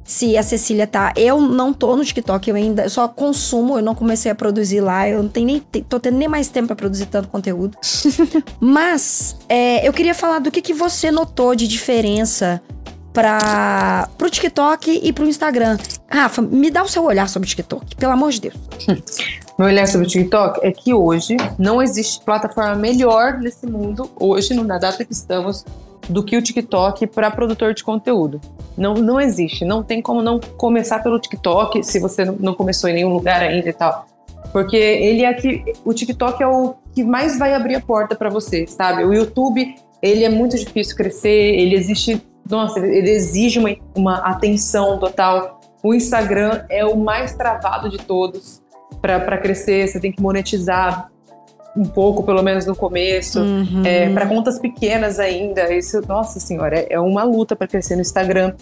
se 0.04 0.36
a 0.38 0.42
Cecília 0.42 0.86
tá. 0.86 1.12
Eu 1.16 1.40
não 1.40 1.72
tô 1.72 1.96
no 1.96 2.04
TikTok, 2.04 2.48
eu 2.48 2.56
ainda 2.56 2.84
eu 2.84 2.90
só 2.90 3.08
consumo, 3.08 3.78
eu 3.78 3.82
não 3.82 3.94
comecei 3.94 4.30
a 4.30 4.34
produzir 4.34 4.80
lá, 4.80 5.08
eu 5.08 5.22
não 5.22 5.28
tenho 5.28 5.46
nem. 5.46 5.60
tô 5.60 5.98
tendo 6.00 6.16
nem 6.16 6.28
mais 6.28 6.48
tempo 6.48 6.68
pra 6.68 6.76
produzir 6.76 7.06
tanto 7.06 7.28
conteúdo. 7.28 7.76
Mas 8.60 9.36
é, 9.48 9.86
eu 9.86 9.92
queria 9.92 10.14
falar 10.14 10.38
do 10.38 10.50
que, 10.50 10.62
que 10.62 10.72
você 10.72 11.10
notou 11.10 11.54
de 11.54 11.66
diferença 11.66 12.62
para 13.18 14.08
pro 14.16 14.30
TikTok 14.30 15.00
e 15.02 15.12
pro 15.12 15.26
Instagram. 15.26 15.76
Rafa, 16.08 16.40
me 16.40 16.70
dá 16.70 16.84
o 16.84 16.88
seu 16.88 17.02
olhar 17.02 17.28
sobre 17.28 17.48
o 17.48 17.50
TikTok, 17.50 17.96
pelo 17.96 18.12
amor 18.12 18.30
de 18.30 18.42
Deus. 18.42 18.54
Meu 19.58 19.66
olhar 19.66 19.88
sobre 19.88 20.06
o 20.06 20.08
TikTok 20.08 20.60
é 20.64 20.70
que 20.70 20.94
hoje 20.94 21.36
não 21.58 21.82
existe 21.82 22.24
plataforma 22.24 22.76
melhor 22.76 23.38
nesse 23.40 23.66
mundo, 23.66 24.08
hoje, 24.20 24.54
na 24.54 24.78
data 24.78 25.04
que 25.04 25.12
estamos, 25.12 25.64
do 26.08 26.22
que 26.22 26.36
o 26.36 26.42
TikTok 26.42 27.08
para 27.08 27.28
produtor 27.28 27.74
de 27.74 27.82
conteúdo. 27.82 28.40
Não, 28.76 28.94
não 28.94 29.20
existe. 29.20 29.64
Não 29.64 29.82
tem 29.82 30.00
como 30.00 30.22
não 30.22 30.38
começar 30.56 31.02
pelo 31.02 31.18
TikTok 31.18 31.82
se 31.82 31.98
você 31.98 32.24
não- 32.24 32.54
começou 32.54 32.88
em 32.88 32.94
nenhum 32.94 33.12
lugar 33.12 33.42
ainda 33.42 33.68
e 33.68 33.72
tal. 33.72 34.06
Porque 34.52 34.76
ele 34.76 35.24
é 35.24 35.34
que. 35.34 35.64
O 35.84 35.92
TikTok 35.92 36.40
é 36.40 36.46
o 36.46 36.76
que 36.94 37.02
mais 37.02 37.36
vai 37.36 37.52
abrir 37.52 37.74
a 37.74 37.80
porta 37.80 38.14
para 38.14 38.30
você, 38.30 38.64
sabe? 38.68 39.02
O 39.04 39.12
YouTube, 39.12 39.74
ele 40.00 40.22
é 40.22 40.28
muito 40.28 40.56
difícil 40.56 40.96
crescer, 40.96 41.28
ele 41.28 41.74
existe. 41.74 42.22
Nossa, 42.48 42.80
ele 42.80 43.10
exige 43.10 43.58
uma, 43.58 43.70
uma 43.94 44.16
atenção 44.18 44.98
total. 44.98 45.60
O 45.82 45.94
Instagram 45.94 46.64
é 46.68 46.84
o 46.84 46.96
mais 46.96 47.34
travado 47.34 47.88
de 47.88 47.98
todos 47.98 48.62
para 49.00 49.38
crescer. 49.38 49.86
Você 49.86 50.00
tem 50.00 50.10
que 50.10 50.20
monetizar 50.20 51.10
um 51.76 51.84
pouco, 51.84 52.22
pelo 52.24 52.42
menos 52.42 52.66
no 52.66 52.74
começo. 52.74 53.40
Uhum. 53.40 53.82
É, 53.84 54.08
para 54.10 54.26
contas 54.26 54.58
pequenas 54.58 55.18
ainda, 55.18 55.72
isso, 55.72 56.00
nossa 56.08 56.40
senhora, 56.40 56.80
é, 56.80 56.86
é 56.90 57.00
uma 57.00 57.22
luta 57.22 57.54
para 57.54 57.68
crescer 57.68 57.94
no 57.94 58.00
Instagram. 58.00 58.54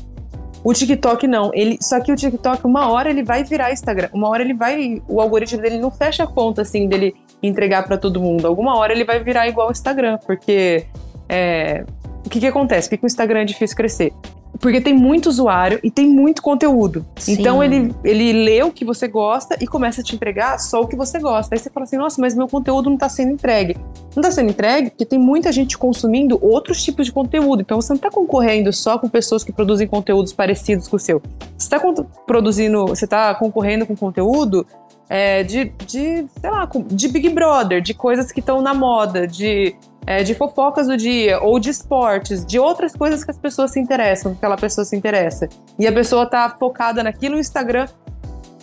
O 0.62 0.72
TikTok 0.72 1.26
não, 1.28 1.52
ele, 1.54 1.78
só 1.80 2.00
que 2.00 2.10
o 2.10 2.16
TikTok 2.16 2.66
uma 2.66 2.90
hora 2.90 3.08
ele 3.08 3.22
vai 3.22 3.44
virar 3.44 3.72
Instagram, 3.72 4.08
uma 4.12 4.28
hora 4.28 4.42
ele 4.42 4.52
vai, 4.52 5.00
o 5.06 5.20
algoritmo 5.20 5.62
dele 5.62 5.78
não 5.78 5.92
fecha 5.92 6.24
a 6.24 6.26
conta 6.26 6.62
assim 6.62 6.88
dele 6.88 7.14
entregar 7.40 7.84
para 7.84 7.96
todo 7.96 8.20
mundo. 8.20 8.46
Alguma 8.46 8.76
hora 8.76 8.92
ele 8.92 9.04
vai 9.04 9.22
virar 9.22 9.46
igual 9.46 9.68
o 9.68 9.70
Instagram, 9.70 10.18
porque 10.26 10.84
é, 11.28 11.84
o 12.26 12.28
que 12.28 12.40
que 12.40 12.46
acontece? 12.46 12.88
Por 12.88 12.98
que, 12.98 13.04
o 13.04 13.06
Instagram 13.06 13.40
é 13.40 13.44
difícil 13.44 13.76
crescer? 13.76 14.12
Porque 14.58 14.80
tem 14.80 14.94
muito 14.94 15.26
usuário 15.26 15.78
e 15.82 15.90
tem 15.90 16.08
muito 16.08 16.42
conteúdo. 16.42 17.06
Sim. 17.16 17.34
Então 17.34 17.62
ele, 17.62 17.94
ele 18.02 18.32
lê 18.32 18.62
o 18.62 18.72
que 18.72 18.84
você 18.84 19.06
gosta 19.06 19.56
e 19.60 19.66
começa 19.66 20.00
a 20.00 20.04
te 20.04 20.14
entregar 20.16 20.58
só 20.58 20.80
o 20.80 20.88
que 20.88 20.96
você 20.96 21.20
gosta. 21.20 21.54
Aí 21.54 21.58
você 21.58 21.70
fala 21.70 21.84
assim, 21.84 21.96
nossa, 21.96 22.20
mas 22.20 22.34
meu 22.34 22.48
conteúdo 22.48 22.86
não 22.86 22.94
está 22.94 23.08
sendo 23.08 23.32
entregue. 23.32 23.76
Não 24.14 24.22
está 24.22 24.30
sendo 24.30 24.50
entregue 24.50 24.90
porque 24.90 25.04
tem 25.04 25.18
muita 25.18 25.52
gente 25.52 25.78
consumindo 25.78 26.38
outros 26.42 26.82
tipos 26.82 27.06
de 27.06 27.12
conteúdo. 27.12 27.60
Então 27.60 27.80
você 27.80 27.92
não 27.92 27.96
está 27.96 28.10
concorrendo 28.10 28.72
só 28.72 28.98
com 28.98 29.08
pessoas 29.08 29.44
que 29.44 29.52
produzem 29.52 29.86
conteúdos 29.86 30.32
parecidos 30.32 30.88
com 30.88 30.96
o 30.96 31.00
seu. 31.00 31.22
Você 31.56 31.76
está 31.76 31.78
produzindo, 32.26 32.86
você 32.86 33.04
está 33.04 33.34
concorrendo 33.34 33.86
com 33.86 33.94
conteúdo 33.94 34.66
é, 35.08 35.44
de, 35.44 35.66
de, 35.86 36.26
sei 36.40 36.50
lá, 36.50 36.68
de 36.86 37.08
Big 37.08 37.28
Brother, 37.28 37.80
de 37.80 37.94
coisas 37.94 38.32
que 38.32 38.40
estão 38.40 38.60
na 38.60 38.74
moda, 38.74 39.26
de 39.26 39.76
é, 40.06 40.22
de 40.22 40.34
fofocas 40.34 40.86
do 40.86 40.96
dia, 40.96 41.40
ou 41.40 41.58
de 41.58 41.70
esportes, 41.70 42.46
de 42.46 42.58
outras 42.58 42.94
coisas 42.94 43.24
que 43.24 43.30
as 43.30 43.38
pessoas 43.38 43.72
se 43.72 43.80
interessam, 43.80 44.32
que 44.32 44.38
aquela 44.38 44.56
pessoa 44.56 44.84
se 44.84 44.94
interessa. 44.94 45.48
E 45.78 45.86
a 45.86 45.92
pessoa 45.92 46.24
tá 46.26 46.48
focada 46.58 47.02
naquilo, 47.02 47.36
o 47.36 47.40
Instagram 47.40 47.86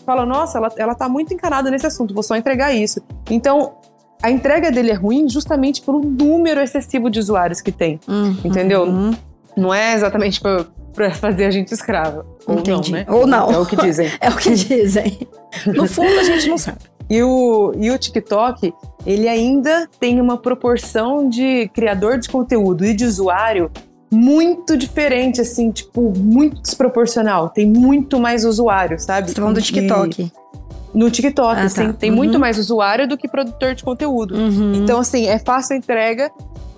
fala, 0.06 0.26
nossa, 0.26 0.58
ela, 0.58 0.72
ela 0.78 0.96
tá 0.96 1.10
muito 1.10 1.34
encanada 1.34 1.70
nesse 1.70 1.86
assunto, 1.86 2.14
vou 2.14 2.24
só 2.24 2.36
entregar 2.36 2.74
isso. 2.74 3.02
Então, 3.30 3.74
a 4.22 4.32
entrega 4.32 4.72
dele 4.72 4.92
é 4.92 4.94
ruim 4.94 5.28
justamente 5.28 5.82
pelo 5.82 6.00
número 6.00 6.62
excessivo 6.62 7.10
de 7.10 7.20
usuários 7.20 7.60
que 7.60 7.72
tem. 7.72 8.00
Uhum. 8.08 8.38
Entendeu? 8.46 8.86
Não 9.56 9.74
é 9.74 9.94
exatamente 9.94 10.40
pra, 10.40 10.66
pra 10.94 11.12
fazer 11.12 11.46
a 11.46 11.52
gente 11.52 11.74
escrava. 11.74 12.26
Ou 12.48 12.60
Entendi. 12.60 12.92
não, 12.92 13.00
né? 13.00 13.06
Ou 13.10 13.28
não. 13.28 13.52
É 13.52 13.58
o 13.58 13.66
que 13.66 13.76
dizem. 13.76 14.10
É 14.22 14.30
o 14.30 14.38
que 14.38 14.54
dizem. 14.54 15.28
No 15.68 15.88
fundo, 15.88 16.20
a 16.20 16.24
gente 16.24 16.48
não 16.48 16.58
sabe. 16.58 16.80
E 17.14 17.22
o, 17.22 17.72
e 17.78 17.92
o 17.92 17.98
TikTok, 17.98 18.74
ele 19.06 19.28
ainda 19.28 19.88
tem 20.00 20.20
uma 20.20 20.36
proporção 20.38 21.30
de 21.30 21.68
criador 21.72 22.18
de 22.18 22.28
conteúdo 22.28 22.84
e 22.84 22.92
de 22.94 23.06
usuário 23.06 23.70
muito 24.12 24.76
diferente, 24.76 25.40
assim, 25.40 25.70
tipo, 25.70 26.12
muito 26.18 26.60
desproporcional. 26.62 27.50
Tem 27.50 27.68
muito 27.68 28.20
mais 28.20 28.44
usuário, 28.46 29.00
sabe? 29.00 29.28
Você 29.30 29.36
tá 29.36 29.42
falando 29.42 29.58
do 29.58 29.62
TikTok. 29.62 30.32
No 30.92 31.12
TikTok, 31.12 31.52
Ah, 31.52 31.56
tá. 31.56 31.64
assim, 31.66 31.94
tem 31.94 32.10
Uhum. 32.10 32.16
muito 32.16 32.40
mais 32.40 32.58
usuário 32.58 33.08
do 33.08 33.16
que 33.16 33.28
produtor 33.28 33.76
de 33.76 33.84
conteúdo. 33.84 34.36
Uhum. 34.36 34.74
Então, 34.76 35.00
assim, 35.00 35.28
é 35.28 35.38
fácil 35.38 35.76
a 35.76 35.78
entrega 35.78 36.32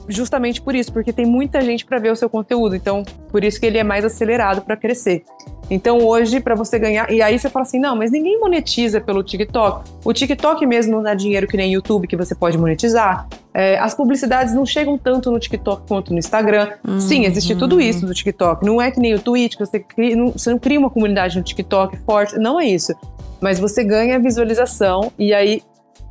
justamente 0.07 0.61
por 0.61 0.75
isso, 0.75 0.91
porque 0.93 1.11
tem 1.13 1.25
muita 1.25 1.61
gente 1.61 1.85
para 1.85 1.97
ver 1.97 2.11
o 2.11 2.15
seu 2.15 2.29
conteúdo. 2.29 2.75
Então, 2.75 3.03
por 3.31 3.43
isso 3.43 3.59
que 3.59 3.65
ele 3.65 3.77
é 3.77 3.83
mais 3.83 4.03
acelerado 4.05 4.61
para 4.61 4.75
crescer. 4.77 5.23
Então, 5.69 5.99
hoje, 5.99 6.39
para 6.39 6.55
você 6.55 6.77
ganhar. 6.77 7.11
E 7.11 7.21
aí 7.21 7.37
você 7.37 7.49
fala 7.49 7.63
assim: 7.63 7.79
não, 7.79 7.95
mas 7.95 8.11
ninguém 8.11 8.39
monetiza 8.39 9.01
pelo 9.01 9.23
TikTok. 9.23 9.89
O 10.03 10.13
TikTok 10.13 10.65
mesmo 10.65 10.91
não 10.91 11.03
dá 11.03 11.13
dinheiro 11.13 11.47
que 11.47 11.57
nem 11.57 11.73
YouTube, 11.73 12.07
que 12.07 12.15
você 12.15 12.35
pode 12.35 12.57
monetizar. 12.57 13.27
É, 13.53 13.79
as 13.79 13.95
publicidades 13.95 14.53
não 14.53 14.65
chegam 14.65 14.97
tanto 14.97 15.31
no 15.31 15.39
TikTok 15.39 15.87
quanto 15.87 16.11
no 16.11 16.19
Instagram. 16.19 16.69
Sim, 16.99 17.25
existe 17.25 17.55
tudo 17.55 17.79
isso 17.79 18.05
no 18.05 18.13
TikTok. 18.13 18.65
Não 18.65 18.81
é 18.81 18.91
que 18.91 18.99
nem 18.99 19.13
o 19.13 19.19
Twitch, 19.19 19.53
que 19.55 19.65
você, 19.65 19.79
cria, 19.79 20.15
não, 20.15 20.31
você 20.31 20.51
não 20.51 20.59
cria 20.59 20.77
uma 20.77 20.89
comunidade 20.89 21.37
no 21.37 21.43
TikTok 21.43 21.97
forte. 21.99 22.37
Não 22.37 22.59
é 22.59 22.65
isso. 22.65 22.93
Mas 23.41 23.59
você 23.59 23.83
ganha 23.83 24.19
visualização 24.19 25.11
e 25.17 25.33
aí 25.33 25.61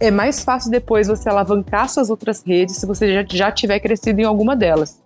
é 0.00 0.10
mais 0.10 0.42
fácil 0.42 0.70
depois 0.70 1.06
você 1.06 1.28
alavancar 1.28 1.88
suas 1.88 2.10
outras 2.10 2.42
redes 2.44 2.76
se 2.76 2.86
você 2.86 3.12
já, 3.12 3.24
já 3.28 3.52
tiver 3.52 3.78
crescido 3.78 4.20
em 4.20 4.24
alguma 4.24 4.56
delas. 4.56 5.02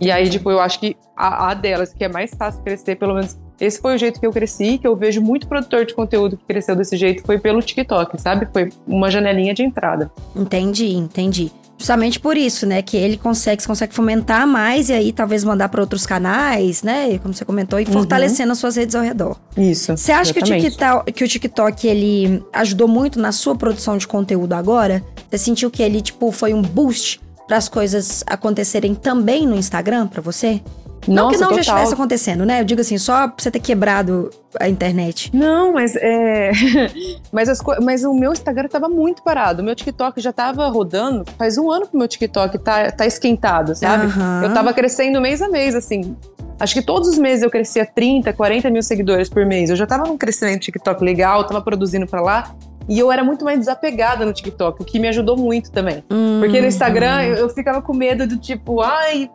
E 0.00 0.10
aí, 0.10 0.28
tipo, 0.28 0.50
eu 0.50 0.60
acho 0.60 0.78
que 0.78 0.96
a, 1.16 1.50
a 1.50 1.54
delas, 1.54 1.92
que 1.92 2.04
é 2.04 2.08
mais 2.08 2.32
fácil 2.34 2.62
crescer, 2.62 2.96
pelo 2.96 3.14
menos 3.14 3.38
esse 3.60 3.80
foi 3.80 3.94
o 3.94 3.98
jeito 3.98 4.18
que 4.18 4.26
eu 4.26 4.32
cresci, 4.32 4.78
que 4.78 4.86
eu 4.86 4.96
vejo 4.96 5.20
muito 5.20 5.46
produtor 5.46 5.84
de 5.84 5.94
conteúdo 5.94 6.36
que 6.36 6.44
cresceu 6.46 6.74
desse 6.74 6.96
jeito, 6.96 7.22
foi 7.24 7.38
pelo 7.38 7.60
TikTok, 7.60 8.20
sabe? 8.20 8.48
Foi 8.52 8.70
uma 8.86 9.10
janelinha 9.10 9.52
de 9.52 9.62
entrada. 9.62 10.10
Entendi, 10.34 10.94
entendi. 10.94 11.52
Justamente 11.80 12.20
por 12.20 12.36
isso, 12.36 12.66
né? 12.66 12.82
Que 12.82 12.96
ele 12.96 13.16
consegue, 13.16 13.66
consegue 13.66 13.94
fomentar 13.94 14.46
mais 14.46 14.90
e 14.90 14.92
aí 14.92 15.12
talvez 15.12 15.42
mandar 15.42 15.70
para 15.70 15.80
outros 15.80 16.04
canais, 16.04 16.82
né? 16.82 17.18
Como 17.18 17.32
você 17.32 17.42
comentou, 17.42 17.80
e 17.80 17.86
fortalecendo 17.86 18.52
as 18.52 18.58
suas 18.58 18.76
redes 18.76 18.94
ao 18.94 19.02
redor. 19.02 19.38
Isso. 19.56 19.96
Você 19.96 20.12
acha 20.12 20.32
que 20.34 20.40
o. 20.40 20.42
TikTok, 20.42 21.12
que 21.12 21.24
o 21.24 21.28
TikTok 21.28 21.88
ele 21.88 22.44
ajudou 22.52 22.86
muito 22.86 23.18
na 23.18 23.32
sua 23.32 23.54
produção 23.54 23.96
de 23.96 24.06
conteúdo 24.06 24.52
agora? 24.52 25.02
Você 25.30 25.38
sentiu 25.38 25.70
que 25.70 25.82
ele 25.82 26.02
tipo 26.02 26.30
foi 26.30 26.52
um 26.52 26.60
boost 26.60 27.18
para 27.48 27.56
as 27.56 27.66
coisas 27.66 28.22
acontecerem 28.26 28.94
também 28.94 29.46
no 29.46 29.56
Instagram 29.56 30.06
para 30.06 30.20
você? 30.20 30.60
Não 31.08 31.24
Nossa, 31.24 31.30
que 31.38 31.40
não 31.42 31.50
já 31.50 31.56
total. 31.56 31.60
estivesse 31.60 31.94
acontecendo, 31.94 32.44
né? 32.46 32.60
Eu 32.60 32.64
digo 32.64 32.80
assim, 32.80 32.98
só 32.98 33.26
pra 33.28 33.34
você 33.42 33.50
ter 33.50 33.60
quebrado 33.60 34.30
a 34.58 34.68
internet. 34.68 35.30
Não, 35.34 35.72
mas 35.72 35.96
é. 35.96 36.50
mas, 37.32 37.48
as 37.48 37.60
co- 37.60 37.76
mas 37.82 38.04
o 38.04 38.12
meu 38.12 38.32
Instagram 38.32 38.68
tava 38.68 38.88
muito 38.88 39.22
parado. 39.22 39.62
O 39.62 39.64
meu 39.64 39.74
TikTok 39.74 40.20
já 40.20 40.32
tava 40.32 40.68
rodando. 40.68 41.24
Faz 41.38 41.56
um 41.58 41.70
ano 41.70 41.86
que 41.86 41.94
o 41.94 41.98
meu 41.98 42.06
TikTok 42.08 42.58
tá, 42.58 42.90
tá 42.90 43.06
esquentado, 43.06 43.74
sabe? 43.74 44.06
Aham. 44.06 44.42
Eu 44.44 44.52
tava 44.54 44.72
crescendo 44.72 45.20
mês 45.20 45.40
a 45.40 45.48
mês, 45.48 45.74
assim. 45.74 46.16
Acho 46.58 46.74
que 46.74 46.82
todos 46.82 47.08
os 47.08 47.16
meses 47.16 47.42
eu 47.42 47.50
crescia 47.50 47.86
30, 47.86 48.32
40 48.34 48.68
mil 48.70 48.82
seguidores 48.82 49.30
por 49.30 49.46
mês. 49.46 49.70
Eu 49.70 49.76
já 49.76 49.86
tava 49.86 50.04
num 50.06 50.18
crescimento 50.18 50.60
TikTok 50.60 51.02
legal, 51.02 51.42
tava 51.44 51.62
produzindo 51.62 52.06
pra 52.06 52.20
lá. 52.20 52.54
E 52.90 52.98
eu 52.98 53.12
era 53.12 53.22
muito 53.22 53.44
mais 53.44 53.56
desapegada 53.56 54.26
no 54.26 54.32
TikTok, 54.32 54.82
o 54.82 54.84
que 54.84 54.98
me 54.98 55.06
ajudou 55.06 55.36
muito 55.36 55.70
também. 55.70 56.02
Porque 56.40 56.60
no 56.60 56.66
Instagram 56.66 57.22
eu, 57.22 57.36
eu 57.36 57.48
ficava 57.48 57.80
com 57.80 57.94
medo 57.94 58.26
do 58.26 58.36
tipo, 58.36 58.80
ai, 58.80 59.30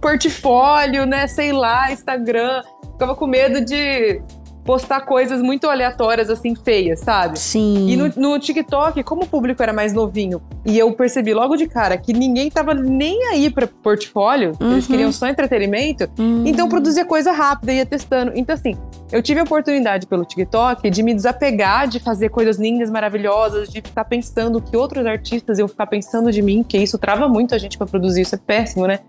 portfólio, 0.00 1.04
né? 1.04 1.26
Sei 1.26 1.52
lá, 1.52 1.92
Instagram. 1.92 2.62
Ficava 2.92 3.14
com 3.14 3.26
medo 3.26 3.62
de 3.62 4.22
postar 4.64 5.02
coisas 5.02 5.42
muito 5.42 5.68
aleatórias, 5.68 6.30
assim, 6.30 6.54
feias, 6.54 7.00
sabe? 7.00 7.38
Sim. 7.38 7.88
E 7.88 7.96
no, 7.96 8.10
no 8.16 8.38
TikTok, 8.38 9.02
como 9.02 9.22
o 9.24 9.26
público 9.26 9.62
era 9.62 9.72
mais 9.72 9.92
novinho, 9.92 10.40
e 10.64 10.78
eu 10.78 10.90
percebi 10.92 11.34
logo 11.34 11.54
de 11.56 11.66
cara 11.66 11.96
que 11.98 12.12
ninguém 12.12 12.50
tava 12.50 12.72
nem 12.74 13.26
aí 13.28 13.50
pra 13.50 13.66
portfólio, 13.66 14.52
eles 14.60 14.84
Uhum. 14.86 14.90
queriam 14.90 15.12
só 15.12 15.28
entretenimento, 15.28 16.08
Hum. 16.18 16.44
então 16.46 16.68
produzia 16.68 17.04
coisa 17.04 17.30
rápida, 17.32 17.72
ia 17.72 17.84
testando. 17.84 18.32
Então, 18.34 18.54
assim, 18.54 18.74
eu 19.12 19.22
tive 19.22 19.40
a 19.40 19.42
oportunidade 19.42 20.06
pelo 20.06 20.24
TikTok 20.24 20.88
de 20.88 21.02
me 21.02 21.12
desapegar 21.14 21.86
de 21.86 22.00
fazer 22.00 22.30
coisas 22.30 22.58
lindas, 22.58 22.90
maravilhosas, 22.90 23.68
de 23.68 23.82
ficar 23.82 24.04
pensando 24.06 24.60
que 24.62 24.76
outros 24.76 25.04
artistas 25.04 25.58
iam 25.58 25.68
ficar 25.68 25.86
pensando 25.86 26.32
de 26.32 26.40
mim, 26.40 26.62
que 26.66 26.78
isso 26.78 26.96
trava 26.98 27.28
muito 27.28 27.54
a 27.54 27.58
gente 27.58 27.76
pra 27.76 27.86
produzir, 27.86 28.22
isso 28.22 28.34
é 28.34 28.38
péssimo, 28.38 28.86
né? 28.86 29.00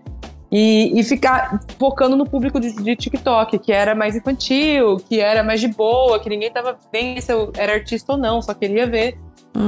E, 0.58 0.98
e 0.98 1.04
ficar 1.04 1.60
focando 1.78 2.16
no 2.16 2.24
público 2.24 2.58
de, 2.58 2.72
de 2.72 2.96
TikTok, 2.96 3.58
que 3.58 3.70
era 3.70 3.94
mais 3.94 4.16
infantil, 4.16 4.96
que 4.96 5.20
era 5.20 5.44
mais 5.44 5.60
de 5.60 5.68
boa, 5.68 6.18
que 6.18 6.30
ninguém 6.30 6.50
tava 6.50 6.78
vendo 6.90 7.20
se 7.20 7.30
eu 7.30 7.52
era 7.58 7.74
artista 7.74 8.12
ou 8.12 8.18
não, 8.18 8.40
só 8.40 8.54
queria 8.54 8.86
ver, 8.86 9.18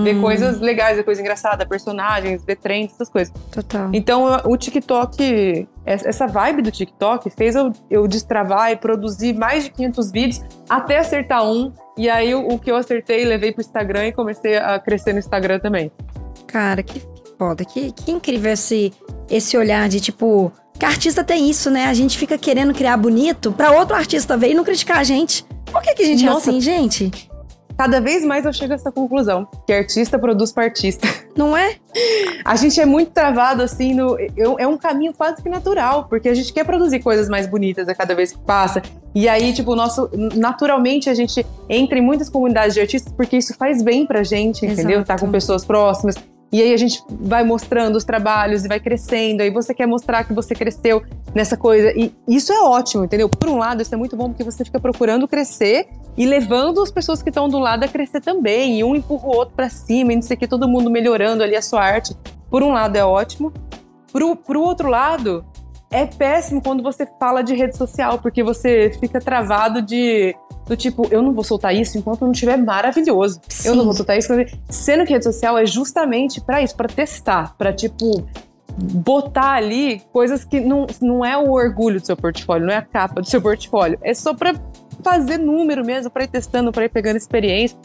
ver 0.03 0.17
Hum, 0.17 0.23
coisas 0.23 0.61
legais, 0.61 0.97
ver 0.97 1.03
coisa 1.03 1.21
engraçada, 1.21 1.67
personagens, 1.67 2.43
ver 2.43 2.57
trends, 2.57 2.95
essas 2.95 3.11
coisas. 3.11 3.35
Total. 3.53 3.91
Então, 3.93 4.25
o 4.47 4.57
TikTok, 4.57 5.69
essa 5.85 6.27
vibe 6.27 6.63
do 6.63 6.71
TikTok 6.71 7.29
fez 7.29 7.55
eu, 7.55 7.71
eu 7.91 8.09
destravar 8.09 8.73
e 8.73 8.77
produzir 8.77 9.35
mais 9.35 9.65
de 9.65 9.71
500 9.71 10.11
vídeos 10.11 10.43
até 10.71 10.97
acertar 10.97 11.45
um. 11.45 11.71
E 11.99 12.09
aí, 12.09 12.35
o, 12.35 12.49
o 12.49 12.59
que 12.59 12.71
eu 12.71 12.77
acertei, 12.77 13.27
levei 13.27 13.53
pro 13.53 13.61
Instagram 13.61 14.07
e 14.07 14.13
comecei 14.13 14.57
a 14.57 14.79
crescer 14.79 15.13
no 15.13 15.19
Instagram 15.19 15.59
também. 15.59 15.93
Cara, 16.47 16.83
que 16.83 17.03
foda. 17.39 17.65
Que, 17.65 17.93
que 17.93 18.11
incrível 18.11 18.53
esse, 18.53 18.93
esse 19.31 19.57
olhar 19.57 19.89
de 19.89 20.01
tipo. 20.01 20.53
Que 20.79 20.85
artista 20.85 21.25
tem 21.25 21.51
isso, 21.51 21.71
né? 21.71 21.87
A 21.87 21.95
gente 21.95 22.17
fica 22.17 22.39
querendo 22.39 22.73
criar 22.73 22.97
bonito 22.97 23.51
pra 23.53 23.73
outro 23.73 23.97
artista 23.97 24.37
ver 24.37 24.51
e 24.51 24.55
não 24.55 24.63
criticar 24.65 24.99
a 24.99 25.05
gente. 25.05 25.45
Por 25.73 25.83
que, 25.83 25.95
que 25.95 26.03
a 26.03 26.07
gente 26.07 26.25
é 26.25 26.31
Nossa. 26.31 26.51
assim, 26.51 26.61
gente? 26.61 27.11
Cada 27.77 28.01
vez 28.01 28.25
mais 28.25 28.45
eu 28.45 28.53
chego 28.53 28.73
a 28.73 28.77
essa 28.77 28.91
conclusão: 28.91 29.47
que 29.67 29.73
artista 29.73 30.19
produz 30.19 30.51
para 30.53 30.65
artista. 30.65 31.07
Não 31.37 31.57
é? 31.57 31.77
A 32.45 32.57
gente 32.57 32.81
é 32.81 32.85
muito 32.87 33.13
travado, 33.13 33.63
assim, 33.63 33.95
no, 33.95 34.17
eu- 34.37 34.57
é 34.59 34.67
um 34.67 34.77
caminho 34.77 35.13
quase 35.17 35.41
que 35.41 35.49
natural, 35.49 36.07
porque 36.09 36.29
a 36.29 36.35
gente 36.35 36.53
quer 36.53 36.65
produzir 36.65 36.99
coisas 37.01 37.29
mais 37.29 37.47
bonitas 37.47 37.89
a 37.89 37.95
cada 37.95 38.15
vez 38.15 38.33
que 38.33 38.39
passa. 38.41 38.83
E 39.15 39.29
aí, 39.29 39.53
tipo, 39.53 39.77
nosso, 39.77 40.09
naturalmente 40.35 41.09
a 41.09 41.15
gente 41.15 41.47
entra 41.69 41.97
em 41.99 42.03
muitas 42.03 42.29
comunidades 42.29 42.75
de 42.75 42.81
artistas 42.81 43.13
porque 43.13 43.37
isso 43.37 43.55
faz 43.57 43.83
bem 43.83 44.05
pra 44.07 44.25
gente, 44.25 44.67
entendeu? 44.67 45.05
Tá 45.05 45.15
Exato. 45.15 45.25
com 45.27 45.31
pessoas 45.31 45.65
próximas. 45.65 46.17
E 46.51 46.63
aí 46.63 46.73
a 46.73 46.77
gente 46.77 47.03
vai 47.09 47.45
mostrando 47.45 47.97
os 47.97 48.05
trabalhos 48.05 48.65
e 48.65 48.69
vai 48.69 48.81
crescendo. 48.81 49.43
Aí 49.43 49.51
você 49.51 49.75
quer 49.75 49.87
mostrar 49.87 50.25
que 50.25 50.33
você 50.33 50.55
cresceu 50.55 51.03
nessa 51.35 51.57
coisa. 51.57 51.93
E 51.95 52.13
isso 52.27 52.53
é 52.53 52.61
ótimo, 52.61 53.05
entendeu? 53.05 53.29
Por 53.29 53.49
um 53.49 53.59
lado, 53.59 53.83
isso 53.83 53.95
é 53.95 53.99
muito 53.99 54.17
bom 54.17 54.31
porque 54.31 54.45
você 54.45 54.65
fica 54.65 54.81
procurando 54.81 55.29
crescer 55.29 55.89
e 56.17 56.27
levando 56.27 56.81
as 56.81 56.91
pessoas 56.91 57.23
que 57.23 57.29
estão 57.29 57.49
do 57.49 57.59
lado 57.59 57.85
a 57.85 57.89
crescer 57.89 58.21
também. 58.21 58.79
E 58.79 58.85
um 58.85 58.97
empurra 58.97 59.27
o 59.27 59.37
outro 59.37 59.55
pra 59.55 59.69
cima, 59.69 60.13
e 60.13 60.17
não 60.17 60.23
sei 60.23 60.37
o 60.37 60.41
que, 60.41 60.49
todo 60.49 60.67
mundo 60.67 60.91
melhorando 60.91 61.43
ali 61.43 61.55
a 61.55 61.63
sua 61.63 61.83
arte. 61.83 62.17
Por 62.51 62.63
um 62.63 62.73
lado 62.73 62.97
é 62.97 63.05
ótimo. 63.05 63.53
Pro, 64.11 64.35
pro 64.35 64.63
outro 64.63 64.89
lado, 64.89 65.45
é 65.91 66.07
péssimo 66.07 66.63
quando 66.63 66.83
você 66.83 67.07
fala 67.19 67.43
de 67.43 67.55
rede 67.55 67.77
social, 67.77 68.19
porque 68.19 68.43
você 68.43 68.91
fica 68.99 69.21
travado 69.21 69.83
de. 69.83 70.35
Do 70.69 70.77
tipo, 70.77 71.09
eu 71.11 71.23
não 71.23 71.33
vou 71.33 71.43
soltar 71.43 71.75
isso 71.75 71.97
enquanto 71.97 72.21
não 72.21 72.33
estiver 72.33 72.59
maravilhoso. 72.59 73.41
Eu 73.65 73.75
não 73.75 73.81
Sim. 73.81 73.87
vou 73.87 73.95
soltar 73.95 74.19
isso. 74.19 74.29
Sendo 74.69 75.07
que 75.07 75.13
rede 75.13 75.25
social 75.25 75.57
é 75.57 75.65
justamente 75.65 76.41
pra 76.41 76.63
isso, 76.63 76.77
pra 76.77 76.87
testar, 76.87 77.57
pra 77.57 77.73
tipo 77.73 78.29
botar 78.79 79.55
ali 79.55 80.01
coisas 80.13 80.45
que 80.45 80.61
não, 80.61 80.87
não 81.01 81.25
é 81.25 81.37
o 81.37 81.51
orgulho 81.51 82.01
do 82.01 82.07
seu 82.07 82.17
portfólio, 82.17 82.67
não 82.67 82.73
é 82.73 82.77
a 82.77 82.83
capa 82.83 83.21
do 83.21 83.29
seu 83.29 83.43
portfólio, 83.43 83.99
é 84.03 84.15
só 84.15 84.33
pra 84.35 84.55
fazer 85.03 85.39
número 85.39 85.85
mesmo, 85.85 86.11
pra 86.11 86.25
ir 86.25 86.29
testando, 86.29 86.71
pra 86.71 86.85
ir 86.85 86.89
pegando 86.89 87.17
experiência, 87.17 87.77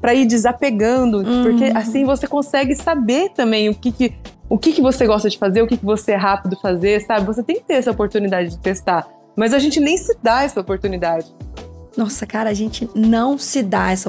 para 0.00 0.12
ir 0.12 0.26
desapegando, 0.26 1.24
porque 1.42 1.72
assim 1.74 2.04
você 2.04 2.26
consegue 2.26 2.74
saber 2.74 3.30
também 3.30 3.68
o 3.68 3.74
que 3.74 3.90
que 3.90 4.14
o 4.48 4.58
que 4.58 4.72
que 4.72 4.82
você 4.82 5.06
gosta 5.06 5.30
de 5.30 5.38
fazer, 5.38 5.62
o 5.62 5.66
que 5.66 5.78
que 5.78 5.84
você 5.84 6.12
é 6.12 6.16
rápido 6.16 6.56
fazer, 6.60 7.00
sabe? 7.00 7.24
Você 7.24 7.42
tem 7.42 7.56
que 7.56 7.64
ter 7.64 7.74
essa 7.74 7.90
oportunidade 7.90 8.50
de 8.50 8.58
testar, 8.58 9.06
mas 9.34 9.54
a 9.54 9.58
gente 9.58 9.80
nem 9.80 9.96
se 9.96 10.14
dá 10.22 10.42
essa 10.42 10.60
oportunidade. 10.60 11.34
Nossa, 11.96 12.26
cara, 12.26 12.50
a 12.50 12.54
gente 12.54 12.88
não 12.94 13.38
se 13.38 13.62
dá 13.62 13.90
essa 13.90 14.08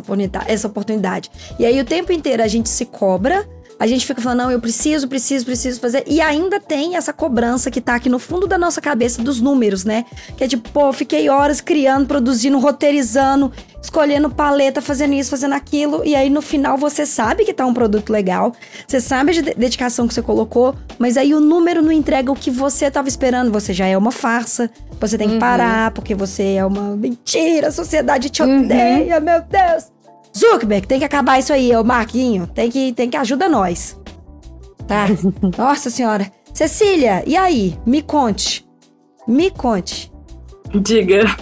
oportunidade. 0.67 1.30
E 1.60 1.65
aí 1.65 1.80
o 1.80 1.86
tempo 1.86 2.12
inteiro 2.12 2.41
a 2.41 2.48
gente 2.48 2.67
se 2.69 2.86
cobra, 2.86 3.48
a 3.78 3.86
gente 3.88 4.06
fica 4.06 4.22
falando, 4.22 4.40
não, 4.40 4.52
eu 4.52 4.60
preciso, 4.60 5.08
preciso, 5.08 5.46
preciso 5.46 5.80
fazer. 5.80 6.04
E 6.08 6.22
ainda 6.22 6.60
tem 6.60 6.96
essa 6.96 7.12
cobrança 7.12 7.70
que 7.70 7.82
tá 7.82 7.96
aqui 7.96 8.08
no 8.10 8.20
fundo 8.20 8.48
da 8.48 8.58
nossa 8.58 8.80
cabeça 8.80 9.22
dos 9.22 9.42
números, 9.42 9.84
né? 9.84 10.06
Que 10.38 10.44
é 10.46 10.48
tipo, 10.48 10.70
pô, 10.70 10.94
fiquei 10.94 11.28
horas 11.30 11.60
criando, 11.62 12.06
produzindo, 12.08 12.58
roteirizando, 12.58 13.52
escolhendo 13.82 14.30
paleta, 14.30 14.82
fazendo 14.82 15.14
isso, 15.14 15.30
fazendo 15.30 15.54
aquilo. 15.54 16.04
E 16.06 16.16
aí 16.16 16.30
no 16.30 16.42
final 16.42 16.78
você 16.78 17.06
sabe 17.06 17.44
que 17.44 17.54
tá 17.54 17.66
um 17.66 17.74
produto 17.74 18.10
legal, 18.12 18.54
você 18.88 19.00
sabe 19.02 19.32
a 19.32 19.34
de- 19.42 19.54
dedicação 19.56 20.08
que 20.08 20.13
você 20.13 20.21
colocou, 20.21 20.76
mas 20.98 21.17
aí 21.17 21.34
o 21.34 21.40
número 21.40 21.82
não 21.82 21.92
entrega 21.92 22.32
o 22.32 22.36
que 22.36 22.50
você 22.50 22.90
tava 22.90 23.08
esperando. 23.10 23.52
Você 23.52 23.73
já 23.73 23.86
é 23.88 23.98
uma 23.98 24.12
farsa, 24.12 24.69
você 25.00 25.17
tem 25.17 25.30
que 25.30 25.38
parar, 25.38 25.92
porque 25.92 26.15
você 26.15 26.54
é 26.54 26.65
uma 26.65 26.96
mentira, 26.96 27.67
a 27.67 27.71
sociedade 27.71 28.30
te 28.30 28.42
Uhum. 28.42 28.63
odeia, 28.63 29.19
meu 29.19 29.42
Deus. 29.42 29.94
Zuckerberg, 30.38 30.86
tem 30.86 31.00
que 31.00 31.06
acabar 31.06 31.40
isso 31.40 31.54
aí, 31.54 31.75
ô 31.75 31.83
Marquinho. 31.83 32.48
Tem 32.48 32.69
que, 32.69 32.92
tem 32.94 33.10
que 33.10 33.17
ajuda 33.17 33.48
nós. 33.48 33.98
Tá? 34.88 35.08
Nossa 35.58 35.90
senhora. 35.90 36.31
Cecília, 36.54 37.23
e 37.25 37.36
aí? 37.36 37.77
Me 37.86 38.02
conte. 38.02 38.65
Me 39.27 39.50
conte. 39.50 40.12
Diga. 40.73 41.36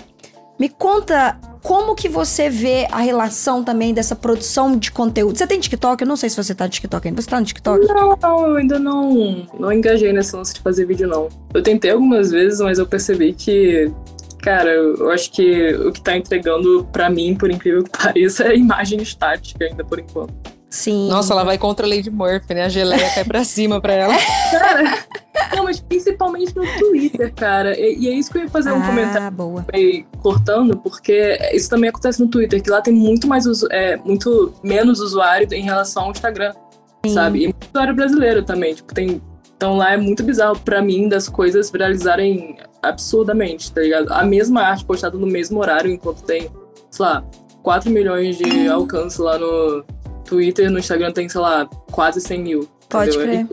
Me 0.59 0.69
conta 0.69 1.39
como 1.63 1.95
que 1.95 2.09
você 2.09 2.49
vê 2.49 2.85
a 2.91 2.99
relação 2.99 3.63
também 3.63 3.93
dessa 3.93 4.15
produção 4.15 4.77
de 4.77 4.91
conteúdo? 4.91 5.37
Você 5.37 5.47
tem 5.47 5.59
TikTok? 5.59 6.01
Eu 6.01 6.07
não 6.07 6.17
sei 6.17 6.29
se 6.29 6.35
você 6.35 6.53
tá 6.53 6.65
no 6.65 6.69
TikTok 6.69 7.07
ainda. 7.07 7.21
Você 7.21 7.29
tá 7.29 7.39
no 7.39 7.45
TikTok? 7.45 7.87
Não, 7.87 8.17
não, 8.21 8.47
eu 8.47 8.55
ainda 8.57 8.77
não, 8.77 9.47
não 9.57 9.71
engajei 9.71 10.11
nesse 10.11 10.35
lance 10.35 10.53
de 10.53 10.59
fazer 10.59 10.85
vídeo, 10.85 11.07
não. 11.07 11.29
Eu 11.53 11.63
tentei 11.63 11.91
algumas 11.91 12.31
vezes, 12.31 12.59
mas 12.59 12.79
eu 12.79 12.85
percebi 12.85 13.33
que 13.33 13.91
Cara, 14.43 14.69
eu 14.69 15.09
acho 15.09 15.31
que 15.31 15.73
o 15.73 15.91
que 15.93 16.01
tá 16.01 16.17
entregando 16.17 16.85
para 16.91 17.09
mim, 17.09 17.33
por 17.33 17.49
incrível 17.49 17.81
que 17.81 17.89
pareça, 17.97 18.43
é 18.43 18.57
imagem 18.57 19.01
estática 19.01 19.63
ainda 19.63 19.85
por 19.85 19.99
enquanto. 19.99 20.33
Sim. 20.69 21.07
Nossa, 21.07 21.33
ela 21.33 21.43
vai 21.43 21.57
contra 21.57 21.85
a 21.85 21.89
Lady 21.89 22.09
Murphy, 22.09 22.53
né? 22.53 22.63
A 22.63 22.69
geleia 22.69 23.09
cai 23.13 23.23
pra 23.23 23.43
cima 23.45 23.79
pra 23.79 23.93
ela. 23.93 24.15
Cara, 24.51 25.05
não, 25.55 25.63
mas 25.63 25.79
principalmente 25.79 26.53
no 26.55 26.65
Twitter, 26.77 27.31
cara. 27.33 27.79
E, 27.79 27.99
e, 27.99 28.07
é 28.09 28.11
isso 28.11 28.31
que 28.31 28.39
eu 28.39 28.41
ia 28.41 28.49
fazer 28.49 28.71
um 28.71 28.81
ah, 28.81 28.85
comentário 28.85 29.31
boa. 29.31 29.65
cortando, 30.19 30.75
porque 30.77 31.37
isso 31.53 31.69
também 31.69 31.89
acontece 31.89 32.19
no 32.19 32.27
Twitter, 32.27 32.61
que 32.61 32.69
lá 32.69 32.81
tem 32.81 32.93
muito 32.93 33.27
mais 33.27 33.45
é, 33.69 33.97
muito 33.97 34.51
menos 34.63 34.99
usuário 34.99 35.47
em 35.53 35.61
relação 35.61 36.05
ao 36.05 36.11
Instagram. 36.11 36.53
Sim. 37.05 37.13
Sabe? 37.13 37.43
E 37.43 37.43
muito 37.45 37.67
usuário 37.69 37.95
brasileiro 37.95 38.43
também. 38.43 38.73
Tipo, 38.73 38.93
tem. 38.93 39.21
Então 39.63 39.77
lá 39.77 39.93
é 39.93 39.97
muito 39.97 40.23
bizarro 40.23 40.59
para 40.59 40.81
mim 40.81 41.07
das 41.07 41.29
coisas 41.29 41.71
viralizarem 41.71 42.57
absurdamente, 42.81 43.71
tá 43.71 43.79
ligado? 43.79 44.11
A 44.11 44.21
mesma 44.25 44.61
arte 44.61 44.83
postada 44.83 45.17
no 45.17 45.25
mesmo 45.25 45.57
horário, 45.57 45.89
enquanto 45.89 46.21
tem, 46.21 46.49
sei 46.91 47.05
lá, 47.05 47.23
4 47.61 47.89
milhões 47.89 48.37
de 48.37 48.67
alcance 48.67 49.21
lá 49.21 49.39
no 49.39 49.85
Twitter, 50.25 50.69
no 50.69 50.79
Instagram 50.79 51.13
tem, 51.13 51.29
sei 51.29 51.39
lá, 51.39 51.65
quase 51.89 52.19
100 52.19 52.41
mil. 52.41 52.67
Pode 52.89 53.17
é 53.17 53.21
crer. 53.21 53.47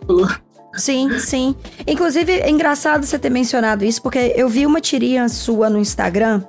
Sim, 0.74 1.16
sim. 1.20 1.54
Inclusive, 1.86 2.40
é 2.40 2.50
engraçado 2.50 3.06
você 3.06 3.16
ter 3.16 3.30
mencionado 3.30 3.84
isso, 3.84 4.02
porque 4.02 4.32
eu 4.34 4.48
vi 4.48 4.66
uma 4.66 4.80
tirinha 4.80 5.28
sua 5.28 5.70
no 5.70 5.78
Instagram, 5.78 6.42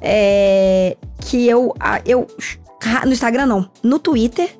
é, 0.00 0.96
que 1.20 1.48
eu, 1.48 1.72
eu... 2.04 2.26
No 3.04 3.12
Instagram 3.12 3.46
não, 3.46 3.70
no 3.84 4.00
Twitter, 4.00 4.50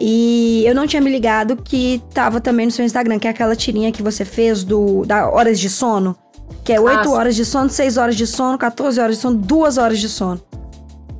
e 0.00 0.64
eu 0.66 0.74
não 0.74 0.86
tinha 0.86 1.00
me 1.00 1.10
ligado 1.10 1.56
que 1.56 2.02
tava 2.12 2.40
também 2.40 2.66
no 2.66 2.72
seu 2.72 2.84
Instagram, 2.84 3.18
que 3.18 3.26
é 3.26 3.30
aquela 3.30 3.56
tirinha 3.56 3.90
que 3.90 4.02
você 4.02 4.24
fez 4.24 4.62
do 4.62 5.04
da 5.04 5.28
horas 5.28 5.58
de 5.58 5.70
sono. 5.70 6.16
Que 6.62 6.72
é 6.72 6.80
8 6.80 7.08
ah, 7.08 7.10
horas 7.10 7.34
de 7.34 7.44
sono, 7.44 7.68
6 7.68 7.96
horas 7.96 8.16
de 8.16 8.26
sono, 8.26 8.58
14 8.58 9.00
horas 9.00 9.16
de 9.16 9.22
sono, 9.22 9.36
2 9.36 9.78
horas 9.78 9.98
de 9.98 10.08
sono. 10.08 10.40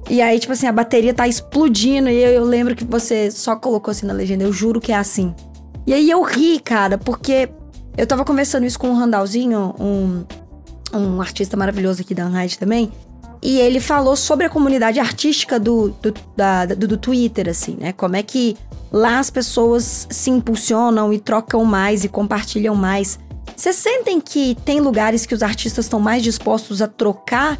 E 0.08 0.22
aí, 0.22 0.38
tipo 0.38 0.52
assim, 0.52 0.66
a 0.66 0.72
bateria 0.72 1.12
tá 1.12 1.26
explodindo. 1.26 2.08
E 2.08 2.22
eu, 2.22 2.30
eu 2.30 2.44
lembro 2.44 2.76
que 2.76 2.84
você 2.84 3.30
só 3.30 3.56
colocou 3.56 3.90
assim 3.90 4.06
na 4.06 4.12
legenda. 4.12 4.44
Eu 4.44 4.52
juro 4.52 4.80
que 4.80 4.92
é 4.92 4.96
assim. 4.96 5.34
E 5.86 5.94
aí 5.94 6.10
eu 6.10 6.22
ri, 6.22 6.60
cara, 6.60 6.98
porque 6.98 7.48
eu 7.96 8.06
tava 8.06 8.24
conversando 8.24 8.66
isso 8.66 8.78
com 8.78 8.90
o 8.90 8.94
Randalzinho, 8.94 9.74
um, 9.80 10.24
um 10.92 11.20
artista 11.20 11.56
maravilhoso 11.56 12.02
aqui 12.02 12.14
da 12.14 12.26
Unhide 12.26 12.58
também. 12.58 12.92
E 13.42 13.58
ele 13.58 13.80
falou 13.80 14.16
sobre 14.16 14.46
a 14.46 14.50
comunidade 14.50 14.98
artística 14.98 15.60
do, 15.60 15.90
do, 16.02 16.14
da, 16.36 16.66
do, 16.66 16.88
do 16.88 16.96
Twitter, 16.96 17.48
assim, 17.48 17.76
né? 17.78 17.92
Como 17.92 18.16
é 18.16 18.22
que 18.22 18.56
lá 18.90 19.18
as 19.18 19.30
pessoas 19.30 20.06
se 20.10 20.30
impulsionam 20.30 21.12
e 21.12 21.18
trocam 21.18 21.64
mais 21.64 22.04
e 22.04 22.08
compartilham 22.08 22.74
mais. 22.74 23.18
Vocês 23.54 23.76
sentem 23.76 24.20
que 24.20 24.56
tem 24.64 24.80
lugares 24.80 25.26
que 25.26 25.34
os 25.34 25.42
artistas 25.42 25.84
estão 25.86 26.00
mais 26.00 26.22
dispostos 26.22 26.82
a 26.82 26.88
trocar 26.88 27.58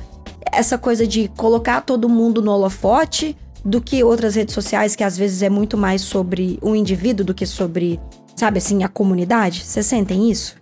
essa 0.52 0.78
coisa 0.78 1.06
de 1.06 1.28
colocar 1.36 1.80
todo 1.80 2.08
mundo 2.08 2.40
no 2.40 2.52
holofote 2.52 3.36
do 3.64 3.80
que 3.80 4.02
outras 4.04 4.34
redes 4.34 4.54
sociais 4.54 4.94
que 4.94 5.02
às 5.02 5.16
vezes 5.16 5.42
é 5.42 5.50
muito 5.50 5.76
mais 5.76 6.02
sobre 6.02 6.58
o 6.62 6.74
indivíduo 6.74 7.26
do 7.26 7.34
que 7.34 7.44
sobre, 7.44 8.00
sabe 8.34 8.58
assim, 8.58 8.84
a 8.84 8.88
comunidade? 8.88 9.64
Vocês 9.64 9.86
sentem 9.86 10.30
isso? 10.30 10.56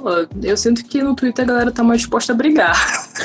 Pô, 0.00 0.10
eu 0.42 0.56
sinto 0.56 0.84
que 0.84 1.02
no 1.02 1.14
Twitter 1.14 1.44
a 1.44 1.48
galera 1.48 1.72
tá 1.72 1.82
mais 1.82 2.00
disposta 2.00 2.32
a 2.32 2.36
brigar. 2.36 2.74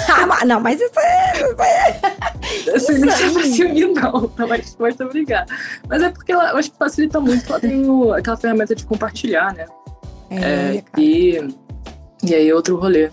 ah, 0.09 0.45
não, 0.45 0.59
mas 0.59 0.79
isso 0.79 0.99
é. 0.99 1.33
Isso 1.35 1.61
é... 1.61 2.75
Assim, 2.75 2.93
isso 2.93 3.63
não 3.63 3.71
é 3.71 4.01
não, 4.01 4.27
tá 4.29 4.47
mais 4.47 4.61
disposta 4.61 5.03
a 5.03 5.07
brigar. 5.07 5.45
Mas 5.87 6.01
é 6.01 6.09
porque 6.09 6.31
ela, 6.31 6.51
eu 6.51 6.57
acho 6.57 6.71
que 6.71 6.77
facilita 6.77 7.19
muito, 7.19 7.47
ela 7.49 7.59
tem 7.59 7.89
o, 7.89 8.13
aquela 8.13 8.37
ferramenta 8.37 8.75
de 8.75 8.85
compartilhar, 8.85 9.53
né? 9.53 9.65
É, 10.29 10.77
é 10.77 10.83
e, 10.97 11.55
e 12.23 12.35
aí 12.35 12.53
outro 12.53 12.77
rolê. 12.77 13.11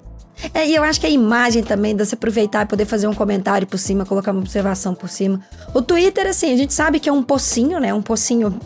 É, 0.55 0.69
e 0.69 0.75
eu 0.75 0.83
acho 0.83 1.01
que 1.01 1.07
a 1.07 1.11
imagem 1.11 1.63
também, 1.63 1.97
de 1.97 2.05
você 2.05 2.15
aproveitar 2.15 2.65
e 2.65 2.69
poder 2.69 2.85
fazer 2.85 3.09
um 3.09 3.15
comentário 3.15 3.67
por 3.67 3.79
cima, 3.79 4.07
colocar 4.07 4.31
uma 4.31 4.41
observação 4.41 4.95
por 4.95 5.09
cima. 5.09 5.41
O 5.75 5.83
Twitter, 5.83 6.27
assim, 6.29 6.53
a 6.53 6.57
gente 6.57 6.73
sabe 6.73 7.01
que 7.01 7.09
é 7.09 7.13
um 7.13 7.23
pocinho, 7.23 7.81
né? 7.81 7.93
Um 7.93 8.03
pocinho. 8.03 8.59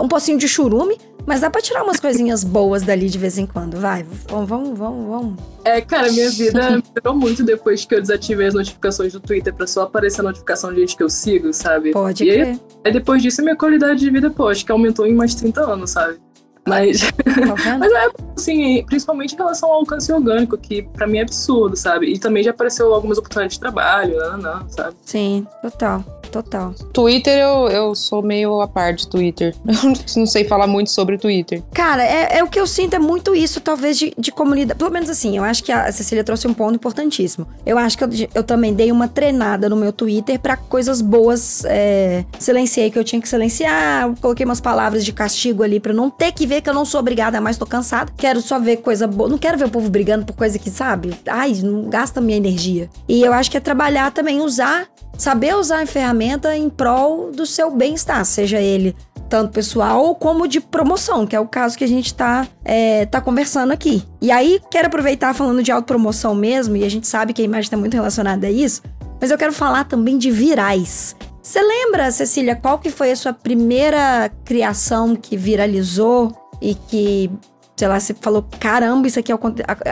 Um 0.00 0.08
pocinho 0.08 0.38
de 0.38 0.48
churume, 0.48 0.98
mas 1.26 1.40
dá 1.40 1.50
pra 1.50 1.60
tirar 1.60 1.82
umas 1.82 2.00
coisinhas 2.00 2.42
boas 2.44 2.82
dali 2.82 3.08
de 3.08 3.18
vez 3.18 3.38
em 3.38 3.46
quando. 3.46 3.78
Vai, 3.78 4.04
vamos, 4.28 4.48
vamos, 4.48 4.78
vamos, 4.78 5.06
vamos. 5.08 5.40
É, 5.64 5.80
cara, 5.80 6.10
minha 6.10 6.30
vida 6.30 6.70
melhorou 6.70 7.14
muito 7.14 7.44
depois 7.44 7.84
que 7.84 7.94
eu 7.94 8.00
desativei 8.00 8.46
as 8.46 8.54
notificações 8.54 9.12
do 9.12 9.20
Twitter 9.20 9.54
pra 9.54 9.66
só 9.66 9.82
aparecer 9.82 10.20
a 10.20 10.24
notificação 10.24 10.72
de 10.72 10.80
gente 10.80 10.96
que 10.96 11.02
eu 11.02 11.10
sigo, 11.10 11.52
sabe? 11.52 11.92
Pode 11.92 12.24
e 12.24 12.26
crer. 12.26 12.46
Aí, 12.46 12.60
aí 12.86 12.92
depois 12.92 13.22
disso, 13.22 13.42
minha 13.42 13.56
qualidade 13.56 14.00
de 14.00 14.10
vida, 14.10 14.30
pô, 14.30 14.48
acho 14.48 14.64
que 14.64 14.72
aumentou 14.72 15.06
em 15.06 15.14
mais 15.14 15.34
30 15.34 15.60
anos, 15.60 15.90
sabe? 15.90 16.18
Mas, 16.66 17.00
tá 17.00 17.76
mas 17.78 17.92
é 17.92 18.08
assim, 18.36 18.84
principalmente 18.84 19.34
em 19.34 19.36
relação 19.36 19.70
ao 19.70 19.76
alcance 19.76 20.12
orgânico, 20.12 20.56
que 20.56 20.82
para 20.82 21.06
mim 21.06 21.18
é 21.18 21.22
absurdo, 21.22 21.76
sabe? 21.76 22.12
E 22.12 22.18
também 22.18 22.42
já 22.42 22.50
apareceu 22.50 22.92
algumas 22.94 23.18
oportunidades 23.18 23.56
de 23.56 23.60
trabalho, 23.60 24.16
não, 24.16 24.38
não, 24.38 24.68
sabe? 24.68 24.96
Sim, 25.04 25.46
total 25.62 26.04
total. 26.30 26.72
Twitter, 26.92 27.36
eu, 27.38 27.68
eu 27.68 27.94
sou 27.94 28.22
meio 28.22 28.60
a 28.60 28.68
parte 28.68 29.04
do 29.04 29.10
Twitter. 29.10 29.54
Eu 29.66 30.20
não 30.20 30.26
sei 30.26 30.44
falar 30.44 30.66
muito 30.66 30.90
sobre 30.90 31.18
Twitter. 31.18 31.62
Cara, 31.72 32.04
é, 32.04 32.38
é 32.38 32.44
o 32.44 32.48
que 32.48 32.60
eu 32.60 32.66
sinto, 32.66 32.94
é 32.94 32.98
muito 32.98 33.34
isso, 33.34 33.60
talvez, 33.60 33.98
de, 33.98 34.12
de 34.16 34.30
comunidade. 34.30 34.78
Pelo 34.78 34.90
menos 34.90 35.10
assim, 35.10 35.36
eu 35.36 35.42
acho 35.42 35.64
que 35.64 35.72
a 35.72 35.90
Cecília 35.90 36.22
trouxe 36.22 36.46
um 36.46 36.54
ponto 36.54 36.74
importantíssimo. 36.74 37.46
Eu 37.64 37.76
acho 37.78 37.98
que 37.98 38.04
eu, 38.04 38.08
eu 38.34 38.44
também 38.44 38.72
dei 38.72 38.92
uma 38.92 39.08
treinada 39.08 39.68
no 39.68 39.74
meu 39.74 39.92
Twitter 39.92 40.38
para 40.38 40.56
coisas 40.56 41.00
boas. 41.00 41.64
É, 41.64 42.24
silenciei 42.38 42.90
que 42.90 42.98
eu 42.98 43.04
tinha 43.04 43.20
que 43.20 43.28
silenciar, 43.28 44.12
coloquei 44.20 44.44
umas 44.44 44.60
palavras 44.60 45.04
de 45.04 45.12
castigo 45.12 45.62
ali 45.62 45.80
para 45.80 45.92
não 45.92 46.10
ter 46.10 46.32
que 46.32 46.46
ver 46.50 46.60
que 46.62 46.68
eu 46.68 46.74
não 46.74 46.84
sou 46.84 46.98
obrigada, 46.98 47.40
mas 47.40 47.56
tô 47.56 47.64
cansada. 47.64 48.12
Quero 48.16 48.40
só 48.40 48.58
ver 48.58 48.78
coisa 48.78 49.06
boa. 49.06 49.28
Não 49.28 49.38
quero 49.38 49.56
ver 49.56 49.66
o 49.66 49.70
povo 49.70 49.88
brigando 49.88 50.26
por 50.26 50.34
coisa 50.34 50.58
que, 50.58 50.68
sabe? 50.68 51.14
Ai, 51.28 51.54
não 51.62 51.88
gasta 51.88 52.20
minha 52.20 52.36
energia. 52.36 52.90
E 53.08 53.22
eu 53.22 53.32
acho 53.32 53.48
que 53.50 53.56
é 53.56 53.60
trabalhar 53.60 54.10
também, 54.10 54.40
usar 54.40 54.88
saber 55.16 55.54
usar 55.54 55.82
a 55.82 55.86
ferramenta 55.86 56.56
em 56.56 56.70
prol 56.70 57.30
do 57.30 57.44
seu 57.44 57.70
bem-estar, 57.70 58.24
seja 58.24 58.58
ele 58.58 58.96
tanto 59.28 59.52
pessoal 59.52 60.14
como 60.14 60.48
de 60.48 60.60
promoção, 60.60 61.26
que 61.26 61.36
é 61.36 61.40
o 61.40 61.46
caso 61.46 61.76
que 61.76 61.84
a 61.84 61.86
gente 61.86 62.14
tá, 62.14 62.48
é, 62.64 63.04
tá 63.04 63.20
conversando 63.20 63.70
aqui. 63.70 64.02
E 64.20 64.30
aí, 64.30 64.60
quero 64.70 64.88
aproveitar 64.88 65.34
falando 65.34 65.62
de 65.62 65.70
autopromoção 65.70 66.34
mesmo, 66.34 66.74
e 66.74 66.84
a 66.84 66.88
gente 66.88 67.06
sabe 67.06 67.32
que 67.34 67.42
a 67.42 67.44
imagem 67.44 67.64
está 67.64 67.76
muito 67.76 67.94
relacionada 67.94 68.46
a 68.46 68.50
isso, 68.50 68.82
mas 69.20 69.30
eu 69.30 69.36
quero 69.36 69.52
falar 69.52 69.84
também 69.84 70.16
de 70.16 70.30
virais. 70.30 71.14
Você 71.42 71.62
lembra, 71.62 72.10
Cecília, 72.10 72.54
qual 72.54 72.78
que 72.78 72.90
foi 72.90 73.12
a 73.12 73.16
sua 73.16 73.32
primeira 73.32 74.30
criação 74.44 75.16
que 75.16 75.36
viralizou 75.36 76.32
e 76.60 76.74
que, 76.74 77.30
sei 77.76 77.88
lá, 77.88 77.98
você 77.98 78.14
falou, 78.14 78.44
caramba, 78.58 79.06
isso 79.06 79.18
aqui 79.18 79.32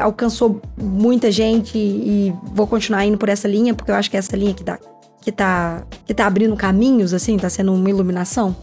alcançou 0.01 0.61
muita 0.77 1.31
gente 1.31 1.77
e 1.77 2.35
vou 2.53 2.66
continuar 2.66 3.05
indo 3.05 3.19
por 3.19 3.29
essa 3.29 3.49
linha, 3.49 3.75
porque 3.75 3.91
eu 3.91 3.95
acho 3.95 4.11
que 4.11 4.16
é 4.16 4.19
essa 4.19 4.37
linha 4.37 4.55
que 4.55 4.64
dá 4.64 4.79
que 5.21 5.33
tá, 5.33 5.83
que 6.07 6.14
tá 6.14 6.27
abrindo 6.27 6.57
caminhos, 6.57 7.12
assim? 7.12 7.37
Tá 7.37 7.51
sendo 7.51 7.75
uma 7.75 7.91
iluminação? 7.91 8.57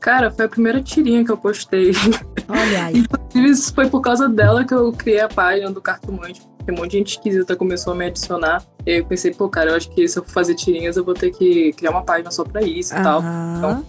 Cara, 0.00 0.30
foi 0.30 0.44
a 0.44 0.48
primeira 0.48 0.82
tirinha 0.82 1.24
que 1.24 1.32
eu 1.32 1.36
postei. 1.36 1.92
Olha 2.46 2.84
aí. 2.84 2.98
Inclusive, 3.08 3.50
isso 3.50 3.74
foi 3.74 3.88
por 3.88 4.00
causa 4.00 4.28
dela 4.28 4.64
que 4.64 4.74
eu 4.74 4.92
criei 4.92 5.20
a 5.20 5.28
página 5.28 5.70
do 5.70 5.80
Cartomante. 5.80 6.42
Porque 6.58 6.72
um 6.72 6.76
monte 6.76 6.90
de 6.90 6.98
gente 6.98 7.10
esquisita 7.12 7.56
começou 7.56 7.94
a 7.94 7.96
me 7.96 8.06
adicionar. 8.06 8.62
E 8.84 8.92
aí 8.92 8.98
eu 8.98 9.06
pensei, 9.06 9.32
pô, 9.32 9.48
cara, 9.48 9.70
eu 9.70 9.76
acho 9.76 9.90
que 9.90 10.06
se 10.06 10.18
eu 10.18 10.24
for 10.24 10.30
fazer 10.30 10.54
tirinhas, 10.54 10.96
eu 10.96 11.04
vou 11.04 11.14
ter 11.14 11.30
que 11.30 11.72
criar 11.72 11.90
uma 11.90 12.02
página 12.02 12.30
só 12.30 12.44
pra 12.44 12.60
isso 12.60 12.94
e 12.94 13.02
tal. 13.02 13.22
Então, 13.56 13.84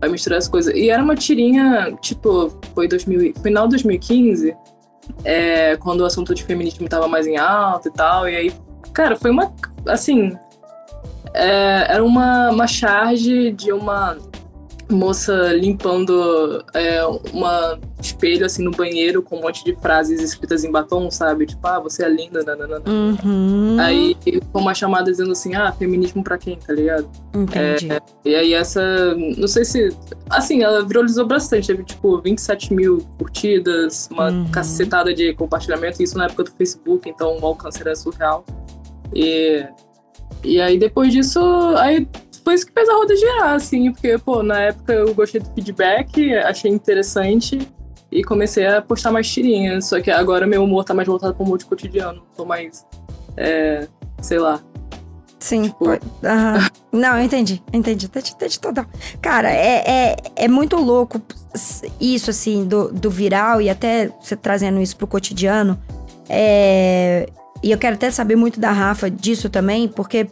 vai 0.00 0.08
misturar 0.08 0.38
as 0.38 0.48
coisas. 0.48 0.74
E 0.74 0.90
era 0.90 1.02
uma 1.02 1.14
tirinha, 1.14 1.96
tipo, 2.00 2.52
foi 2.74 2.88
2000, 2.88 3.34
final 3.42 3.64
de 3.64 3.70
2015, 3.70 4.56
é, 5.24 5.76
quando 5.76 6.00
o 6.00 6.04
assunto 6.04 6.34
de 6.34 6.42
feminismo 6.44 6.88
tava 6.88 7.06
mais 7.06 7.26
em 7.26 7.36
alta 7.36 7.88
e 7.88 7.92
tal. 7.92 8.28
E 8.28 8.34
aí, 8.34 8.52
cara, 8.92 9.16
foi 9.16 9.30
uma, 9.30 9.52
assim, 9.86 10.36
é, 11.34 11.86
era 11.88 12.04
uma, 12.04 12.50
uma 12.50 12.66
charge 12.66 13.52
de 13.52 13.72
uma 13.72 14.16
moça 14.90 15.52
limpando 15.52 16.64
é, 16.74 17.04
uma 17.32 17.78
espelho 18.00 18.46
assim 18.46 18.62
no 18.62 18.70
banheiro 18.70 19.22
com 19.22 19.36
um 19.36 19.42
monte 19.42 19.64
de 19.64 19.74
frases 19.76 20.20
escritas 20.20 20.64
em 20.64 20.70
batom, 20.70 21.10
sabe? 21.10 21.46
Tipo, 21.46 21.66
ah, 21.66 21.80
você 21.80 22.04
é 22.04 22.08
linda, 22.08 22.42
nananana. 22.42 22.82
Uhum. 22.86 23.76
Aí 23.80 24.16
com 24.52 24.60
uma 24.60 24.74
chamada 24.74 25.10
dizendo 25.10 25.32
assim, 25.32 25.54
ah, 25.54 25.72
feminismo 25.72 26.24
pra 26.24 26.38
quem, 26.38 26.58
tá 26.58 26.72
ligado? 26.72 27.08
Entendi. 27.34 27.92
É, 27.92 28.00
e 28.24 28.34
aí 28.34 28.54
essa, 28.54 29.14
não 29.14 29.48
sei 29.48 29.64
se, 29.64 29.88
assim, 30.28 30.62
ela 30.62 30.84
viralizou 30.84 31.26
bastante, 31.26 31.66
teve 31.66 31.84
tipo 31.84 32.20
27 32.20 32.72
mil 32.74 32.98
curtidas, 33.18 34.08
uma 34.10 34.30
uhum. 34.30 34.50
cacetada 34.50 35.12
de 35.14 35.32
compartilhamento, 35.34 36.02
isso 36.02 36.16
na 36.16 36.24
época 36.24 36.44
do 36.44 36.52
Facebook, 36.52 37.08
então 37.08 37.38
o 37.38 37.46
alcance 37.46 37.80
era 37.80 37.94
surreal. 37.94 38.44
E 39.14 39.66
e 40.42 40.60
aí 40.60 40.78
depois 40.78 41.12
disso, 41.12 41.40
aí 41.76 42.08
foi 42.42 42.54
isso 42.54 42.66
que 42.66 42.72
fez 42.72 42.88
a 42.88 42.94
roda 42.94 43.16
girar, 43.16 43.54
assim, 43.54 43.92
porque, 43.92 44.18
pô, 44.18 44.42
na 44.42 44.60
época 44.60 44.92
eu 44.92 45.14
gostei 45.14 45.40
do 45.40 45.48
feedback, 45.54 46.34
achei 46.36 46.70
interessante 46.70 47.58
e 48.10 48.24
comecei 48.24 48.66
a 48.66 48.82
postar 48.82 49.10
mais 49.12 49.28
tirinhas. 49.30 49.86
Só 49.86 50.00
que 50.00 50.10
agora 50.10 50.46
meu 50.46 50.64
humor 50.64 50.84
tá 50.84 50.94
mais 50.94 51.06
voltado 51.08 51.34
pro 51.34 51.44
humor 51.44 51.58
de 51.58 51.66
cotidiano. 51.66 52.22
Tô 52.36 52.44
mais, 52.44 52.86
é, 53.36 53.86
sei 54.20 54.38
lá, 54.38 54.60
Sim. 55.40 55.62
Tipo... 55.62 55.86
Não, 56.92 57.16
eu 57.16 57.24
entendi, 57.24 57.62
entendi. 57.72 58.06
Entendi, 58.06 58.32
entendi 58.32 58.60
total. 58.60 58.84
Cara, 59.20 59.50
é, 59.50 59.82
é, 59.86 60.16
é 60.36 60.48
muito 60.48 60.76
louco 60.76 61.20
isso, 62.00 62.30
assim, 62.30 62.64
do, 62.64 62.92
do 62.92 63.10
viral 63.10 63.60
e 63.60 63.70
até 63.70 64.12
você 64.20 64.36
trazendo 64.36 64.80
isso 64.80 64.96
pro 64.96 65.06
cotidiano. 65.06 65.80
É, 66.28 67.26
e 67.62 67.70
eu 67.70 67.78
quero 67.78 67.96
até 67.96 68.10
saber 68.10 68.36
muito 68.36 68.60
da 68.60 68.70
Rafa 68.70 69.10
disso 69.10 69.48
também, 69.48 69.88
porque 69.88 70.28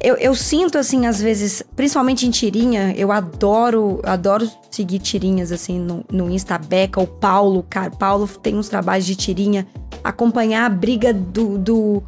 eu, 0.00 0.16
eu, 0.16 0.34
sinto, 0.34 0.78
assim, 0.78 1.06
às 1.06 1.20
vezes, 1.20 1.62
principalmente 1.74 2.26
em 2.26 2.30
tirinha, 2.30 2.94
eu 2.96 3.10
adoro, 3.10 4.00
adoro 4.04 4.50
seguir 4.70 4.98
tirinhas, 4.98 5.50
assim, 5.52 5.78
no, 5.78 6.04
no 6.10 6.30
Insta 6.30 6.58
Beca, 6.58 7.00
o 7.00 7.06
Paulo, 7.06 7.64
cara, 7.68 7.90
Paulo 7.90 8.28
tem 8.28 8.56
uns 8.56 8.68
trabalhos 8.68 9.06
de 9.06 9.16
tirinha, 9.16 9.66
acompanhar 10.04 10.66
a 10.66 10.68
briga 10.68 11.12
do, 11.12 11.58
do, 11.58 12.02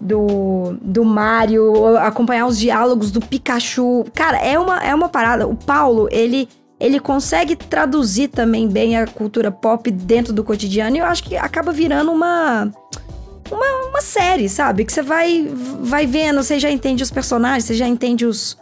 do, 0.00 0.76
do 0.80 1.04
Mario, 1.04 1.96
acompanhar 1.98 2.46
os 2.46 2.58
diálogos 2.58 3.10
do 3.10 3.20
Pikachu. 3.20 4.04
Cara, 4.14 4.38
é 4.38 4.58
uma, 4.58 4.78
é 4.82 4.94
uma 4.94 5.08
parada. 5.08 5.46
O 5.46 5.56
Paulo, 5.56 6.08
ele 6.10 6.48
ele 6.80 6.98
consegue 6.98 7.54
traduzir 7.54 8.28
também 8.28 8.66
bem 8.66 8.96
a 8.96 9.06
cultura 9.06 9.50
pop 9.50 9.90
dentro 9.90 10.32
do 10.32 10.42
cotidiano 10.42 10.96
e 10.96 11.00
eu 11.00 11.04
acho 11.04 11.22
que 11.24 11.36
acaba 11.36 11.70
virando 11.72 12.10
uma 12.10 12.72
uma, 13.50 13.88
uma 13.88 14.00
série, 14.00 14.48
sabe? 14.48 14.84
Que 14.84 14.92
você 14.92 15.02
vai 15.02 15.48
vai 15.80 16.06
vendo, 16.06 16.42
você 16.42 16.58
já 16.58 16.70
entende 16.70 17.02
os 17.02 17.10
personagens, 17.10 17.64
você 17.64 17.74
já 17.74 17.86
entende 17.86 18.24
os, 18.26 18.56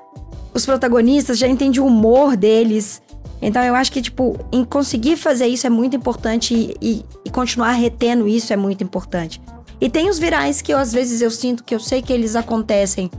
os 0.54 0.64
protagonistas, 0.64 1.38
já 1.38 1.48
entende 1.48 1.80
o 1.80 1.86
humor 1.86 2.36
deles. 2.36 3.02
Então 3.40 3.62
eu 3.62 3.74
acho 3.74 3.92
que, 3.92 4.02
tipo, 4.02 4.36
em 4.50 4.64
conseguir 4.64 5.16
fazer 5.16 5.46
isso 5.46 5.66
é 5.66 5.70
muito 5.70 5.94
importante 5.94 6.54
e, 6.54 6.76
e, 6.80 7.04
e 7.24 7.30
continuar 7.30 7.72
retendo 7.72 8.26
isso 8.26 8.52
é 8.52 8.56
muito 8.56 8.82
importante. 8.82 9.40
E 9.80 9.88
tem 9.88 10.08
os 10.08 10.18
virais 10.18 10.60
que 10.60 10.72
eu, 10.72 10.78
às 10.78 10.92
vezes 10.92 11.22
eu 11.22 11.30
sinto 11.30 11.62
que 11.62 11.74
eu 11.74 11.78
sei 11.78 12.02
que 12.02 12.12
eles 12.12 12.34
acontecem 12.34 13.10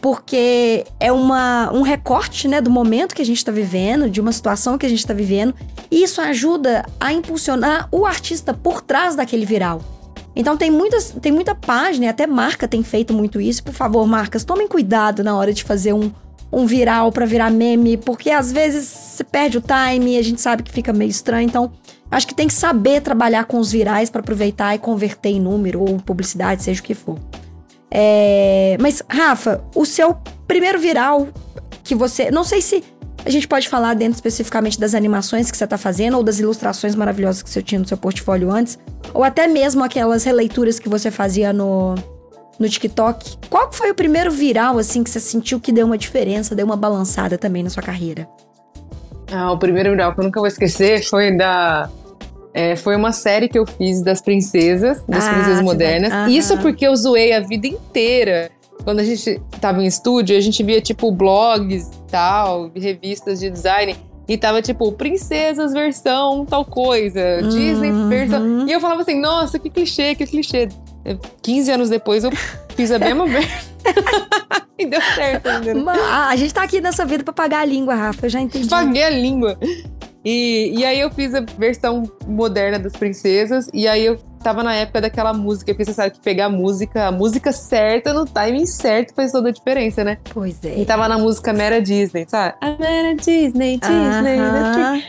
porque 0.00 0.84
é 1.00 1.10
uma, 1.10 1.72
um 1.72 1.80
recorte 1.80 2.46
né, 2.46 2.60
do 2.60 2.70
momento 2.70 3.14
que 3.14 3.22
a 3.22 3.24
gente 3.24 3.38
está 3.38 3.50
vivendo, 3.50 4.10
de 4.10 4.20
uma 4.20 4.32
situação 4.32 4.76
que 4.76 4.84
a 4.84 4.88
gente 4.88 4.98
está 4.98 5.14
vivendo, 5.14 5.54
e 5.90 6.02
isso 6.02 6.20
ajuda 6.20 6.84
a 7.00 7.10
impulsionar 7.10 7.88
o 7.90 8.04
artista 8.04 8.52
por 8.52 8.82
trás 8.82 9.16
daquele 9.16 9.46
viral. 9.46 9.80
Então 10.36 10.56
tem, 10.56 10.70
muitas, 10.70 11.10
tem 11.20 11.30
muita 11.30 11.54
página, 11.54 12.10
até 12.10 12.26
marca 12.26 12.66
tem 12.66 12.82
feito 12.82 13.14
muito 13.14 13.40
isso. 13.40 13.62
Por 13.62 13.74
favor, 13.74 14.06
marcas, 14.06 14.44
tomem 14.44 14.66
cuidado 14.66 15.22
na 15.22 15.36
hora 15.36 15.52
de 15.52 15.62
fazer 15.62 15.92
um, 15.92 16.10
um 16.52 16.66
viral 16.66 17.12
para 17.12 17.24
virar 17.24 17.50
meme, 17.50 17.96
porque 17.96 18.30
às 18.30 18.50
vezes 18.50 18.86
você 18.86 19.24
perde 19.24 19.58
o 19.58 19.62
time 19.62 20.18
a 20.18 20.22
gente 20.22 20.40
sabe 20.40 20.62
que 20.62 20.72
fica 20.72 20.92
meio 20.92 21.10
estranho. 21.10 21.46
Então, 21.46 21.72
acho 22.10 22.26
que 22.26 22.34
tem 22.34 22.48
que 22.48 22.54
saber 22.54 23.00
trabalhar 23.00 23.44
com 23.44 23.58
os 23.58 23.70
virais 23.70 24.10
para 24.10 24.20
aproveitar 24.20 24.74
e 24.74 24.78
converter 24.78 25.30
em 25.30 25.40
número 25.40 25.80
ou 25.80 25.96
publicidade, 25.98 26.62
seja 26.62 26.80
o 26.80 26.84
que 26.84 26.94
for. 26.94 27.18
É... 27.90 28.76
Mas, 28.80 29.02
Rafa, 29.08 29.62
o 29.74 29.86
seu 29.86 30.16
primeiro 30.48 30.80
viral 30.80 31.28
que 31.84 31.94
você. 31.94 32.30
Não 32.30 32.42
sei 32.42 32.60
se 32.60 32.82
a 33.24 33.30
gente 33.30 33.48
pode 33.48 33.68
falar 33.68 33.94
dentro 33.94 34.16
especificamente 34.16 34.78
das 34.78 34.94
animações 34.94 35.50
que 35.50 35.56
você 35.56 35.64
está 35.64 35.78
fazendo 35.78 36.16
ou 36.16 36.22
das 36.22 36.38
ilustrações 36.38 36.94
maravilhosas 36.94 37.42
que 37.42 37.48
você 37.48 37.62
tinha 37.62 37.78
no 37.78 37.86
seu 37.86 37.96
portfólio 37.96 38.50
antes, 38.50 38.78
ou 39.14 39.24
até 39.24 39.46
mesmo 39.46 39.82
aquelas 39.82 40.24
releituras 40.24 40.78
que 40.78 40.88
você 40.88 41.10
fazia 41.10 41.52
no, 41.52 41.94
no 42.58 42.68
TikTok. 42.68 43.38
Qual 43.48 43.72
foi 43.72 43.90
o 43.90 43.94
primeiro 43.94 44.30
viral, 44.30 44.78
assim, 44.78 45.02
que 45.02 45.08
você 45.08 45.20
sentiu 45.20 45.58
que 45.58 45.72
deu 45.72 45.86
uma 45.86 45.96
diferença, 45.96 46.54
deu 46.54 46.66
uma 46.66 46.76
balançada 46.76 47.38
também 47.38 47.62
na 47.62 47.70
sua 47.70 47.82
carreira? 47.82 48.28
Ah, 49.32 49.50
o 49.52 49.58
primeiro 49.58 49.90
viral 49.90 50.14
que 50.14 50.20
eu 50.20 50.24
nunca 50.24 50.38
vou 50.38 50.46
esquecer 50.46 51.02
foi 51.02 51.34
da 51.34 51.88
é, 52.52 52.76
foi 52.76 52.94
uma 52.94 53.10
série 53.10 53.48
que 53.48 53.58
eu 53.58 53.66
fiz 53.66 54.00
das 54.00 54.20
princesas, 54.20 55.02
das 55.08 55.26
ah, 55.26 55.32
princesas 55.32 55.62
modernas. 55.62 56.10
Vai... 56.10 56.30
Isso 56.30 56.56
porque 56.58 56.86
eu 56.86 56.94
zoei 56.94 57.32
a 57.32 57.40
vida 57.40 57.66
inteira. 57.66 58.50
Quando 58.84 59.00
a 59.00 59.04
gente 59.04 59.40
tava 59.60 59.82
em 59.82 59.86
estúdio, 59.86 60.36
a 60.36 60.40
gente 60.40 60.62
via, 60.62 60.80
tipo, 60.80 61.10
blogs 61.10 61.90
tal, 62.14 62.70
revistas 62.76 63.40
de 63.40 63.50
design. 63.50 63.96
E 64.28 64.38
tava, 64.38 64.62
tipo, 64.62 64.90
princesas 64.92 65.72
versão 65.72 66.46
tal 66.46 66.64
coisa, 66.64 67.40
uhum. 67.42 67.48
Disney 67.48 67.92
versão. 68.08 68.68
E 68.68 68.72
eu 68.72 68.80
falava 68.80 69.02
assim, 69.02 69.20
nossa, 69.20 69.58
que 69.58 69.68
clichê, 69.68 70.14
que 70.14 70.24
clichê. 70.24 70.68
15 71.42 71.70
anos 71.72 71.90
depois 71.90 72.22
eu 72.22 72.30
fiz 72.76 72.92
a 72.92 72.98
mesma 73.00 73.26
merda. 73.26 73.48
e 74.78 74.86
deu 74.86 75.00
certo, 75.14 75.50
entendeu? 75.50 75.90
a 75.90 76.34
gente 76.36 76.54
tá 76.54 76.62
aqui 76.62 76.80
nessa 76.80 77.04
vida 77.04 77.24
pra 77.24 77.32
pagar 77.34 77.60
a 77.60 77.64
língua, 77.64 77.94
Rafa, 77.96 78.26
eu 78.26 78.30
já 78.30 78.40
entendi. 78.40 78.68
Paguei 78.68 79.02
a 79.02 79.10
língua. 79.10 79.58
E, 80.24 80.72
e 80.74 80.84
aí 80.86 81.00
eu 81.00 81.10
fiz 81.10 81.34
a 81.34 81.40
versão 81.40 82.04
moderna 82.26 82.78
das 82.78 82.92
princesas, 82.92 83.68
e 83.74 83.86
aí 83.86 84.06
eu 84.06 84.18
tava 84.44 84.62
na 84.62 84.74
época 84.74 85.00
daquela 85.00 85.32
música, 85.32 85.72
porque 85.72 85.86
você 85.86 85.94
sabe 85.94 86.10
que 86.12 86.20
pegar 86.20 86.46
a 86.46 86.50
música, 86.50 87.06
a 87.06 87.12
música 87.12 87.50
certa 87.50 88.12
no 88.12 88.26
timing 88.26 88.66
certo 88.66 89.14
faz 89.14 89.32
toda 89.32 89.48
a 89.48 89.52
diferença, 89.52 90.04
né? 90.04 90.18
Pois 90.32 90.62
é. 90.62 90.78
E 90.78 90.84
tava 90.84 91.08
na 91.08 91.18
música 91.18 91.52
Mera 91.52 91.80
Disney, 91.80 92.26
sabe? 92.28 92.54
A 92.60 92.70
Mera 92.72 93.14
Disney, 93.14 93.78
Disney, 93.78 94.38
uh 94.38 94.96
-huh. 94.96 95.02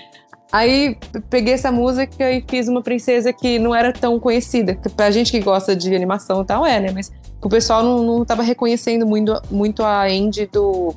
Aí 0.52 0.98
peguei 1.30 1.54
essa 1.54 1.70
música 1.70 2.32
e 2.32 2.42
fiz 2.48 2.70
uma 2.70 2.82
princesa 2.82 3.34
que 3.34 3.60
não 3.60 3.76
era 3.76 3.92
tão 3.92 4.18
conhecida. 4.20 4.78
Pra 4.96 5.12
gente 5.12 5.30
que 5.30 5.42
gosta 5.42 5.76
de 5.76 5.94
animação 5.94 6.44
e 6.44 6.46
tal, 6.46 6.66
é, 6.66 6.80
né? 6.80 6.92
Mas 6.94 7.12
o 7.42 7.50
pessoal 7.50 7.84
não, 7.84 8.04
não 8.04 8.26
tava 8.26 8.42
reconhecendo 8.42 9.06
muito, 9.06 9.34
muito 9.52 9.84
a 9.84 10.06
Andy 10.06 10.46
do 10.46 10.96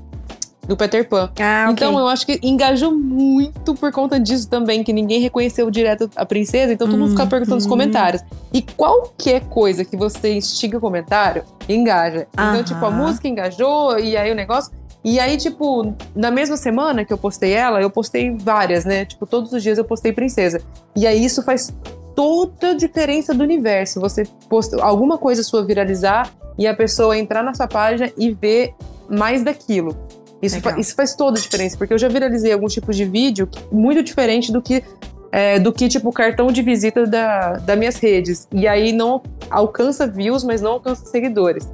do 0.69 0.77
Peter 0.77 1.09
Pan. 1.09 1.31
Ah, 1.41 1.71
okay. 1.71 1.73
Então 1.73 1.99
eu 1.99 2.07
acho 2.07 2.27
que 2.27 2.39
engajou 2.43 2.95
muito 2.95 3.75
por 3.75 3.91
conta 3.91 4.21
disso 4.21 4.49
também, 4.49 4.85
que 4.85 4.93
ninguém 4.93 5.19
reconheceu 5.21 5.71
direto 5.71 6.11
a 6.15 6.27
princesa, 6.27 6.75
então 6.75 6.87
todo 6.87 6.99
mundo 6.99 7.11
fica 7.11 7.27
perguntando 7.27 7.57
nos 7.57 7.65
uhum. 7.65 7.71
comentários. 7.71 8.23
E 8.53 8.61
qualquer 8.61 9.41
coisa 9.49 9.83
que 9.85 9.97
você 9.97 10.35
instiga 10.35 10.79
comentário, 10.79 11.43
engaja. 11.67 12.27
Então, 12.35 12.63
tipo, 12.63 12.85
a 12.85 12.91
música 12.91 13.27
engajou, 13.27 13.99
e 13.99 14.17
aí 14.17 14.31
o 14.31 14.35
negócio. 14.35 14.71
E 15.03 15.19
aí, 15.19 15.39
tipo, 15.39 15.95
na 16.15 16.31
mesma 16.31 16.57
semana 16.57 17.05
que 17.05 17.13
eu 17.13 17.17
postei 17.17 17.53
ela, 17.53 17.81
eu 17.81 17.89
postei 17.89 18.37
várias, 18.37 18.85
né? 18.85 19.07
Tipo, 19.07 19.27
todos 19.27 19.53
os 19.53 19.63
dias 19.63 19.79
eu 19.79 19.85
postei 19.85 20.13
princesa. 20.13 20.61
E 20.95 21.07
aí 21.07 21.25
isso 21.25 21.43
faz 21.43 21.73
toda 22.15 22.73
a 22.73 22.75
diferença 22.75 23.33
do 23.33 23.43
universo. 23.43 24.01
Você 24.01 24.25
posta 24.51 24.83
alguma 24.83 25.17
coisa 25.17 25.43
sua 25.43 25.65
viralizar 25.65 26.31
e 26.59 26.67
a 26.67 26.75
pessoa 26.75 27.17
entrar 27.17 27.43
na 27.43 27.55
sua 27.55 27.69
página 27.69 28.11
e 28.19 28.33
ver 28.33 28.75
mais 29.09 29.43
daquilo. 29.43 29.97
Isso, 30.41 30.61
fa 30.61 30.79
isso 30.79 30.95
faz 30.95 31.15
toda 31.15 31.39
a 31.39 31.43
diferença, 31.43 31.77
porque 31.77 31.93
eu 31.93 31.99
já 31.99 32.09
viralizei 32.09 32.53
alguns 32.53 32.73
tipos 32.73 32.97
de 32.97 33.05
vídeo 33.05 33.49
muito 33.73 34.03
diferente 34.03 34.53
do 34.53 34.63
que 34.63 34.85
é, 35.31 35.59
do 35.59 35.73
que, 35.73 35.89
tipo, 35.89 36.11
cartão 36.13 36.51
de 36.51 36.63
visita 36.63 37.07
da, 37.07 37.55
das 37.55 37.79
minhas 37.79 37.97
redes. 37.97 38.49
E 38.53 38.67
aí 38.67 38.93
não 38.93 39.23
alcança 39.51 40.07
views, 40.07 40.43
mas 40.43 40.63
não 40.63 40.73
alcança 40.73 41.05
seguidores. 41.07 41.69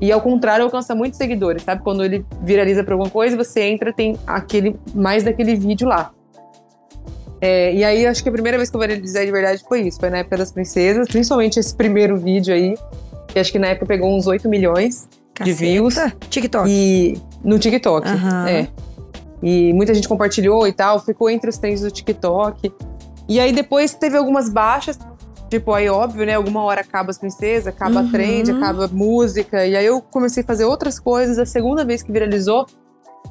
E 0.00 0.12
ao 0.12 0.20
contrário, 0.20 0.64
alcança 0.64 0.94
muitos 0.94 1.16
seguidores, 1.16 1.62
sabe? 1.62 1.82
Quando 1.82 2.04
ele 2.04 2.24
viraliza 2.42 2.84
pra 2.84 2.94
alguma 2.94 3.10
coisa, 3.10 3.36
você 3.36 3.62
entra, 3.62 3.92
tem 3.92 4.16
aquele 4.26 4.76
mais 4.94 5.22
daquele 5.22 5.54
vídeo 5.54 5.88
lá. 5.88 6.12
É, 7.40 7.72
e 7.74 7.84
aí, 7.84 8.06
acho 8.06 8.22
que 8.22 8.28
a 8.28 8.32
primeira 8.32 8.56
vez 8.56 8.70
que 8.70 8.76
eu 8.76 8.80
viralizei 8.80 9.24
de 9.24 9.32
verdade 9.32 9.62
foi 9.66 9.82
isso. 9.82 10.00
Foi 10.00 10.10
na 10.10 10.18
época 10.18 10.36
das 10.38 10.50
princesas, 10.50 11.06
principalmente 11.06 11.58
esse 11.58 11.74
primeiro 11.74 12.16
vídeo 12.16 12.52
aí, 12.52 12.74
que 13.28 13.38
acho 13.38 13.52
que 13.52 13.58
na 13.58 13.68
época 13.68 13.86
pegou 13.86 14.14
uns 14.14 14.26
8 14.26 14.48
milhões 14.48 15.08
Caceta. 15.36 15.44
de 15.44 15.52
views. 15.52 15.94
TikTok. 16.30 16.68
E 16.68 17.20
no 17.44 17.58
TikTok, 17.58 18.08
uhum. 18.08 18.46
é. 18.46 18.68
E 19.42 19.72
muita 19.74 19.94
gente 19.94 20.08
compartilhou 20.08 20.66
e 20.66 20.72
tal, 20.72 20.98
ficou 20.98 21.28
entre 21.28 21.50
os 21.50 21.58
trends 21.58 21.82
do 21.82 21.90
TikTok. 21.90 22.72
E 23.28 23.38
aí 23.38 23.52
depois 23.52 23.92
teve 23.92 24.16
algumas 24.16 24.48
baixas, 24.48 24.98
tipo, 25.50 25.72
aí 25.72 25.88
óbvio, 25.88 26.24
né? 26.24 26.34
Alguma 26.34 26.62
hora 26.62 26.80
acaba 26.80 27.10
as 27.10 27.18
princesas, 27.18 27.66
acaba 27.66 28.00
uhum. 28.00 28.08
a 28.08 28.10
trend, 28.10 28.50
acaba 28.50 28.86
a 28.86 28.88
música. 28.88 29.66
E 29.66 29.76
aí 29.76 29.84
eu 29.84 30.00
comecei 30.00 30.42
a 30.42 30.46
fazer 30.46 30.64
outras 30.64 30.98
coisas. 30.98 31.38
A 31.38 31.44
segunda 31.44 31.84
vez 31.84 32.02
que 32.02 32.10
viralizou 32.10 32.66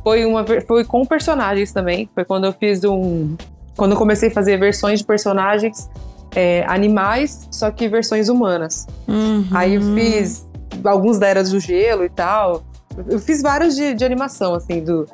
foi, 0.03 0.25
uma, 0.25 0.45
foi 0.67 0.85
com 0.85 1.05
personagens 1.05 1.71
também. 1.71 2.09
Foi 2.13 2.23
quando 2.23 2.45
eu 2.45 2.53
fiz 2.53 2.83
um. 2.83 3.35
Quando 3.75 3.93
eu 3.93 3.97
comecei 3.97 4.29
a 4.29 4.31
fazer 4.31 4.57
versões 4.57 4.99
de 4.99 5.05
personagens 5.05 5.89
é, 6.35 6.63
animais, 6.67 7.47
só 7.51 7.71
que 7.71 7.87
versões 7.87 8.29
humanas. 8.29 8.85
Uhum. 9.07 9.45
Aí 9.51 9.75
eu 9.75 9.81
fiz 9.81 10.45
alguns 10.83 11.17
da 11.17 11.27
Era 11.27 11.43
do 11.43 11.59
Gelo 11.59 12.03
e 12.03 12.09
tal. 12.09 12.63
Eu 13.07 13.19
fiz 13.19 13.41
vários 13.41 13.75
de, 13.75 13.93
de 13.93 14.05
animação, 14.05 14.53
assim, 14.53 14.83
do, 14.83 15.05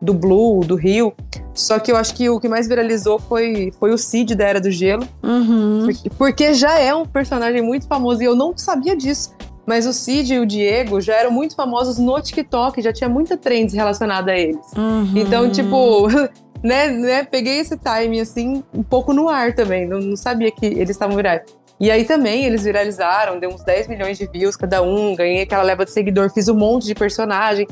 do 0.00 0.14
Blue, 0.14 0.60
do 0.60 0.76
Rio. 0.76 1.12
Só 1.54 1.78
que 1.78 1.92
eu 1.92 1.96
acho 1.96 2.14
que 2.14 2.28
o 2.28 2.40
que 2.40 2.48
mais 2.48 2.66
viralizou 2.66 3.18
foi, 3.18 3.72
foi 3.78 3.92
o 3.92 3.98
Cid 3.98 4.34
da 4.34 4.44
Era 4.44 4.60
do 4.60 4.70
Gelo. 4.70 5.06
Uhum. 5.22 5.88
Porque, 6.16 6.54
já 6.54 6.78
é 6.78 6.94
um 6.94 7.04
personagem 7.04 7.62
muito 7.62 7.86
famoso 7.86 8.22
e 8.22 8.24
eu 8.24 8.34
não 8.34 8.56
sabia 8.56 8.96
disso. 8.96 9.34
Mas 9.66 9.86
o 9.86 9.92
Cid 9.92 10.34
e 10.34 10.38
o 10.40 10.46
Diego 10.46 11.00
já 11.00 11.14
eram 11.14 11.30
muito 11.30 11.54
famosos 11.54 11.98
no 11.98 12.20
TikTok, 12.20 12.80
já 12.80 12.92
tinha 12.92 13.08
muita 13.08 13.36
trends 13.36 13.74
relacionada 13.74 14.32
a 14.32 14.38
eles. 14.38 14.72
Uhum. 14.76 15.12
Então, 15.14 15.50
tipo, 15.50 16.08
né, 16.62 16.88
né, 16.88 17.24
peguei 17.24 17.58
esse 17.58 17.76
time 17.76 18.20
assim, 18.20 18.64
um 18.74 18.82
pouco 18.82 19.12
no 19.12 19.28
ar 19.28 19.54
também. 19.54 19.86
Não, 19.86 20.00
não 20.00 20.16
sabia 20.16 20.50
que 20.50 20.66
eles 20.66 20.90
estavam 20.90 21.16
virais. 21.16 21.42
E 21.80 21.90
aí 21.90 22.04
também 22.04 22.44
eles 22.44 22.64
viralizaram, 22.64 23.40
deu 23.40 23.48
uns 23.48 23.64
10 23.64 23.88
milhões 23.88 24.18
de 24.18 24.26
views 24.26 24.54
cada 24.54 24.82
um, 24.82 25.16
ganhei 25.16 25.42
aquela 25.42 25.62
leva 25.62 25.84
de 25.84 25.90
seguidor, 25.90 26.30
fiz 26.30 26.46
um 26.48 26.54
monte 26.54 26.84
de 26.84 26.94
personagem. 26.94 27.66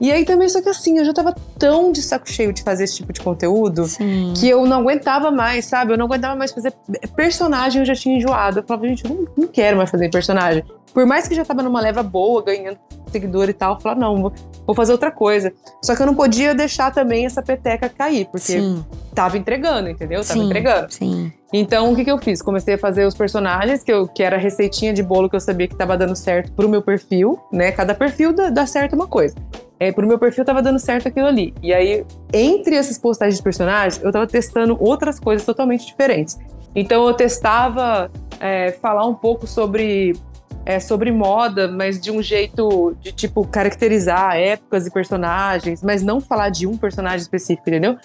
E 0.00 0.12
aí 0.12 0.24
também, 0.24 0.48
só 0.48 0.60
que 0.60 0.68
assim, 0.68 0.98
eu 0.98 1.04
já 1.04 1.14
tava 1.14 1.34
tão 1.58 1.90
de 1.90 2.02
saco 2.02 2.28
cheio 2.28 2.52
de 2.52 2.62
fazer 2.62 2.84
esse 2.84 2.96
tipo 2.96 3.12
de 3.12 3.20
conteúdo 3.20 3.84
Sim. 3.84 4.34
que 4.36 4.48
eu 4.48 4.66
não 4.66 4.80
aguentava 4.80 5.30
mais, 5.30 5.64
sabe? 5.64 5.92
Eu 5.92 5.96
não 5.96 6.06
aguentava 6.06 6.36
mais 6.36 6.52
fazer 6.52 6.74
personagem, 7.16 7.80
eu 7.80 7.86
já 7.86 7.94
tinha 7.94 8.16
enjoado. 8.16 8.58
Eu 8.58 8.64
falava, 8.64 8.86
gente, 8.88 9.04
eu 9.04 9.10
não, 9.10 9.24
não 9.36 9.46
quero 9.46 9.76
mais 9.76 9.90
fazer 9.90 10.10
personagem. 10.10 10.64
Por 10.94 11.04
mais 11.04 11.28
que 11.28 11.34
já 11.34 11.44
tava 11.44 11.62
numa 11.62 11.80
leva 11.80 12.02
boa, 12.02 12.42
ganhando 12.42 12.78
seguidor 13.14 13.48
e 13.48 13.52
tal. 13.52 13.80
Falar, 13.80 13.96
não, 13.96 14.32
vou, 14.66 14.74
fazer 14.74 14.92
outra 14.92 15.10
coisa. 15.10 15.52
Só 15.82 15.94
que 15.94 16.02
eu 16.02 16.06
não 16.06 16.14
podia 16.14 16.54
deixar 16.54 16.92
também 16.92 17.26
essa 17.26 17.42
peteca 17.42 17.88
cair, 17.88 18.26
porque 18.26 18.60
Sim, 18.60 18.84
tava 19.14 19.38
entregando, 19.38 19.88
entendeu? 19.88 20.22
Tava 20.22 20.32
sim, 20.40 20.46
entregando. 20.46 20.92
sim. 20.92 21.32
Então, 21.52 21.92
o 21.92 21.96
que, 21.96 22.04
que 22.04 22.10
eu 22.10 22.18
fiz? 22.18 22.42
Comecei 22.42 22.74
a 22.74 22.78
fazer 22.78 23.06
os 23.06 23.14
personagens, 23.14 23.84
que, 23.84 23.92
eu, 23.92 24.08
que 24.08 24.22
era 24.22 24.36
a 24.36 24.38
receitinha 24.38 24.92
de 24.92 25.02
bolo 25.04 25.30
que 25.30 25.36
eu 25.36 25.40
sabia 25.40 25.68
que 25.68 25.76
tava 25.76 25.96
dando 25.96 26.16
certo 26.16 26.50
pro 26.52 26.68
meu 26.68 26.82
perfil, 26.82 27.38
né? 27.52 27.70
Cada 27.70 27.94
perfil 27.94 28.32
dá, 28.32 28.50
dá 28.50 28.66
certo 28.66 28.94
uma 28.94 29.06
coisa. 29.06 29.36
É, 29.78 29.92
pro 29.92 30.06
meu 30.06 30.18
perfil 30.18 30.44
tava 30.44 30.60
dando 30.60 30.80
certo 30.80 31.06
aquilo 31.06 31.26
ali. 31.26 31.54
E 31.62 31.72
aí, 31.72 32.04
entre 32.32 32.74
essas 32.74 32.98
postagens 32.98 33.36
de 33.36 33.42
personagens, 33.42 34.02
eu 34.02 34.10
tava 34.10 34.26
testando 34.26 34.76
outras 34.80 35.20
coisas 35.20 35.46
totalmente 35.46 35.86
diferentes. 35.86 36.36
Então, 36.74 37.06
eu 37.06 37.14
testava 37.14 38.10
é, 38.40 38.72
falar 38.72 39.06
um 39.06 39.14
pouco 39.14 39.46
sobre, 39.46 40.12
é, 40.66 40.80
sobre 40.80 41.12
moda, 41.12 41.68
mas 41.68 42.00
de 42.00 42.10
um 42.10 42.22
jeito 42.22 42.96
de, 43.00 43.12
tipo, 43.12 43.46
caracterizar 43.46 44.36
épocas 44.36 44.86
e 44.86 44.90
personagens, 44.90 45.82
mas 45.82 46.02
não 46.02 46.20
falar 46.20 46.48
de 46.48 46.66
um 46.66 46.76
personagem 46.76 47.18
específico, 47.20 47.68
entendeu? 47.68 47.96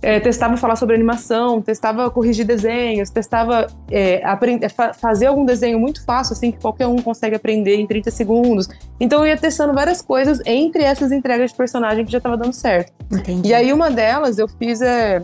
É, 0.00 0.20
testava 0.20 0.54
falar 0.58 0.76
sobre 0.76 0.94
animação, 0.94 1.62
testava 1.62 2.10
corrigir 2.10 2.44
desenhos, 2.44 3.08
testava 3.08 3.66
é, 3.90 4.22
aprender, 4.22 4.68
fa- 4.68 4.92
fazer 4.92 5.26
algum 5.26 5.46
desenho 5.46 5.80
muito 5.80 6.04
fácil, 6.04 6.34
assim, 6.34 6.52
que 6.52 6.60
qualquer 6.60 6.86
um 6.86 6.96
consegue 6.96 7.34
aprender 7.34 7.76
em 7.76 7.86
30 7.86 8.10
segundos. 8.10 8.68
Então 9.00 9.20
eu 9.20 9.28
ia 9.28 9.36
testando 9.38 9.72
várias 9.72 10.02
coisas 10.02 10.42
entre 10.44 10.82
essas 10.82 11.10
entregas 11.10 11.52
de 11.52 11.56
personagem 11.56 12.04
que 12.04 12.12
já 12.12 12.20
tava 12.20 12.36
dando 12.36 12.52
certo. 12.52 12.92
Entendi. 13.10 13.48
E 13.48 13.54
aí 13.54 13.72
uma 13.72 13.90
delas 13.90 14.38
eu 14.38 14.46
fiz 14.46 14.82
é. 14.82 15.22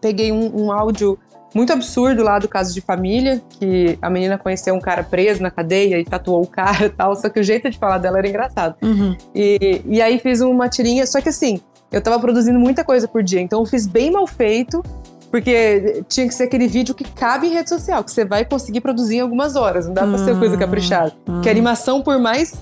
Peguei 0.00 0.32
um, 0.32 0.64
um 0.64 0.72
áudio 0.72 1.18
muito 1.56 1.72
absurdo 1.72 2.22
lá 2.22 2.38
do 2.38 2.46
caso 2.46 2.72
de 2.74 2.80
família, 2.80 3.42
que 3.58 3.98
a 4.00 4.08
menina 4.10 4.36
conheceu 4.38 4.74
um 4.74 4.80
cara 4.80 5.02
preso 5.02 5.42
na 5.42 5.50
cadeia 5.50 5.98
e 5.98 6.04
tatuou 6.04 6.42
o 6.42 6.46
cara 6.46 6.86
e 6.86 6.90
tal, 6.90 7.16
só 7.16 7.28
que 7.28 7.40
o 7.40 7.42
jeito 7.42 7.68
de 7.70 7.78
falar 7.78 7.98
dela 7.98 8.18
era 8.18 8.28
engraçado. 8.28 8.74
Uhum. 8.82 9.16
E, 9.34 9.80
e 9.86 10.00
aí 10.02 10.18
fiz 10.18 10.40
uma 10.40 10.68
tirinha, 10.68 11.06
só 11.06 11.20
que 11.20 11.30
assim, 11.30 11.60
eu 11.90 12.00
tava 12.00 12.18
produzindo 12.20 12.58
muita 12.58 12.84
coisa 12.84 13.08
por 13.08 13.22
dia, 13.22 13.40
então 13.40 13.60
eu 13.60 13.66
fiz 13.66 13.86
bem 13.86 14.10
mal 14.10 14.26
feito, 14.26 14.82
porque 15.30 16.04
tinha 16.08 16.28
que 16.28 16.34
ser 16.34 16.44
aquele 16.44 16.68
vídeo 16.68 16.94
que 16.94 17.04
cabe 17.04 17.48
em 17.48 17.50
rede 17.54 17.68
social, 17.68 18.04
que 18.04 18.10
você 18.12 18.24
vai 18.24 18.44
conseguir 18.44 18.80
produzir 18.80 19.16
em 19.16 19.20
algumas 19.20 19.56
horas, 19.56 19.86
não 19.86 19.94
dá 19.94 20.06
pra 20.06 20.18
ser 20.18 20.38
coisa 20.38 20.54
Hum, 20.56 20.58
caprichada. 20.58 21.12
hum. 21.28 21.40
Que 21.40 21.48
a 21.48 21.52
animação, 21.52 22.02
por 22.02 22.18
mais. 22.18 22.54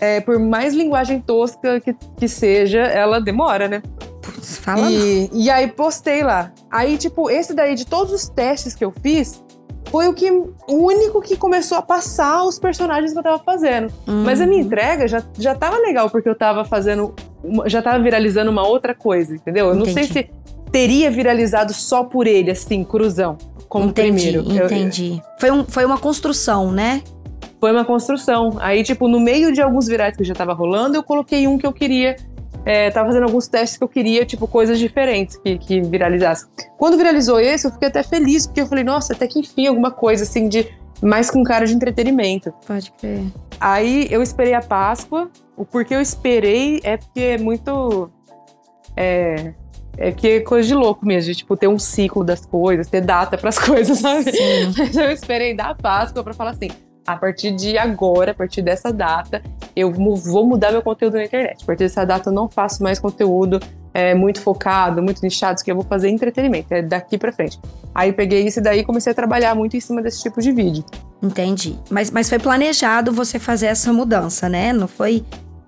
é, 0.00 0.20
por 0.20 0.38
mais 0.38 0.74
linguagem 0.74 1.20
tosca 1.20 1.80
que, 1.80 1.92
que 2.16 2.28
seja, 2.28 2.78
ela 2.80 3.20
demora, 3.20 3.66
né? 3.66 3.82
Putz, 4.32 4.58
Fala. 4.58 4.90
E, 4.90 5.30
e 5.32 5.50
aí 5.50 5.66
postei 5.68 6.22
lá. 6.22 6.52
Aí, 6.70 6.96
tipo, 6.98 7.30
esse 7.30 7.54
daí 7.54 7.74
de 7.74 7.86
todos 7.86 8.12
os 8.12 8.28
testes 8.28 8.74
que 8.74 8.84
eu 8.84 8.92
fiz, 9.02 9.42
foi 9.90 10.06
o 10.08 10.12
que 10.14 10.30
o 10.30 10.52
único 10.68 11.20
que 11.22 11.36
começou 11.36 11.78
a 11.78 11.82
passar 11.82 12.44
os 12.44 12.58
personagens 12.58 13.12
que 13.12 13.18
eu 13.18 13.22
tava 13.22 13.38
fazendo. 13.38 13.92
Mas 14.06 14.40
a 14.40 14.46
minha 14.46 14.60
Uhum. 14.60 14.66
entrega 14.66 15.08
já, 15.08 15.22
já 15.38 15.54
tava 15.54 15.78
legal, 15.78 16.10
porque 16.10 16.28
eu 16.28 16.34
tava 16.34 16.64
fazendo. 16.64 17.14
uma- 17.42 17.68
Já 17.68 17.80
tava 17.80 18.02
viralizando 18.02 18.50
uma 18.50 18.66
outra 18.66 18.94
coisa, 18.94 19.34
entendeu? 19.34 19.68
Eu 19.68 19.74
não 19.76 19.84
sei 19.84 20.04
Entendi. 20.04 20.12
se 20.12 20.30
teria 20.72 21.10
viralizado 21.10 21.72
só 21.72 22.02
por 22.04 22.26
ele, 22.26 22.50
assim, 22.50 22.82
cruzão, 22.84 23.38
como 23.68 23.86
entendi, 23.86 24.32
primeiro. 24.32 24.58
Eu- 24.60 24.66
entendi. 24.66 25.22
Foi, 25.38 25.50
um, 25.50 25.64
foi 25.64 25.84
uma 25.84 25.98
construção, 25.98 26.70
né? 26.72 27.00
foi 27.60 27.72
uma 27.72 27.84
construção. 27.84 28.56
Aí, 28.60 28.84
tipo, 28.84 29.08
no 29.08 29.18
meio 29.18 29.52
de 29.52 29.60
alguns 29.60 29.86
virais 29.88 30.16
que 30.16 30.22
já 30.22 30.32
tava 30.34 30.52
rolando, 30.52 30.96
eu 30.96 31.02
coloquei 31.02 31.46
um 31.48 31.56
que 31.58 31.66
eu 31.66 31.72
queria. 31.72 32.14
É, 32.64 32.90
tava 32.90 33.08
fazendo 33.08 33.24
alguns 33.24 33.48
testes 33.48 33.78
que 33.78 33.84
eu 33.84 33.88
queria, 33.88 34.26
tipo, 34.26 34.46
coisas 34.46 34.78
diferentes 34.78 35.36
que, 35.36 35.58
que 35.58 35.80
viralizassem. 35.80 36.48
Quando 36.76 36.96
viralizou 36.96 37.40
esse, 37.40 37.66
eu 37.66 37.70
fiquei 37.72 37.88
até 37.88 38.02
feliz, 38.02 38.46
porque 38.46 38.60
eu 38.60 38.66
falei, 38.66 38.84
nossa, 38.84 39.12
até 39.12 39.26
que 39.26 39.38
enfim, 39.38 39.66
alguma 39.66 39.90
coisa 39.90 40.24
assim 40.24 40.48
de. 40.48 40.66
Mais 41.00 41.30
com 41.30 41.44
cara 41.44 41.64
de 41.64 41.74
entretenimento. 41.74 42.52
Pode 42.66 42.90
crer. 42.92 43.22
Aí 43.60 44.08
eu 44.10 44.20
esperei 44.20 44.52
a 44.52 44.60
Páscoa. 44.60 45.30
O 45.56 45.64
porquê 45.64 45.94
eu 45.94 46.00
esperei 46.00 46.80
é 46.82 46.96
porque 46.96 47.20
é 47.20 47.38
muito. 47.38 48.10
É. 48.96 49.54
É 50.00 50.12
que 50.12 50.28
é 50.28 50.40
coisa 50.40 50.68
de 50.68 50.74
louco 50.74 51.04
mesmo, 51.04 51.32
de 51.32 51.38
tipo, 51.38 51.56
ter 51.56 51.66
um 51.66 51.78
ciclo 51.78 52.22
das 52.22 52.46
coisas, 52.46 52.86
ter 52.86 53.00
data 53.00 53.36
pras 53.36 53.58
coisas, 53.64 53.98
sabe? 53.98 54.30
Sim. 54.30 54.72
Mas 54.76 54.96
eu 54.96 55.10
esperei 55.10 55.54
da 55.54 55.74
Páscoa 55.74 56.22
pra 56.22 56.32
falar 56.32 56.50
assim: 56.50 56.68
a 57.08 57.16
partir 57.16 57.52
de 57.52 57.78
agora, 57.78 58.32
a 58.32 58.34
partir 58.34 58.60
dessa 58.60 58.92
data, 58.92 59.42
eu 59.74 59.90
vou 59.90 60.46
mudar 60.46 60.70
meu 60.70 60.82
conteúdo 60.82 61.14
na 61.16 61.24
internet. 61.24 61.62
A 61.62 61.66
partir 61.66 61.84
dessa 61.84 62.04
data, 62.04 62.28
eu 62.28 62.34
não 62.34 62.50
faço 62.50 62.82
mais 62.82 62.98
conteúdo 63.00 63.58
é, 63.94 64.14
muito 64.14 64.42
focado, 64.42 65.02
muito 65.02 65.22
nichado, 65.22 65.62
que 65.64 65.70
eu 65.72 65.74
vou 65.74 65.84
fazer 65.84 66.10
entretenimento. 66.10 66.66
É 66.74 66.82
daqui 66.82 67.16
pra 67.16 67.32
frente. 67.32 67.58
Aí 67.94 68.12
peguei 68.12 68.46
isso 68.46 68.60
daí 68.60 68.80
e 68.80 68.84
comecei 68.84 69.10
a 69.10 69.14
trabalhar 69.14 69.54
muito 69.54 69.74
em 69.74 69.80
cima 69.80 70.02
desse 70.02 70.22
tipo 70.22 70.42
de 70.42 70.52
vídeo. 70.52 70.84
Entendi. 71.22 71.78
Mas, 71.88 72.10
mas 72.10 72.28
foi 72.28 72.38
planejado 72.38 73.10
você 73.10 73.38
fazer 73.38 73.66
essa 73.68 73.90
mudança, 73.90 74.46
né? 74.46 74.74
Não 74.74 74.86
foi. 74.86 75.24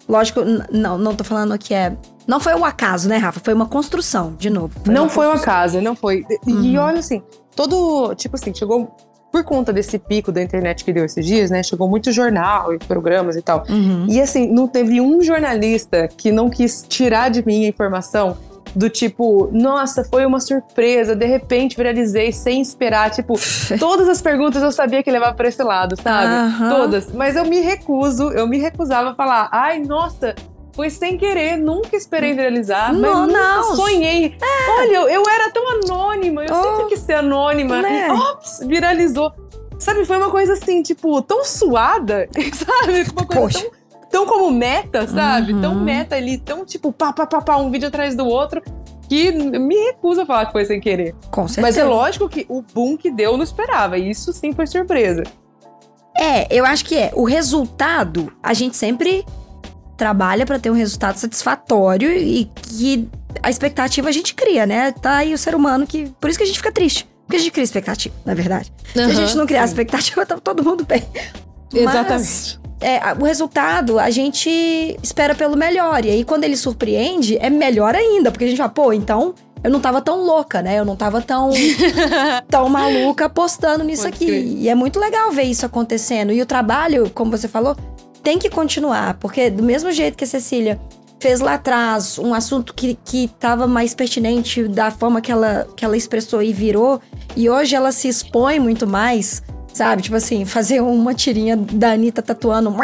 Lógico, 0.07 0.41
não, 0.71 0.99
não 0.99 1.15
tô 1.17 1.25
falando 1.25 1.57
que 1.57 1.73
é. 1.73 1.97
Não 2.27 2.39
foi 2.39 2.55
um 2.55 2.67
acaso, 2.67 3.09
né, 3.09 3.17
Rafa? 3.17 3.41
Foi 3.43 3.55
uma 3.55 3.67
construção, 3.67 4.35
de 4.39 4.51
novo. 4.51 4.75
não 4.87 5.05
uma 5.05 5.09
foi 5.09 5.27
construção. 5.27 5.55
casa, 5.55 5.81
não 5.81 5.97
foi. 5.97 6.23
E 6.47 6.53
Uhum. 6.53 6.63
e 6.65 6.77
olha 6.79 6.99
assim, 6.99 7.23
todo. 7.57 8.15
Tipo 8.15 8.37
assim, 8.37 8.53
chegou. 8.55 8.95
Por 9.31 9.45
conta 9.45 9.73
desse 9.73 9.99
pico 9.99 10.33
da 10.33 10.43
internet 10.43 10.85
que 10.85 10.93
deu 10.93 11.05
esses 11.05 11.25
dias, 11.25 11.51
né? 11.51 11.63
Chegou 11.63 11.89
muito 11.89 12.11
jornal 12.11 12.75
e 12.75 12.79
programas 12.79 13.37
e 13.37 13.43
tal. 13.43 13.65
Uhum. 13.69 14.07
E 14.09 14.21
assim, 14.21 14.51
não 14.51 14.67
teve 14.67 15.01
um 15.01 15.23
jornalista 15.23 16.09
que 16.09 16.33
não 16.33 16.51
quis 16.51 16.85
tirar 16.89 17.31
de 17.31 17.45
mim 17.47 17.65
a 17.65 17.69
informação 17.69 18.37
do 18.75 18.89
tipo, 18.89 19.49
nossa, 19.53 20.05
foi 20.05 20.25
uma 20.25 20.41
surpresa, 20.41 21.17
de 21.17 21.27
repente 21.27 21.77
viralizei 21.77 22.33
sem 22.33 22.61
esperar. 22.61 23.11
Tipo, 23.11 23.35
todas 23.79 24.09
as 24.09 24.23
perguntas 24.23 24.63
eu 24.63 24.73
sabia 24.73 25.03
que 25.03 25.11
levava 25.11 25.35
pra 25.35 25.49
esse 25.49 25.63
lado, 25.63 26.01
sabe? 26.01 26.27
Aham. 26.27 26.71
Todas. 26.71 27.13
Mas 27.13 27.37
eu 27.37 27.45
me 27.45 27.61
recuso, 27.61 28.31
eu 28.31 28.47
me 28.47 28.59
recusava 28.59 29.11
a 29.11 29.15
falar, 29.15 29.49
ai, 29.53 29.81
nossa. 29.81 30.35
Foi 30.81 30.89
sem 30.89 31.19
querer, 31.19 31.59
nunca 31.59 31.95
esperei 31.95 32.33
viralizar, 32.33 32.91
mas 32.91 33.03
Não, 33.03 33.27
nunca 33.27 33.39
não. 33.39 33.77
sonhei. 33.77 34.35
Olha, 34.79 34.91
eu, 34.97 35.09
eu 35.11 35.29
era 35.29 35.51
tão 35.51 35.63
anônima, 35.73 36.43
eu 36.47 36.57
Oh. 36.57 36.63
sempre 36.63 36.85
quis 36.95 37.01
ser 37.01 37.13
anônima. 37.17 37.83
Né? 37.83 38.09
E, 38.09 38.11
ops, 38.11 38.61
viralizou. 38.67 39.31
Sabe, 39.79 40.07
foi 40.07 40.17
uma 40.17 40.31
coisa 40.31 40.55
assim, 40.55 40.83
tipo, 40.83 41.21
tão 41.21 41.45
suada, 41.45 42.27
sabe? 42.55 43.03
Uma 43.13 43.27
coisa 43.27 43.59
Poxa. 43.59 43.71
tão 44.11 44.25
tão 44.25 44.27
como 44.27 44.51
meta, 44.51 45.07
sabe? 45.07 45.53
Uhum. 45.53 45.61
Tão 45.61 45.75
meta 45.75 46.17
ali, 46.17 46.39
tão 46.39 46.65
tipo 46.65 46.91
pá, 46.95 47.13
pá, 47.13 47.27
pá, 47.27 47.43
pá, 47.43 47.57
um 47.59 47.71
vídeo 47.71 47.89
atrás 47.89 48.15
do 48.17 48.27
outro, 48.27 48.63
que 49.07 49.31
me 49.33 49.75
recusa 49.85 50.23
a 50.23 50.27
falar 50.27 50.47
que 50.47 50.53
foi 50.53 50.65
sem 50.65 50.81
querer. 50.81 51.15
Com 51.31 51.47
certeza. 51.47 51.61
Mas 51.61 51.77
é 51.77 51.85
lógico 51.85 52.27
que 52.27 52.47
o 52.49 52.63
boom 52.63 52.97
que 52.97 53.11
deu 53.11 53.33
eu 53.33 53.37
não 53.37 53.45
esperava, 53.45 53.99
e 53.99 54.09
isso 54.09 54.33
sim 54.33 54.55
foi 54.55 54.67
surpresa. 54.67 55.25
É, 56.19 56.47
eu 56.51 56.65
acho 56.65 56.87
que 56.87 56.97
é. 56.97 57.11
O 57.15 57.25
resultado, 57.25 58.33
a 58.43 58.55
gente 58.55 58.77
sempre 58.77 59.25
trabalha 60.01 60.47
pra 60.47 60.59
ter 60.59 60.71
um 60.71 60.75
resultado 60.75 61.19
satisfatório 61.19 62.11
e 62.11 62.51
que 62.55 63.07
a 63.43 63.51
expectativa 63.51 64.09
a 64.09 64.13
gente 64.13 64.35
cria, 64.35 64.65
né? 64.65 64.93
Tá 64.93 65.17
aí 65.17 65.35
o 65.35 65.39
ser 65.39 65.55
humano 65.55 65.87
que. 65.87 66.11
Por 66.19 66.31
isso 66.31 66.39
que 66.39 66.43
a 66.43 66.47
gente 66.47 66.57
fica 66.57 66.73
triste. 66.73 67.07
Porque 67.27 67.37
a 67.37 67.39
gente 67.39 67.51
cria 67.53 67.63
expectativa, 67.65 68.15
na 68.25 68.33
verdade. 68.33 68.73
Se 68.95 68.99
a 68.99 69.09
gente 69.13 69.37
não 69.37 69.47
criar 69.47 69.67
sim. 69.67 69.75
expectativa, 69.75 70.25
tá 70.27 70.39
todo 70.39 70.65
mundo 70.65 70.85
bem. 70.87 71.05
Mas, 71.73 71.83
Exatamente. 71.83 72.61
é, 72.81 72.97
a- 72.97 73.15
o 73.21 73.25
resultado, 73.25 73.99
a 73.99 74.09
gente 74.09 74.49
espera 75.03 75.35
pelo 75.35 75.55
melhor. 75.55 76.03
E 76.05 76.11
aí, 76.11 76.25
quando 76.25 76.45
ele 76.45 76.57
surpreende, 76.57 77.37
é 77.39 77.51
melhor 77.51 77.95
ainda. 77.95 78.31
Porque 78.33 78.47
a 78.47 78.49
gente 78.49 78.57
fala, 78.57 78.71
pô, 78.71 78.93
então 78.95 79.35
eu 79.63 79.71
não 79.71 79.81
tava 79.81 80.01
tão 80.01 80.25
louca, 80.25 80.63
né? 80.63 80.79
Eu 80.79 80.85
não 80.87 80.97
tava 80.97 81.21
tão, 81.21 81.51
tão 82.49 82.69
maluca 82.71 83.27
apostando 83.27 83.85
nisso 83.85 84.05
Pode 84.05 84.15
aqui. 84.17 84.27
crer. 84.27 84.45
E 84.45 84.69
é 84.71 84.75
muito 84.75 84.99
legal 84.99 85.31
ver 85.31 85.43
isso 85.43 85.67
acontecendo. 85.67 86.33
E 86.33 86.41
o 86.41 86.47
trabalho, 86.47 87.11
como 87.15 87.31
você 87.31 87.47
falou, 87.47 87.77
tem 88.23 88.39
que 88.39 88.49
continuar. 88.51 89.15
Porque 89.15 89.51
do 89.51 89.63
mesmo 89.63 89.91
jeito 89.93 90.17
que 90.17 90.25
a 90.25 90.27
Cecília 90.27 90.81
fez 91.19 91.41
lá 91.41 91.55
atrás 91.55 92.19
um 92.19 92.33
assunto 92.33 92.73
que, 92.75 92.99
que 93.05 93.29
tava 93.39 93.67
mais 93.67 93.95
pertinente 93.95 94.67
da 94.67 94.91
forma 94.91 95.21
que 95.21 95.31
ela, 95.31 95.69
que 95.77 95.85
ela 95.85 95.97
expressou 95.97 96.43
e 96.43 96.53
virou, 96.53 97.01
e 97.37 97.49
hoje 97.51 97.75
ela 97.77 97.93
se 97.93 98.09
expõe 98.09 98.59
muito 98.59 98.87
mais, 98.87 99.43
sabe? 99.73 100.01
Tipo 100.03 100.17
assim, 100.17 100.45
fazer 100.47 100.81
uma 100.81 101.13
tirinha 101.15 101.57
da 101.57 101.93
Anitta 101.93 102.23
tatuando, 102.23 102.75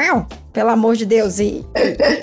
pelo 0.52 0.68
amor 0.70 0.96
de 0.96 1.06
Deus, 1.06 1.38
e, 1.38 1.64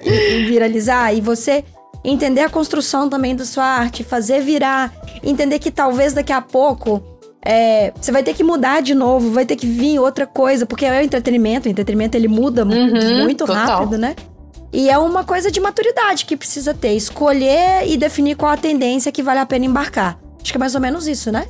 e- 0.05 0.38
e 0.41 0.45
viralizar. 0.45 1.14
E 1.14 1.20
você 1.22 1.64
entender 2.03 2.41
a 2.41 2.49
construção 2.49 3.09
também 3.09 3.36
da 3.36 3.45
sua 3.45 3.64
arte, 3.66 4.03
fazer 4.03 4.41
virar, 4.41 4.93
entender 5.24 5.57
que 5.57 5.72
talvez 5.72 6.14
daqui 6.14 6.34
a 6.34 6.41
pouco 6.41 7.01
é, 7.46 7.91
você 8.00 8.12
vai 8.12 8.24
ter 8.24 8.34
que 8.34 8.44
mudar 8.44 8.82
de 8.82 8.94
novo, 8.96 9.32
vai 9.32 9.46
ter 9.46 9.56
que 9.56 9.68
vir 9.68 10.00
outra 10.00 10.26
coisa, 10.26 10.66
porque 10.66 10.86
é 10.86 11.00
o 11.00 11.04
entretenimento, 11.04 11.68
o 11.68 11.72
entretenimento 11.72 12.16
ele 12.18 12.28
muda 12.28 12.64
mu- 12.66 12.74
Uhum, 12.74 13.24
muito 13.24 13.46
total. 13.46 13.80
rápido, 13.80 13.98
né? 13.98 14.16
E 14.72 14.89
é 14.89 14.98
uma 14.98 15.24
coisa 15.24 15.52
de 15.52 15.60
maturidade 15.60 16.26
que 16.26 16.36
precisa 16.36 16.74
ter, 16.74 16.94
escolher 16.94 17.88
e 17.88 17.96
definir 17.98 18.36
qual 18.36 18.52
a 18.52 18.58
tendência 18.58 19.12
que 19.12 19.22
vale 19.22 19.39
a 19.39 19.46
pena 19.46 19.66
embarcar. 19.66 20.18
Acho 20.41 20.52
que 20.52 20.58
é 20.58 20.60
mais 20.60 20.74
ou 20.74 20.82
menos 20.82 21.08
isso, 21.08 21.32
né? 21.32 21.46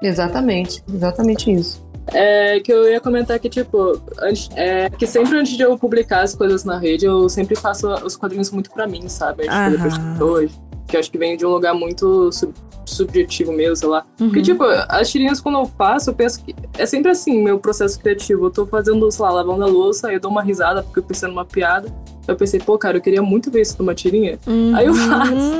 Exatamente, 0.00 0.82
exatamente 0.92 1.52
isso. 1.52 1.80
É 2.12 2.58
que 2.58 2.72
eu 2.72 2.88
ia 2.90 3.00
comentar 3.00 3.38
que, 3.38 3.48
tipo, 3.48 4.00
antes, 4.20 4.48
é, 4.56 4.90
que 4.90 5.06
sempre 5.06 5.38
antes 5.38 5.56
de 5.56 5.62
eu 5.62 5.78
publicar 5.78 6.22
as 6.22 6.34
coisas 6.34 6.64
na 6.64 6.76
rede, 6.76 7.04
eu 7.06 7.28
sempre 7.28 7.54
faço 7.54 7.88
os 8.04 8.16
quadrinhos 8.16 8.50
muito 8.50 8.70
pra 8.72 8.88
mim, 8.88 9.08
sabe? 9.08 9.44
Tipo, 9.44 9.70
depois 9.70 9.94
Aham. 9.94 10.14
de 10.14 10.22
hoje. 10.24 10.60
Que 10.92 10.96
acho 10.98 11.10
que 11.10 11.18
vem 11.18 11.36
de 11.36 11.44
um 11.46 11.48
lugar 11.50 11.74
muito 11.74 12.30
sub 12.30 12.52
subjetivo 12.84 13.52
mesmo, 13.52 13.76
sei 13.76 13.88
lá. 13.88 14.04
Uhum. 14.20 14.26
Porque, 14.26 14.42
tipo, 14.42 14.64
as 14.64 15.08
tirinhas 15.08 15.40
quando 15.40 15.58
eu 15.58 15.64
faço, 15.64 16.10
eu 16.10 16.14
penso 16.14 16.44
que. 16.44 16.54
É 16.76 16.84
sempre 16.84 17.10
assim, 17.10 17.42
meu 17.42 17.58
processo 17.58 17.98
criativo. 17.98 18.46
Eu 18.46 18.50
tô 18.50 18.66
fazendo, 18.66 19.10
sei 19.10 19.24
lá, 19.24 19.30
lavando 19.30 19.62
a 19.62 19.66
louça, 19.66 20.12
eu 20.12 20.20
dou 20.20 20.30
uma 20.30 20.42
risada 20.42 20.82
porque 20.82 20.98
eu 20.98 21.02
pensei 21.04 21.28
numa 21.28 21.44
piada. 21.44 21.88
Eu 22.26 22.36
pensei, 22.36 22.60
pô, 22.60 22.76
cara, 22.76 22.96
eu 22.96 23.00
queria 23.00 23.22
muito 23.22 23.50
ver 23.50 23.62
isso 23.62 23.76
numa 23.78 23.94
tirinha. 23.94 24.38
Uhum. 24.46 24.74
Aí 24.74 24.86
eu 24.86 24.94
faço. 24.94 25.52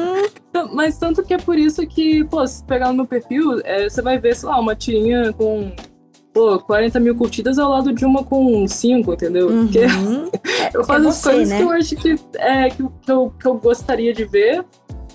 Mas 0.75 0.99
tanto 0.99 1.23
que 1.23 1.33
é 1.33 1.39
por 1.39 1.57
isso 1.57 1.87
que, 1.87 2.25
pô, 2.25 2.47
se 2.47 2.63
pegar 2.65 2.89
no 2.89 2.95
meu 2.95 3.07
perfil, 3.07 3.61
é, 3.65 3.89
você 3.89 4.03
vai 4.03 4.19
ver, 4.19 4.37
sei 4.37 4.49
lá, 4.49 4.59
uma 4.61 4.75
tirinha 4.75 5.33
com. 5.33 5.73
Pô, 6.35 6.59
40 6.59 6.99
mil 6.99 7.15
curtidas 7.15 7.59
ao 7.59 7.71
lado 7.71 7.93
de 7.93 8.07
uma 8.07 8.25
com 8.25 8.67
5, 8.67 9.13
entendeu? 9.13 9.49
Porque 9.49 9.85
Uhum. 9.85 10.31
eu 10.75 10.83
faço 10.83 11.09
as 11.09 11.17
você, 11.17 11.31
coisas 11.31 11.49
né? 11.51 11.57
que 11.59 11.63
eu 11.63 11.71
acho 11.71 11.97
que, 11.97 12.17
é, 12.37 12.71
que, 12.71 12.77
que 12.77 13.13
eu, 13.13 13.33
que 13.39 13.47
eu 13.47 13.55
gostaria 13.55 14.13
de 14.13 14.25
ver. 14.25 14.65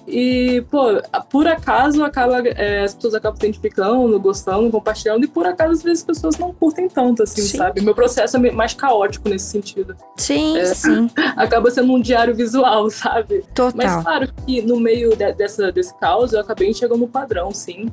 E, 0.09 0.63
pô, 0.71 1.01
por 1.29 1.45
acaso 1.47 2.01
acaba, 2.01 2.39
é, 2.47 2.83
as 2.85 2.95
pessoas 2.95 3.13
acabam 3.15 3.37
se 3.37 3.45
identificando, 3.45 4.17
gostando, 4.21 4.71
compartilhando, 4.71 5.25
e 5.25 5.27
por 5.27 5.45
acaso 5.45 5.73
às 5.73 5.83
vezes 5.83 5.99
as 5.99 6.05
pessoas 6.05 6.37
não 6.37 6.53
curtem 6.53 6.87
tanto, 6.87 7.23
assim, 7.23 7.41
Sim. 7.41 7.57
sabe? 7.57 7.81
Meu 7.81 7.93
processo 7.93 8.37
é 8.37 8.51
mais 8.51 8.73
caótico 8.73 9.27
nesse 9.27 9.47
sentido. 9.47 9.95
Sim, 10.15 10.57
É. 10.57 10.65
sim. 10.65 11.09
Acaba 11.35 11.69
sendo 11.69 11.91
um 11.91 11.99
diário 11.99 12.33
visual, 12.33 12.87
sabe? 12.91 13.43
Mas 13.75 13.91
Total. 13.91 14.03
claro 14.03 14.29
que 14.45 14.61
no 14.61 14.79
meio 14.79 15.13
de- 15.15 15.33
dessa, 15.33 15.71
desse 15.73 15.93
caos 15.99 16.31
eu 16.31 16.39
acabei 16.39 16.69
enxergando 16.69 17.03
um 17.03 17.07
padrão, 17.09 17.51
sim. 17.51 17.87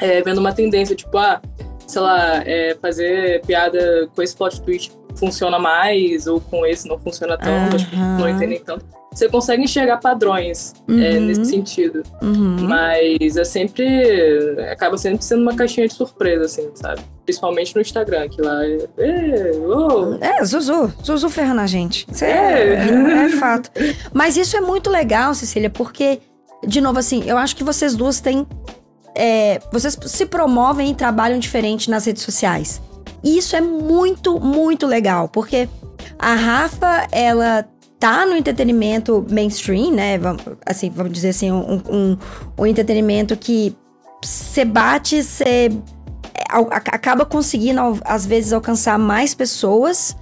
É, 0.00 0.22
vendo 0.22 0.38
uma 0.38 0.52
tendência, 0.54 0.96
tipo, 0.96 1.16
ah, 1.18 1.42
sei 1.86 2.00
lá, 2.00 2.42
é, 2.46 2.74
fazer 2.80 3.42
piada 3.46 4.08
com 4.16 4.22
esse 4.22 4.34
plot 4.34 4.62
twist 4.62 4.92
funciona 5.14 5.58
mais, 5.58 6.26
ou 6.26 6.40
com 6.40 6.64
esse 6.66 6.88
não 6.88 6.98
funciona 6.98 7.36
tanto, 7.36 7.76
as 7.76 7.84
pessoas 7.84 8.18
não 8.18 8.28
entendem 8.28 8.60
tanto. 8.64 8.84
Você 9.14 9.28
consegue 9.28 9.62
enxergar 9.62 9.98
padrões 9.98 10.74
é, 10.88 10.92
Uhum. 10.92 11.20
nesse 11.26 11.44
sentido. 11.44 12.02
Uhum. 12.20 12.56
Mas 12.68 13.36
é 13.36 13.44
sempre. 13.44 14.56
acaba 14.70 14.98
sempre 14.98 15.24
sendo 15.24 15.42
uma 15.42 15.54
caixinha 15.54 15.86
de 15.86 15.94
surpresa, 15.94 16.46
assim, 16.46 16.68
sabe? 16.74 17.00
Principalmente 17.24 17.74
no 17.76 17.80
Instagram, 17.80 18.28
que 18.28 18.42
lá 18.42 18.64
é. 18.66 18.78
é 18.98 19.52
oh, 19.66 20.18
É, 20.20 20.44
Zuzu. 20.44 20.92
Zuzu 21.04 21.30
ferrando 21.30 21.60
a 21.60 21.66
gente. 21.66 22.06
Isso 22.10 22.24
é, 22.24 22.74
É. 22.74 23.24
é 23.26 23.28
fato. 23.30 23.70
Mas 24.12 24.36
isso 24.36 24.56
é 24.56 24.60
muito 24.60 24.90
legal, 24.90 25.32
Cecília, 25.34 25.70
porque, 25.70 26.20
de 26.66 26.80
novo, 26.80 26.98
assim, 26.98 27.22
eu 27.26 27.38
acho 27.38 27.54
que 27.56 27.62
vocês 27.64 27.94
duas 27.94 28.20
têm. 28.20 28.46
é, 29.16 29.60
vocês 29.72 29.96
se 30.06 30.26
promovem 30.26 30.90
e 30.90 30.94
trabalham 30.94 31.38
diferente 31.38 31.88
nas 31.88 32.04
redes 32.04 32.24
sociais. 32.24 32.82
E 33.22 33.38
isso 33.38 33.54
é 33.54 33.60
muito, 33.60 34.40
muito 34.40 34.86
legal, 34.88 35.28
porque 35.28 35.68
a 36.18 36.34
Rafa, 36.34 37.06
ela 37.12 37.64
tá 37.98 38.26
no 38.26 38.36
entretenimento 38.36 39.24
mainstream, 39.30 39.92
né? 39.92 40.18
Vamos, 40.18 40.42
assim, 40.66 40.90
vamos 40.90 41.12
dizer 41.12 41.30
assim, 41.30 41.50
um, 41.50 41.80
um, 41.90 42.16
um 42.58 42.66
entretenimento 42.66 43.36
que 43.36 43.74
você 44.22 44.64
bate, 44.64 45.22
você 45.22 45.70
a- 46.50 46.76
acaba 46.76 47.24
conseguindo, 47.24 47.80
às 48.04 48.26
vezes, 48.26 48.52
alcançar 48.52 48.98
mais 48.98 49.34
pessoas. 49.34 50.16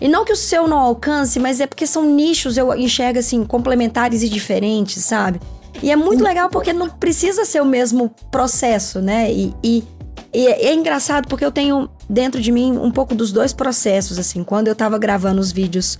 E 0.00 0.08
não 0.08 0.24
que 0.24 0.32
o 0.32 0.36
seu 0.36 0.66
não 0.66 0.78
alcance, 0.78 1.38
mas 1.38 1.60
é 1.60 1.66
porque 1.66 1.86
são 1.86 2.04
nichos, 2.04 2.56
eu 2.56 2.74
enxergo 2.74 3.18
assim, 3.20 3.44
complementares 3.44 4.22
e 4.22 4.28
diferentes, 4.28 5.04
sabe? 5.04 5.40
E 5.82 5.90
é 5.90 5.96
muito 5.96 6.22
legal 6.22 6.48
porque 6.48 6.72
não 6.72 6.88
precisa 6.88 7.44
ser 7.44 7.60
o 7.62 7.64
mesmo 7.66 8.10
processo, 8.30 9.00
né? 9.00 9.32
E, 9.32 9.54
e- 9.62 9.84
e 10.32 10.46
é, 10.48 10.66
é 10.66 10.74
engraçado 10.74 11.28
porque 11.28 11.44
eu 11.44 11.52
tenho 11.52 11.88
dentro 12.10 12.40
de 12.40 12.50
mim 12.50 12.76
um 12.76 12.90
pouco 12.90 13.14
dos 13.14 13.30
dois 13.32 13.52
processos, 13.52 14.18
assim. 14.18 14.42
Quando 14.42 14.66
eu 14.68 14.74
tava 14.74 14.98
gravando 14.98 15.40
os 15.40 15.52
vídeos 15.52 15.96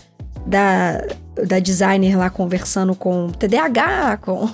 da, 0.47 1.03
da 1.47 1.59
designer 1.59 2.16
lá 2.18 2.30
conversando 2.30 2.95
com 2.95 3.28
TDAH, 3.30 4.18
com, 4.18 4.49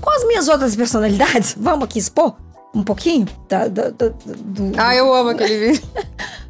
com 0.00 0.10
as 0.10 0.26
minhas 0.26 0.48
outras 0.48 0.74
personalidades, 0.76 1.54
vamos 1.58 1.84
aqui 1.84 1.98
expor 1.98 2.34
um 2.74 2.84
pouquinho 2.84 3.26
da, 3.48 3.66
da- 3.66 3.90
da- 3.90 4.08
do, 4.08 4.72
Ah, 4.76 4.94
eu 4.94 5.12
amo 5.12 5.30
aquele 5.30 5.58
vídeo. 5.72 5.82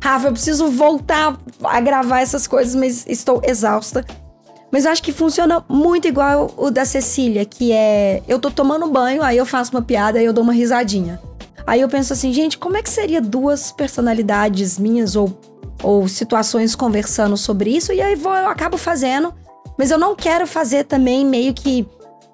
Rafa, 0.02 0.28
eu 0.28 0.32
preciso 0.32 0.68
voltar 0.70 1.38
a 1.64 1.80
gravar 1.80 2.20
essas 2.20 2.46
coisas, 2.46 2.74
mas 2.74 3.06
estou 3.06 3.40
exausta. 3.44 4.04
Mas 4.72 4.84
eu 4.84 4.92
acho 4.92 5.02
que 5.02 5.12
funciona 5.12 5.64
muito 5.68 6.06
igual 6.06 6.52
o 6.56 6.70
da 6.70 6.84
Cecília, 6.84 7.44
que 7.44 7.72
é 7.72 8.22
eu 8.28 8.38
tô 8.38 8.50
tomando 8.50 8.86
banho, 8.86 9.22
aí 9.22 9.36
eu 9.36 9.44
faço 9.46 9.72
uma 9.72 9.82
piada, 9.82 10.18
aí 10.18 10.24
eu 10.24 10.32
dou 10.32 10.44
uma 10.44 10.52
risadinha. 10.52 11.20
Aí 11.66 11.80
eu 11.80 11.88
penso 11.88 12.12
assim, 12.12 12.32
gente, 12.32 12.56
como 12.56 12.76
é 12.76 12.82
que 12.82 12.88
seria 12.90 13.20
duas 13.20 13.72
personalidades 13.72 14.78
minhas 14.78 15.16
ou, 15.16 15.28
ou 15.82 16.06
situações 16.08 16.74
conversando 16.74 17.36
sobre 17.36 17.70
isso? 17.76 17.92
E 17.92 18.00
aí 18.00 18.14
vou, 18.14 18.34
eu 18.34 18.48
acabo 18.48 18.76
fazendo, 18.76 19.32
mas 19.78 19.90
eu 19.90 19.98
não 19.98 20.14
quero 20.14 20.46
fazer 20.46 20.84
também 20.84 21.24
meio 21.24 21.54
que 21.54 21.86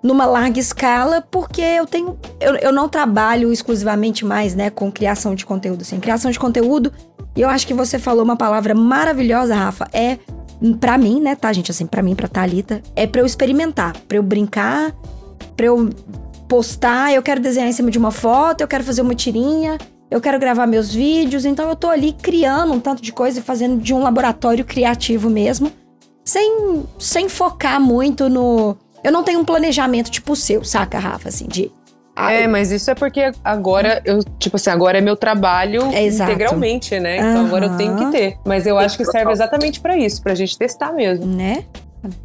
numa 0.03 0.26
larga 0.26 0.61
escala, 0.61 1.26
porque 1.30 1.61
eu 1.61 1.86
tenho. 1.86 2.18
Eu, 2.40 2.55
eu 2.57 2.72
não 2.72 2.88
trabalho 2.88 3.53
exclusivamente 3.53 4.24
mais, 4.24 4.55
né, 4.55 4.70
com 4.70 4.90
criação 4.90 5.34
de 5.34 5.44
conteúdo. 5.44 5.82
Assim, 5.82 5.99
criação 5.99 6.30
de 6.30 6.38
conteúdo 6.38 6.92
e 7.36 7.42
eu 7.42 7.51
acho 7.51 7.66
que 7.66 7.74
você 7.74 7.99
falou 7.99 8.24
uma 8.24 8.36
palavra 8.36 8.74
maravilhosa, 8.74 9.55
Rafa. 9.55 9.86
É 9.92 10.18
pra 10.80 10.97
mim, 10.97 11.20
né, 11.20 11.36
tá, 11.36 11.53
gente? 11.53 11.70
Assim, 11.70 11.86
pra 11.86 12.03
mim, 12.03 12.14
pra 12.14 12.26
Thalita, 12.26 12.82
é 12.97 13.07
pra 13.07 13.20
eu 13.20 13.26
experimentar, 13.26 13.94
pra 14.09 14.16
eu 14.16 14.22
brincar, 14.22 14.94
pra 15.55 15.66
eu 15.66 15.90
postar. 16.49 17.12
Eu 17.12 17.22
quero 17.22 17.40
desenhar 17.40 17.68
em 17.68 17.72
cima 17.72 17.90
de 17.90 17.99
uma 17.99 18.11
foto, 18.11 18.62
eu 18.62 18.68
quero 18.68 18.82
fazer 18.82 19.03
uma 19.03 19.14
tirinha, 19.14 19.76
eu 20.11 20.20
quero 20.20 20.38
gravar 20.38 20.66
meus 20.66 20.92
vídeos. 20.92 21.44
Então, 21.44 21.68
eu 21.68 21.76
tô 21.76 21.88
ali 21.88 22.12
criando 22.12 22.72
um 22.72 22.80
tanto 22.80 23.02
de 23.02 23.12
coisa 23.12 23.40
e 23.40 23.42
fazendo 23.42 23.80
de 23.80 23.92
um 23.94 24.02
laboratório 24.02 24.64
criativo 24.64 25.28
mesmo, 25.30 25.72
sem, 26.24 26.84
sem 26.98 27.28
focar 27.28 27.80
muito 27.80 28.28
no. 28.28 28.76
Eu 29.04 29.12
não 29.12 29.22
tenho 29.22 29.40
um 29.40 29.44
planejamento 29.44 30.11
tipo 30.11 30.32
o 30.32 30.36
seu, 30.36 30.64
saca, 30.64 30.98
Rafa? 30.98 31.28
Assim, 31.28 31.46
de. 31.46 31.70
ah, 32.16 32.32
É, 32.32 32.46
mas 32.48 32.72
isso 32.72 32.90
é 32.90 32.94
porque 32.94 33.30
agora 33.44 34.02
eu, 34.04 34.18
tipo 34.38 34.57
assim, 34.57 34.70
agora 34.70 34.98
é 34.98 35.00
meu 35.00 35.16
trabalho 35.16 35.82
É, 35.92 36.07
integralmente, 36.07 36.98
né? 36.98 37.18
Então 37.18 37.46
agora 37.46 37.66
eu 37.66 37.76
tenho 37.76 37.96
que 37.96 38.11
ter. 38.11 38.36
Mas 38.44 38.66
eu 38.66 38.78
acho 38.78 38.96
que 38.96 39.04
serve 39.04 39.30
exatamente 39.30 39.80
pra 39.80 39.96
isso, 39.96 40.20
pra 40.22 40.34
gente 40.34 40.57
testar 40.59 40.92
mesmo. 40.92 41.24
Né? 41.26 41.64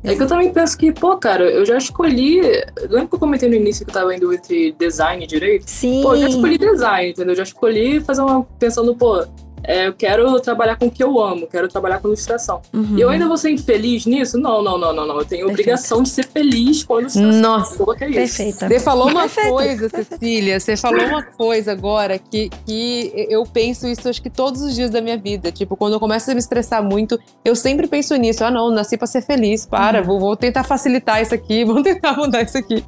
É 0.04 0.16
que 0.16 0.22
eu 0.22 0.28
também 0.28 0.52
penso 0.52 0.78
que, 0.78 0.92
pô, 0.92 1.18
cara, 1.18 1.44
eu 1.44 1.66
já 1.66 1.78
escolhi. 1.78 2.42
Lembra 2.82 3.08
que 3.08 3.16
eu 3.16 3.20
comentei 3.20 3.50
no 3.50 3.56
início 3.56 3.86
que 3.86 3.92
eu 3.92 3.94
tava 3.94 4.16
indo 4.16 4.34
entre 4.34 4.74
design 4.74 5.24
e 5.24 5.28
direito? 5.28 5.70
Sim. 5.70 6.02
Pô, 6.02 6.14
eu 6.14 6.22
já 6.22 6.30
escolhi 6.30 6.58
design, 6.58 7.12
entendeu? 7.12 7.32
Eu 7.32 7.38
já 7.38 7.44
escolhi 7.44 8.00
fazer 8.02 8.22
uma. 8.22 8.44
pensando, 8.60 8.96
pô, 8.96 9.26
é, 9.64 9.88
eu 9.88 9.94
quero 9.94 10.40
trabalhar 10.40 10.76
com 10.78 10.88
o 10.88 10.92
que 10.92 11.04
eu 11.04 11.20
amo, 11.20 11.48
quero 11.48 11.68
trabalhar 11.68 12.00
com 12.00 12.08
ilustração. 12.08 12.62
Uhum. 12.74 12.98
E 12.98 13.02
eu 13.02 13.10
ainda 13.10 13.28
vou 13.28 13.38
ser 13.38 13.52
infeliz 13.52 14.06
nisso? 14.06 14.38
Não, 14.38 14.62
não, 14.62 14.78
não, 14.78 14.94
não, 14.94 15.06
não. 15.08 15.20
Eu 15.20 15.26
tenho 15.26 15.48
obrigação 15.48 16.02
de 16.04 16.10
ser 16.10 16.28
feliz 16.28 16.84
com 16.84 16.96
a 16.96 17.02
ilustração. 17.02 17.42
Nossa. 17.42 17.84
Pô, 17.84 17.94
é 17.94 18.10
isso? 18.10 18.14
Perfeita. 18.38 18.68
Você 18.68 18.80
falou 18.80 19.10
uma 19.10 19.22
Perfeito, 19.22 19.50
coisa. 19.50 19.90
Cecília. 19.90 20.60
Você 20.60 20.78
falou 20.78 21.06
uma 21.06 21.24
coisa 21.24 21.72
agora 21.72 22.18
que, 22.18 22.50
que 22.66 23.12
eu 23.30 23.44
penso 23.46 23.88
isso 23.88 24.08
acho 24.10 24.22
que 24.22 24.30
todos 24.30 24.62
os 24.62 24.76
dias 24.76 24.90
da 24.90 25.02
minha 25.02 25.18
vida. 25.18 25.52
Tipo, 25.52 25.76
quando 25.76 25.94
eu 25.94 26.00
começo 26.00 26.30
a 26.30 26.34
me 26.34 26.40
estressar 26.40 26.84
muito, 26.84 27.20
eu 27.44 27.56
sempre 27.56 27.88
penso 27.88 28.16
nisso. 28.16 28.44
Ah, 28.44 28.52
não, 28.52 28.70
nasci 28.72 28.98
pra 28.98 29.08
ser 29.08 29.22
feliz. 29.22 29.66
Para, 29.66 30.00
Uhum. 30.00 30.06
vou, 30.06 30.20
vou 30.20 30.36
tentar 30.36 30.64
facilitar 30.64 31.22
isso 31.22 31.34
aqui, 31.34 31.64
vou 31.66 31.82
tentar 31.84 32.16
mudar 32.18 32.42
isso 32.44 32.58
aqui. 32.58 32.84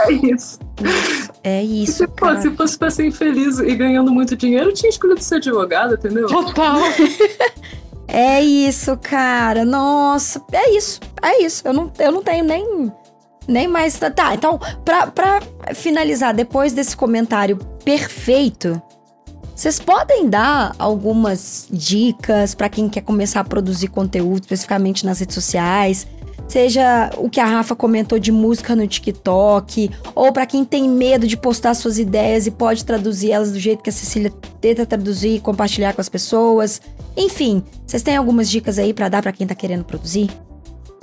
É 0.00 0.12
isso. 0.12 0.58
É 1.42 1.62
isso, 1.62 1.92
se, 1.92 2.06
pô, 2.06 2.26
cara. 2.26 2.40
se 2.40 2.50
fosse 2.50 2.78
pra 2.78 2.90
ser 2.90 3.06
infeliz 3.06 3.58
e 3.58 3.74
ganhando 3.74 4.12
muito 4.12 4.36
dinheiro, 4.36 4.70
eu 4.70 4.74
tinha 4.74 4.90
escolhido 4.90 5.22
ser 5.22 5.36
advogado, 5.36 5.96
entendeu? 6.06 6.26
Total. 6.28 6.78
É 8.08 8.40
isso, 8.40 8.96
cara. 8.96 9.64
Nossa, 9.64 10.42
é 10.52 10.70
isso. 10.70 11.00
É 11.20 11.42
isso. 11.42 11.62
Eu 11.66 11.72
não, 11.72 11.92
eu 11.98 12.12
não 12.12 12.22
tenho 12.22 12.44
nem, 12.44 12.92
nem 13.48 13.66
mais. 13.66 13.98
Tá, 13.98 14.34
então, 14.34 14.58
pra, 14.84 15.08
pra 15.08 15.42
finalizar, 15.74 16.32
depois 16.32 16.72
desse 16.72 16.96
comentário 16.96 17.56
perfeito, 17.84 18.80
vocês 19.54 19.80
podem 19.80 20.28
dar 20.28 20.74
algumas 20.78 21.66
dicas 21.70 22.54
pra 22.54 22.68
quem 22.68 22.88
quer 22.88 23.02
começar 23.02 23.40
a 23.40 23.44
produzir 23.44 23.88
conteúdo, 23.88 24.42
especificamente 24.42 25.04
nas 25.04 25.18
redes 25.18 25.34
sociais? 25.34 26.06
Seja 26.48 27.10
o 27.16 27.28
que 27.28 27.40
a 27.40 27.44
Rafa 27.44 27.74
comentou 27.74 28.18
de 28.18 28.30
música 28.30 28.76
no 28.76 28.86
TikTok, 28.86 29.90
ou 30.14 30.32
pra 30.32 30.46
quem 30.46 30.64
tem 30.64 30.88
medo 30.88 31.26
de 31.26 31.36
postar 31.36 31.74
suas 31.74 31.98
ideias 31.98 32.46
e 32.46 32.50
pode 32.50 32.84
traduzir 32.84 33.32
elas 33.32 33.52
do 33.52 33.58
jeito 33.58 33.82
que 33.82 33.90
a 33.90 33.92
Cecília 33.92 34.32
tenta 34.60 34.86
traduzir 34.86 35.36
e 35.36 35.40
compartilhar 35.40 35.92
com 35.92 36.00
as 36.00 36.08
pessoas. 36.08 36.80
Enfim, 37.16 37.64
vocês 37.86 38.02
têm 38.02 38.16
algumas 38.16 38.48
dicas 38.48 38.78
aí 38.78 38.94
pra 38.94 39.08
dar 39.08 39.22
pra 39.22 39.32
quem 39.32 39.46
tá 39.46 39.54
querendo 39.54 39.84
produzir? 39.84 40.30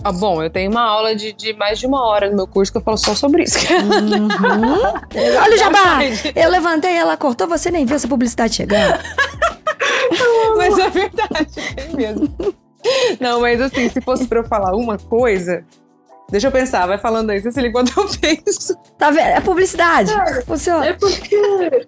Ah, 0.04 0.12
bom, 0.12 0.44
eu 0.44 0.50
tenho 0.50 0.70
uma 0.70 0.82
aula 0.82 1.16
de, 1.16 1.32
de 1.32 1.54
mais 1.54 1.80
de 1.80 1.88
uma 1.88 2.06
hora 2.06 2.30
no 2.30 2.36
meu 2.36 2.46
curso 2.46 2.72
que 2.72 2.78
eu 2.78 2.82
falo 2.82 2.98
só 2.98 3.16
sobre 3.16 3.44
isso. 3.44 3.58
Uhum. 3.60 4.28
Olha 5.42 5.56
o 5.56 5.58
jabá! 5.58 6.00
Eu 6.36 6.50
levantei, 6.50 6.94
ela 6.94 7.16
cortou, 7.16 7.48
você 7.48 7.72
nem 7.72 7.86
viu 7.86 7.96
essa 7.96 8.08
publicidade 8.08 8.54
chegando. 8.56 9.00
Mas 10.58 10.78
é 10.78 10.90
verdade, 10.90 11.48
tem 11.76 11.96
mesmo. 11.96 12.54
Não, 13.20 13.42
mas 13.42 13.62
assim, 13.62 13.90
se 13.90 14.02
fosse 14.02 14.28
pra 14.28 14.40
eu 14.40 14.44
falar 14.44 14.76
uma 14.76 14.98
coisa. 14.98 15.64
Deixa 16.32 16.48
eu 16.48 16.52
pensar, 16.52 16.88
vai 16.88 16.98
falando 16.98 17.30
aí, 17.30 17.40
Cecília, 17.42 17.70
enquanto 17.70 17.92
eu 17.98 18.08
penso. 18.20 18.76
Tá 18.98 19.12
vendo? 19.12 19.28
É 19.28 19.42
publicidade. 19.42 20.12
Funciona. 20.46 20.86
É 20.88 20.94
porque. 20.94 21.88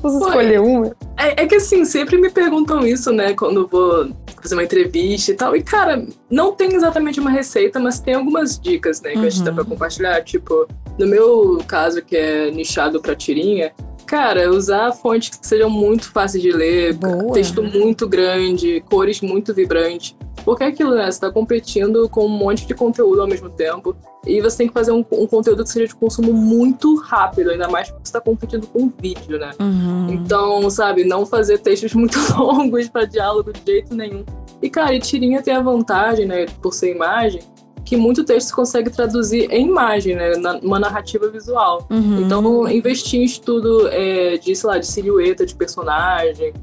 Posso 0.00 0.18
Foi. 0.18 0.28
escolher 0.28 0.60
uma? 0.60 0.94
É, 1.16 1.42
é 1.42 1.46
que 1.46 1.54
assim, 1.56 1.84
sempre 1.84 2.16
me 2.18 2.30
perguntam 2.30 2.86
isso, 2.86 3.12
né, 3.12 3.34
quando 3.34 3.66
vou 3.66 4.08
fazer 4.40 4.54
uma 4.54 4.64
entrevista 4.64 5.30
e 5.30 5.34
tal. 5.34 5.56
E, 5.56 5.62
cara, 5.62 6.06
não 6.30 6.52
tem 6.52 6.74
exatamente 6.74 7.18
uma 7.20 7.30
receita, 7.30 7.78
mas 7.80 7.98
tem 8.00 8.14
algumas 8.14 8.58
dicas, 8.58 9.00
né, 9.00 9.12
que 9.12 9.18
eu 9.18 9.26
acho 9.26 9.38
que 9.38 9.44
dá 9.44 9.50
Uhum. 9.50 9.56
pra 9.56 9.64
compartilhar. 9.64 10.22
Tipo, 10.22 10.66
No 10.98 11.06
meu 11.08 11.58
caso, 11.66 12.02
que 12.02 12.16
é 12.16 12.50
nichado 12.52 13.00
para 13.00 13.16
tirinha, 13.16 13.72
cara, 14.06 14.48
usar 14.50 14.92
fontes 14.92 15.30
que 15.36 15.44
sejam 15.44 15.68
muito 15.68 16.12
fáceis 16.12 16.40
de 16.40 16.52
ler, 16.52 16.94
Boa. 16.94 17.32
texto 17.32 17.62
muito 17.64 18.06
grande, 18.08 18.80
cores 18.88 19.20
muito 19.20 19.52
vibrantes. 19.52 20.16
Porque 20.44 20.62
é 20.62 20.66
aquilo, 20.66 20.94
né? 20.94 21.10
Você 21.10 21.20
tá 21.20 21.30
competindo 21.30 22.08
com 22.08 22.26
um 22.26 22.28
monte 22.28 22.66
de 22.66 22.74
conteúdo 22.74 23.22
ao 23.22 23.26
mesmo 23.26 23.48
tempo. 23.48 23.96
E 24.26 24.40
você 24.40 24.58
tem 24.58 24.68
que 24.68 24.72
fazer 24.74 24.92
um, 24.92 25.04
um 25.12 25.26
conteúdo 25.26 25.62
que 25.64 25.70
seja 25.70 25.86
de 25.86 25.94
consumo 25.94 26.32
muito 26.32 26.96
rápido, 26.96 27.50
ainda 27.50 27.68
mais 27.68 27.90
porque 27.90 28.06
você 28.06 28.12
tá 28.12 28.20
competindo 28.20 28.66
com 28.66 28.90
vídeo, 29.00 29.38
né? 29.38 29.50
Uhum. 29.60 30.08
Então, 30.10 30.68
sabe, 30.70 31.04
não 31.04 31.26
fazer 31.26 31.58
textos 31.58 31.92
muito 31.94 32.18
longos 32.36 32.88
para 32.88 33.04
diálogo 33.04 33.52
de 33.52 33.60
jeito 33.64 33.94
nenhum. 33.94 34.24
E, 34.62 34.70
cara, 34.70 34.94
e 34.94 34.98
tirinha 35.00 35.42
tem 35.42 35.54
a 35.54 35.60
vantagem, 35.60 36.26
né, 36.26 36.46
por 36.62 36.72
ser 36.72 36.94
imagem, 36.94 37.42
que 37.84 37.98
muito 37.98 38.24
texto 38.24 38.46
se 38.48 38.54
consegue 38.54 38.88
traduzir 38.88 39.50
em 39.50 39.66
imagem, 39.68 40.16
né, 40.16 40.36
na- 40.36 40.54
numa 40.54 40.78
narrativa 40.78 41.28
visual. 41.28 41.86
Uhum. 41.90 42.22
Então, 42.22 42.68
investir 42.70 43.20
em 43.20 43.24
estudo 43.24 43.88
é, 43.88 44.38
de, 44.38 44.56
sei 44.56 44.70
lá, 44.70 44.78
de 44.78 44.86
silhueta 44.86 45.44
de 45.44 45.54
personagem, 45.54 46.54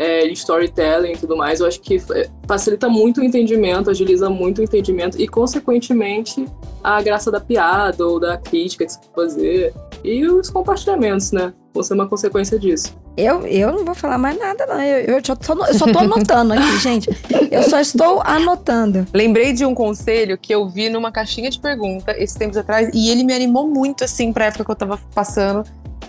é, 0.00 0.26
storytelling 0.28 1.12
e 1.12 1.16
tudo 1.18 1.36
mais, 1.36 1.60
eu 1.60 1.66
acho 1.66 1.78
que 1.78 2.02
é, 2.14 2.26
facilita 2.48 2.88
muito 2.88 3.20
o 3.20 3.24
entendimento, 3.24 3.90
agiliza 3.90 4.30
muito 4.30 4.60
o 4.60 4.64
entendimento 4.64 5.20
e, 5.20 5.28
consequentemente, 5.28 6.46
a 6.82 7.02
graça 7.02 7.30
da 7.30 7.38
piada 7.38 8.06
ou 8.06 8.18
da 8.18 8.38
crítica 8.38 8.86
que 8.86 8.92
você 8.92 9.00
fazer. 9.14 9.74
E 10.02 10.26
os 10.26 10.48
compartilhamentos, 10.48 11.32
né? 11.32 11.52
Vão 11.74 11.82
ser 11.82 11.92
uma 11.92 12.08
consequência 12.08 12.58
disso. 12.58 12.98
Eu, 13.14 13.46
eu 13.46 13.72
não 13.72 13.84
vou 13.84 13.94
falar 13.94 14.16
mais 14.16 14.38
nada, 14.38 14.64
não. 14.64 14.80
Eu, 14.82 15.16
eu, 15.16 15.20
só, 15.22 15.36
tô, 15.36 15.66
eu 15.66 15.74
só 15.74 15.92
tô 15.92 15.98
anotando 15.98 16.54
aqui, 16.54 16.78
gente. 16.80 17.10
Eu 17.50 17.62
só 17.64 17.78
estou 17.78 18.22
anotando. 18.24 19.06
Lembrei 19.12 19.52
de 19.52 19.66
um 19.66 19.74
conselho 19.74 20.38
que 20.38 20.54
eu 20.54 20.66
vi 20.70 20.88
numa 20.88 21.12
caixinha 21.12 21.50
de 21.50 21.60
pergunta 21.60 22.14
esses 22.16 22.34
tempos 22.34 22.56
atrás 22.56 22.88
e 22.94 23.10
ele 23.10 23.22
me 23.22 23.34
animou 23.34 23.68
muito, 23.68 24.04
assim, 24.04 24.32
pra 24.32 24.46
época 24.46 24.64
que 24.64 24.70
eu 24.70 24.76
tava 24.76 24.98
passando, 25.14 25.62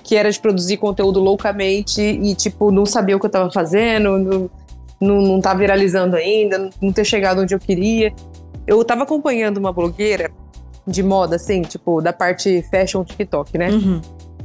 que 0.03 0.15
era 0.15 0.29
de 0.31 0.39
produzir 0.39 0.77
conteúdo 0.77 1.19
loucamente 1.19 2.01
e, 2.01 2.35
tipo, 2.35 2.71
não 2.71 2.85
saber 2.85 3.15
o 3.15 3.19
que 3.19 3.25
eu 3.25 3.29
tava 3.29 3.51
fazendo, 3.51 4.17
não, 4.17 4.49
não, 4.99 5.21
não 5.21 5.41
tá 5.41 5.53
viralizando 5.53 6.15
ainda, 6.15 6.57
não- 6.57 6.69
não 6.81 6.91
ter 6.93 7.05
chegado 7.05 7.41
onde 7.41 7.53
eu 7.55 7.59
queria. 7.59 8.13
Eu 8.67 8.83
tava 8.85 9.03
acompanhando 9.03 9.57
uma 9.57 9.71
blogueira 9.73 10.31
de 10.87 11.03
moda, 11.03 11.35
assim, 11.35 11.61
tipo, 11.61 12.01
da 12.01 12.11
parte 12.13 12.61
fashion 12.69 13.03
TikTok, 13.03 13.57
né? 13.57 13.69
Uhum. 13.69 14.01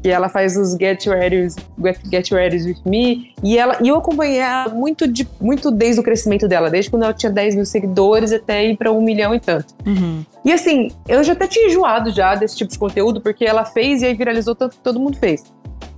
Que 0.07 0.11
ela 0.13 0.29
faz 0.29 0.57
os 0.57 0.75
Get 0.75 1.05
Ready, 1.05 1.49
Get, 1.83 1.99
Get 2.09 2.31
Ready 2.31 2.63
With 2.63 2.77
Me, 2.87 3.35
e, 3.43 3.59
ela, 3.59 3.77
e 3.83 3.89
eu 3.89 3.97
acompanhei 3.97 4.39
ela 4.39 4.69
muito, 4.69 5.09
de, 5.09 5.29
muito 5.41 5.69
desde 5.69 6.01
o 6.01 6.05
crescimento 6.05 6.47
dela, 6.47 6.71
desde 6.71 6.89
quando 6.89 7.03
ela 7.03 7.13
tinha 7.13 7.33
10 7.33 7.57
mil 7.57 7.67
seguidores 7.67 8.33
até 8.33 8.65
ir 8.67 8.77
para 8.77 8.93
um 8.93 9.03
milhão 9.03 9.35
e 9.35 9.41
tanto. 9.41 9.75
Uhum. 9.85 10.25
E 10.45 10.53
assim, 10.53 10.93
eu 11.09 11.25
já 11.25 11.33
até 11.33 11.49
tinha 11.49 11.67
enjoado 11.67 12.13
já 12.13 12.37
desse 12.37 12.57
tipo 12.57 12.71
de 12.71 12.79
conteúdo, 12.79 13.21
porque 13.21 13.45
ela 13.45 13.65
fez 13.65 14.01
e 14.01 14.07
aí 14.07 14.15
viralizou 14.15 14.55
tanto 14.55 14.77
que 14.77 14.83
todo 14.83 15.01
mundo 15.01 15.19
fez. 15.19 15.43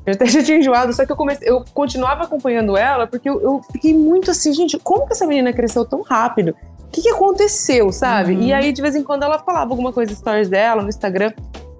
Eu 0.06 0.14
até 0.14 0.24
já 0.24 0.42
tinha 0.42 0.56
enjoado, 0.56 0.90
só 0.94 1.04
que 1.04 1.12
eu, 1.12 1.16
comecei, 1.16 1.46
eu 1.46 1.62
continuava 1.74 2.24
acompanhando 2.24 2.78
ela, 2.78 3.06
porque 3.06 3.28
eu, 3.28 3.42
eu 3.42 3.60
fiquei 3.70 3.92
muito 3.92 4.30
assim, 4.30 4.54
gente, 4.54 4.78
como 4.78 5.06
que 5.06 5.12
essa 5.12 5.26
menina 5.26 5.52
cresceu 5.52 5.84
tão 5.84 6.00
rápido? 6.00 6.56
O 6.78 6.90
que, 6.90 7.02
que 7.02 7.10
aconteceu, 7.10 7.92
sabe? 7.92 8.32
Uhum. 8.32 8.40
E 8.40 8.54
aí, 8.54 8.72
de 8.72 8.80
vez 8.80 8.96
em 8.96 9.02
quando, 9.02 9.24
ela 9.24 9.38
falava 9.38 9.70
alguma 9.70 9.92
coisa 9.92 10.14
stories 10.14 10.48
dela, 10.48 10.80
no 10.80 10.88
Instagram. 10.88 11.30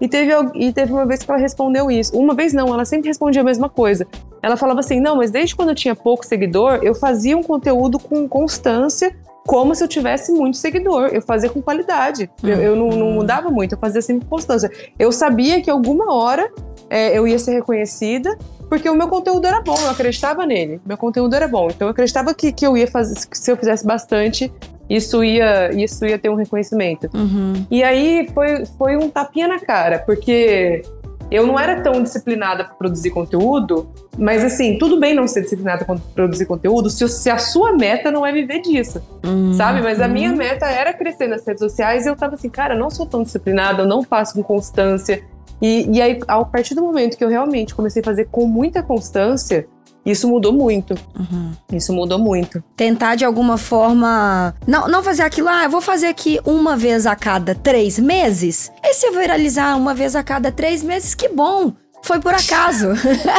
E 0.01 0.09
teve, 0.09 0.33
e 0.55 0.73
teve 0.73 0.93
uma 0.93 1.05
vez 1.05 1.23
que 1.23 1.31
ela 1.31 1.41
respondeu 1.41 1.91
isso. 1.91 2.17
Uma 2.17 2.35
vez 2.35 2.53
não, 2.53 2.73
ela 2.73 2.85
sempre 2.85 3.09
respondia 3.09 3.43
a 3.43 3.45
mesma 3.45 3.69
coisa. 3.69 4.07
Ela 4.43 4.57
falava 4.57 4.81
assim: 4.81 5.01
não, 5.01 5.17
mas 5.17 5.31
desde 5.31 5.57
quando 5.57 5.71
eu 5.71 5.75
tinha 5.75 5.95
pouco 5.95 6.25
seguidor, 6.25 6.81
eu 6.83 6.95
fazia 6.95 7.37
um 7.37 7.43
conteúdo 7.43 7.99
com 7.99 8.29
constância, 8.29 9.15
como 9.47 9.75
se 9.75 9.83
eu 9.83 9.89
tivesse 9.89 10.33
muito 10.33 10.57
seguidor. 10.57 11.09
Eu 11.13 11.23
fazia 11.23 11.51
com 11.51 11.61
qualidade. 11.61 12.31
Eu, 12.43 12.57
eu 12.57 12.77
não, 12.77 12.89
não 12.91 13.11
mudava 13.13 13.51
muito, 13.51 13.75
eu 13.75 13.79
fazia 13.79 14.03
sempre 14.03 14.25
com 14.25 14.37
constância. 14.37 14.71
Eu 14.99 15.11
sabia 15.11 15.61
que 15.61 15.71
alguma 15.71 16.15
hora 16.15 16.51
é, 16.89 17.17
eu 17.17 17.27
ia 17.27 17.39
ser 17.39 17.53
reconhecida, 17.53 18.37
porque 18.69 18.89
o 18.89 18.95
meu 18.95 19.09
conteúdo 19.09 19.47
era 19.47 19.61
bom, 19.61 19.77
eu 19.81 19.91
acreditava 19.91 20.47
nele. 20.47 20.81
Meu 20.87 20.97
conteúdo 20.97 21.35
era 21.35 21.49
bom. 21.49 21.69
Então 21.71 21.89
eu 21.89 21.91
acreditava 21.93 22.35
que, 22.35 22.53
que 22.53 22.67
eu 22.67 22.77
ia 22.77 22.87
fazer, 22.87 23.15
que 23.27 23.37
se 23.37 23.51
eu 23.51 23.57
fizesse 23.57 23.85
bastante, 23.85 24.53
isso 24.89 25.23
ia, 25.23 25.71
isso 25.73 26.05
ia 26.07 26.19
ter 26.19 26.31
um 26.31 26.35
reconhecimento. 26.35 27.09
Uhum. 27.15 27.67
E 27.71 27.83
aí 27.83 28.29
foi, 28.33 28.65
foi 28.79 28.97
um 28.97 29.11
tapinha 29.11 29.49
na 29.49 29.59
cara, 29.59 29.99
porque 29.99 30.83
eu 31.31 31.47
não 31.47 31.59
era 31.61 31.83
tão 31.83 32.03
disciplinada 32.03 32.65
para 32.65 32.75
produzir 32.75 33.11
conteúdo, 33.11 33.89
mas 34.17 34.43
assim, 34.43 34.79
tudo 34.79 34.99
bem 34.99 35.15
não 35.15 35.29
ser 35.29 35.43
disciplinada 35.43 35.85
para 35.85 35.97
produzir 36.15 36.47
conteúdo 36.47 36.89
se, 36.89 37.07
se 37.09 37.29
a 37.29 37.37
sua 37.37 37.73
meta 37.73 38.11
não 38.11 38.25
é 38.25 38.33
viver 38.33 38.61
disso, 38.63 39.03
Uhum. 39.25 39.53
sabe? 39.53 39.83
Mas 39.83 40.01
a 40.01 40.09
minha 40.09 40.33
meta 40.33 40.67
era 40.67 40.93
crescer 40.95 41.29
nas 41.29 41.47
redes 41.47 41.61
sociais 41.61 42.07
e 42.07 42.09
eu 42.09 42.17
tava 42.17 42.35
assim, 42.35 42.49
cara, 42.49 42.75
eu 42.75 42.79
não 42.79 42.89
sou 42.89 43.05
tão 43.05 43.23
disciplinada, 43.23 43.83
eu 43.83 43.87
não 43.87 44.03
faço 44.03 44.35
com 44.35 44.43
constância. 44.43 45.23
E, 45.61 45.87
e 45.91 46.01
aí, 46.01 46.19
a 46.27 46.43
partir 46.45 46.75
do 46.75 46.83
momento 46.83 47.19
que 47.19 47.25
eu 47.25 47.29
realmente 47.29 47.75
comecei 47.75 48.01
a 48.01 48.05
fazer 48.05 48.29
com 48.31 48.47
muita 48.47 48.83
constância, 48.83 49.67
isso 50.05 50.27
mudou 50.29 50.53
muito. 50.53 50.95
Uhum. 51.19 51.53
Isso 51.73 51.93
mudou 51.93 52.19
muito. 52.19 52.63
Tentar 52.77 53.15
de 53.15 53.25
alguma 53.25 53.59
forma. 53.59 54.55
Não, 54.67 54.89
não 54.89 55.03
fazer 55.03 55.23
aquilo, 55.23 55.49
ah, 55.49 55.65
eu 55.65 55.71
vou 55.71 55.81
fazer 55.81 56.07
aqui 56.07 56.41
uma 56.45 56.77
vez 56.77 57.07
a 57.07 57.15
cada 57.15 57.55
três 57.55 57.99
meses. 57.99 58.73
E 58.83 58.95
se 58.95 59.07
eu 59.07 59.13
viralizar 59.13 59.77
uma 59.77 59.95
vez 59.95 60.17
a 60.17 60.23
cada 60.23 60.51
três 60.51 60.83
meses, 60.83 61.15
que 61.15 61.29
bom! 61.29 61.73
Foi 62.03 62.21
por 62.21 62.33
acaso. 62.33 62.89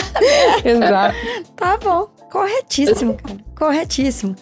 Exato. 0.63 1.15
Tá 1.55 1.77
bom. 1.77 2.09
Corretíssimo, 2.29 3.15
cara. 3.15 3.37
Corretíssimo. 3.57 4.35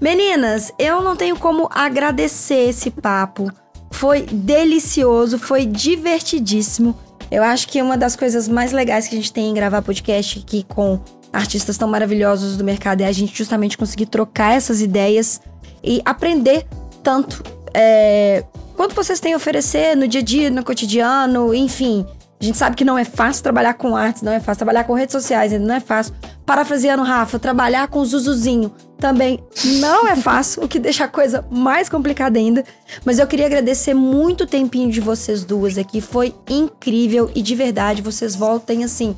Meninas, 0.00 0.72
eu 0.78 1.02
não 1.02 1.16
tenho 1.16 1.36
como 1.36 1.68
agradecer 1.72 2.68
esse 2.68 2.90
papo. 2.90 3.50
Foi 3.90 4.22
delicioso, 4.22 5.38
foi 5.38 5.66
divertidíssimo. 5.66 6.96
Eu 7.30 7.42
acho 7.42 7.68
que 7.68 7.80
uma 7.82 7.96
das 7.96 8.16
coisas 8.16 8.48
mais 8.48 8.72
legais 8.72 9.08
que 9.08 9.14
a 9.14 9.18
gente 9.18 9.32
tem 9.32 9.50
em 9.50 9.54
gravar 9.54 9.82
podcast 9.82 10.38
aqui 10.38 10.64
com 10.68 11.00
artistas 11.34 11.76
tão 11.76 11.88
maravilhosos 11.88 12.56
do 12.56 12.64
mercado 12.64 13.00
é 13.00 13.06
a 13.06 13.12
gente 13.12 13.36
justamente 13.36 13.76
conseguir 13.76 14.06
trocar 14.06 14.52
essas 14.52 14.80
ideias 14.80 15.40
e 15.82 16.00
aprender 16.04 16.64
tanto 17.02 17.42
é, 17.74 18.44
quanto 18.76 18.94
vocês 18.94 19.18
têm 19.18 19.34
a 19.34 19.36
oferecer 19.36 19.96
no 19.96 20.06
dia 20.06 20.20
a 20.20 20.24
dia, 20.24 20.50
no 20.50 20.64
cotidiano, 20.64 21.52
enfim. 21.52 22.06
A 22.40 22.44
gente 22.44 22.58
sabe 22.58 22.76
que 22.76 22.84
não 22.84 22.98
é 22.98 23.04
fácil 23.04 23.42
trabalhar 23.42 23.74
com 23.74 23.96
artes, 23.96 24.22
não 24.22 24.32
é 24.32 24.38
fácil 24.38 24.58
trabalhar 24.58 24.84
com 24.84 24.92
redes 24.92 25.12
sociais, 25.12 25.52
ainda 25.52 25.66
não 25.66 25.74
é 25.74 25.80
fácil. 25.80 26.14
Parafraseando 26.44 27.02
Rafa, 27.02 27.38
trabalhar 27.38 27.88
com 27.88 28.04
Zuzuzinho 28.04 28.70
também 28.98 29.42
não 29.80 30.06
é 30.06 30.14
fácil, 30.14 30.62
o 30.62 30.68
que 30.68 30.78
deixa 30.78 31.04
a 31.04 31.08
coisa 31.08 31.44
mais 31.50 31.88
complicada 31.88 32.38
ainda. 32.38 32.62
Mas 33.04 33.18
eu 33.18 33.26
queria 33.26 33.46
agradecer 33.46 33.94
muito 33.94 34.44
o 34.44 34.46
tempinho 34.46 34.90
de 34.90 35.00
vocês 35.00 35.44
duas 35.44 35.78
aqui, 35.78 36.00
foi 36.00 36.34
incrível 36.48 37.30
e 37.34 37.42
de 37.42 37.54
verdade 37.54 38.02
vocês 38.02 38.36
voltem 38.36 38.84
assim 38.84 39.16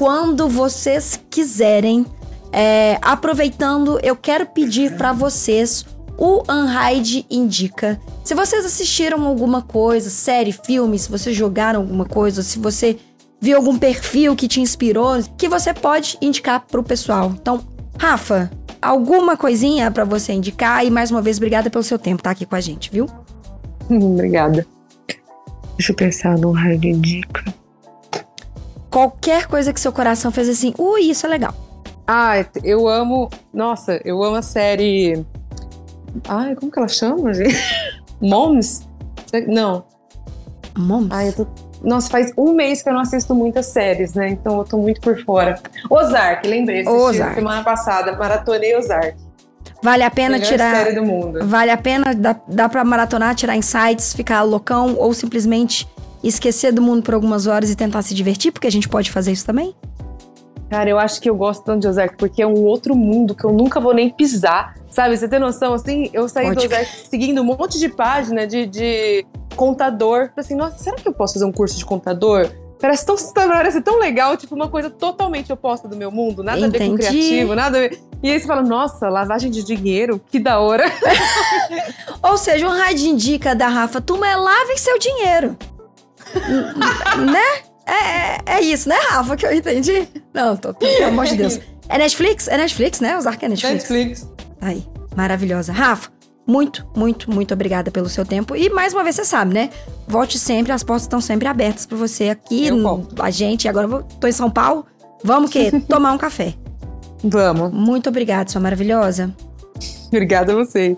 quando 0.00 0.48
vocês 0.48 1.20
quiserem. 1.28 2.06
É, 2.50 2.98
aproveitando, 3.02 4.00
eu 4.02 4.16
quero 4.16 4.46
pedir 4.46 4.96
pra 4.96 5.12
vocês 5.12 5.84
o 6.16 6.42
Unhide 6.50 7.26
Indica. 7.30 8.00
Se 8.24 8.34
vocês 8.34 8.64
assistiram 8.64 9.26
alguma 9.26 9.60
coisa, 9.60 10.08
série, 10.08 10.52
filme, 10.52 10.98
se 10.98 11.10
vocês 11.10 11.36
jogaram 11.36 11.80
alguma 11.80 12.06
coisa, 12.06 12.42
se 12.42 12.58
você 12.58 12.96
viu 13.38 13.58
algum 13.58 13.78
perfil 13.78 14.34
que 14.34 14.48
te 14.48 14.58
inspirou, 14.62 15.22
que 15.36 15.50
você 15.50 15.74
pode 15.74 16.16
indicar 16.22 16.64
pro 16.66 16.82
pessoal. 16.82 17.34
Então, 17.38 17.62
Rafa, 17.98 18.50
alguma 18.80 19.36
coisinha 19.36 19.90
pra 19.90 20.06
você 20.06 20.32
indicar 20.32 20.82
e 20.82 20.90
mais 20.90 21.10
uma 21.10 21.20
vez 21.20 21.36
obrigada 21.36 21.68
pelo 21.68 21.84
seu 21.84 21.98
tempo 21.98 22.22
tá 22.22 22.30
aqui 22.30 22.46
com 22.46 22.56
a 22.56 22.60
gente, 22.60 22.90
viu? 22.90 23.06
Obrigada. 23.90 24.66
Deixa 25.76 25.92
eu 25.92 25.96
pensar 25.96 26.38
no 26.38 26.52
raio 26.52 26.78
de 26.78 26.94
dica. 26.94 27.59
Qualquer 28.90 29.46
coisa 29.46 29.72
que 29.72 29.80
seu 29.80 29.92
coração 29.92 30.30
fez 30.32 30.48
assim, 30.48 30.74
ui, 30.76 31.02
isso 31.02 31.24
é 31.26 31.28
legal. 31.28 31.54
Ah, 32.06 32.44
eu 32.64 32.88
amo. 32.88 33.30
Nossa, 33.54 34.00
eu 34.04 34.22
amo 34.22 34.36
a 34.36 34.42
série. 34.42 35.24
Ai, 36.28 36.56
como 36.56 36.72
que 36.72 36.78
ela 36.78 36.88
chama, 36.88 37.32
gente? 37.32 37.56
Moms? 38.20 38.88
Não. 39.46 39.84
Moms. 40.76 41.08
Ai, 41.12 41.30
tô. 41.32 41.46
Nossa, 41.82 42.10
faz 42.10 42.32
um 42.36 42.52
mês 42.52 42.82
que 42.82 42.88
eu 42.88 42.92
não 42.92 43.00
assisto 43.00 43.34
muitas 43.34 43.66
séries, 43.66 44.12
né? 44.12 44.28
Então 44.28 44.58
eu 44.58 44.64
tô 44.64 44.76
muito 44.76 45.00
por 45.00 45.18
fora. 45.24 45.58
Ozark, 45.88 46.46
lembrei. 46.46 46.80
assisti 46.80 46.98
Ozark. 46.98 47.34
Semana 47.36 47.64
passada, 47.64 48.12
maratonei 48.16 48.76
Ozark. 48.76 49.16
Vale 49.82 50.02
a 50.02 50.10
pena 50.10 50.36
Melhor 50.36 50.46
tirar. 50.48 50.74
série 50.76 50.94
do 50.94 51.02
mundo. 51.02 51.38
Vale 51.46 51.70
a 51.70 51.76
pena, 51.76 52.14
dá, 52.14 52.36
dá 52.46 52.68
pra 52.68 52.84
maratonar, 52.84 53.34
tirar 53.34 53.56
insights, 53.56 54.12
ficar 54.12 54.42
loucão 54.42 54.94
ou 54.98 55.14
simplesmente 55.14 55.88
esquecer 56.28 56.72
do 56.72 56.82
mundo 56.82 57.02
por 57.02 57.14
algumas 57.14 57.46
horas 57.46 57.70
e 57.70 57.76
tentar 57.76 58.02
se 58.02 58.14
divertir, 58.14 58.52
porque 58.52 58.66
a 58.66 58.70
gente 58.70 58.88
pode 58.88 59.10
fazer 59.10 59.32
isso 59.32 59.46
também? 59.46 59.74
Cara, 60.70 60.88
eu 60.88 60.98
acho 60.98 61.20
que 61.20 61.28
eu 61.28 61.34
gosto 61.34 61.64
tanto 61.64 61.80
de 61.80 61.88
Ozark 61.88 62.16
porque 62.16 62.40
é 62.40 62.46
um 62.46 62.64
outro 62.64 62.94
mundo 62.94 63.34
que 63.34 63.44
eu 63.44 63.52
nunca 63.52 63.80
vou 63.80 63.92
nem 63.92 64.08
pisar. 64.08 64.74
Sabe, 64.88 65.16
você 65.16 65.28
tem 65.28 65.40
noção? 65.40 65.74
Assim, 65.74 66.08
eu 66.12 66.28
saí 66.28 66.46
do 66.46 66.52
Ótimo. 66.52 66.72
Ozark 66.72 67.08
seguindo 67.08 67.40
um 67.42 67.44
monte 67.44 67.76
de 67.78 67.88
página 67.88 68.46
de, 68.46 68.66
de 68.66 69.26
contador. 69.56 70.28
Falei 70.28 70.34
assim, 70.38 70.54
nossa, 70.54 70.78
será 70.78 70.96
que 70.96 71.08
eu 71.08 71.12
posso 71.12 71.34
fazer 71.34 71.44
um 71.44 71.52
curso 71.52 71.76
de 71.76 71.84
contador? 71.84 72.48
Parece 72.80 73.04
tão, 73.04 73.16
parece 73.34 73.80
tão 73.80 73.98
legal, 73.98 74.36
tipo, 74.36 74.54
uma 74.54 74.68
coisa 74.68 74.88
totalmente 74.88 75.52
oposta 75.52 75.88
do 75.88 75.96
meu 75.96 76.12
mundo, 76.12 76.44
nada 76.44 76.64
a 76.64 76.68
ver 76.68 76.78
com 76.78 76.84
Entendi. 76.84 77.08
criativo, 77.08 77.54
nada 77.56 77.76
a 77.76 77.80
ver. 77.80 78.00
E 78.22 78.30
aí 78.30 78.38
você 78.38 78.46
fala, 78.46 78.62
nossa, 78.62 79.08
lavagem 79.08 79.50
de 79.50 79.64
dinheiro, 79.64 80.20
que 80.30 80.38
da 80.38 80.60
hora. 80.60 80.84
Ou 82.22 82.36
seja, 82.36 82.66
um 82.66 82.70
raid 82.70 83.08
indica 83.08 83.56
da 83.56 83.66
Rafa, 83.66 84.00
turma 84.00 84.28
é 84.28 84.36
lavem 84.36 84.76
seu 84.76 84.98
dinheiro. 84.98 85.56
Né? 87.18 87.70
É, 87.86 87.92
é, 87.92 88.40
é, 88.46 88.60
isso, 88.60 88.88
né, 88.88 88.96
Rafa, 89.10 89.36
que 89.36 89.46
eu 89.46 89.52
entendi? 89.52 90.06
Não, 90.32 90.56
tô, 90.56 90.72
pelo 90.74 91.06
amor 91.06 91.26
de 91.26 91.36
Deus. 91.36 91.60
É 91.88 91.98
Netflix? 91.98 92.46
É 92.46 92.56
Netflix, 92.56 93.00
né? 93.00 93.18
Que 93.38 93.46
é 93.46 93.48
Netflix. 93.48 93.90
Netflix. 93.90 94.28
Aí, 94.60 94.86
maravilhosa. 95.16 95.72
Rafa, 95.72 96.10
muito, 96.46 96.86
muito, 96.96 97.30
muito 97.30 97.52
obrigada 97.54 97.90
pelo 97.90 98.08
seu 98.08 98.24
tempo. 98.24 98.54
E 98.54 98.70
mais 98.70 98.92
uma 98.92 99.02
vez, 99.02 99.16
você 99.16 99.24
sabe, 99.24 99.54
né? 99.54 99.70
Volte 100.06 100.38
sempre, 100.38 100.72
as 100.72 100.82
portas 100.82 101.02
estão 101.02 101.20
sempre 101.20 101.48
abertas 101.48 101.86
para 101.86 101.96
você 101.96 102.28
aqui. 102.28 102.68
A 103.20 103.30
gente, 103.30 103.68
agora 103.68 103.86
eu 103.86 103.90
vou, 103.90 104.02
tô 104.02 104.26
em 104.26 104.32
São 104.32 104.50
Paulo. 104.50 104.86
Vamos 105.24 105.50
que 105.50 105.70
tomar 105.88 106.12
um 106.12 106.18
café. 106.18 106.54
Vamos. 107.22 107.72
Muito 107.72 108.08
obrigada, 108.08 108.50
sua 108.50 108.60
maravilhosa. 108.60 109.34
Obrigada 110.08 110.52
a 110.52 110.56
vocês. 110.56 110.96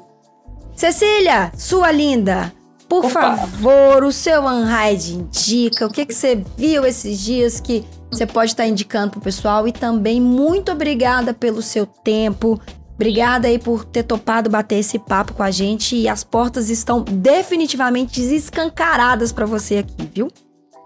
Cecília, 0.75 1.53
sua 1.57 1.93
linda, 1.93 2.53
por 2.93 3.07
Opa. 3.07 3.39
favor, 3.39 4.05
o 4.05 4.13
seu 4.13 4.43
Unhide 4.45 5.15
indica 5.15 5.87
o 5.87 5.91
que, 5.91 6.05
que 6.05 6.15
você 6.15 6.45
viu 6.59 6.85
esses 6.85 7.19
dias 7.19 7.59
que 7.59 7.83
você 8.11 8.27
pode 8.27 8.51
estar 8.51 8.67
indicando 8.67 9.13
pro 9.13 9.21
pessoal 9.23 9.67
e 9.67 9.73
também 9.73 10.21
muito 10.21 10.71
obrigada 10.71 11.33
pelo 11.33 11.63
seu 11.63 11.87
tempo. 11.87 12.61
Obrigada 12.95 13.49
aí 13.49 13.59
por 13.59 13.87
ter 13.87 14.03
topado 14.03 14.51
bater 14.51 14.81
esse 14.81 14.99
papo 14.99 15.33
com 15.33 15.43
a 15.43 15.51
gente 15.51 15.97
e 15.97 16.07
as 16.07 16.23
portas 16.23 16.69
estão 16.69 17.03
definitivamente 17.03 18.21
escancaradas 18.21 19.33
para 19.33 19.47
você 19.47 19.79
aqui, 19.79 20.11
viu? 20.13 20.29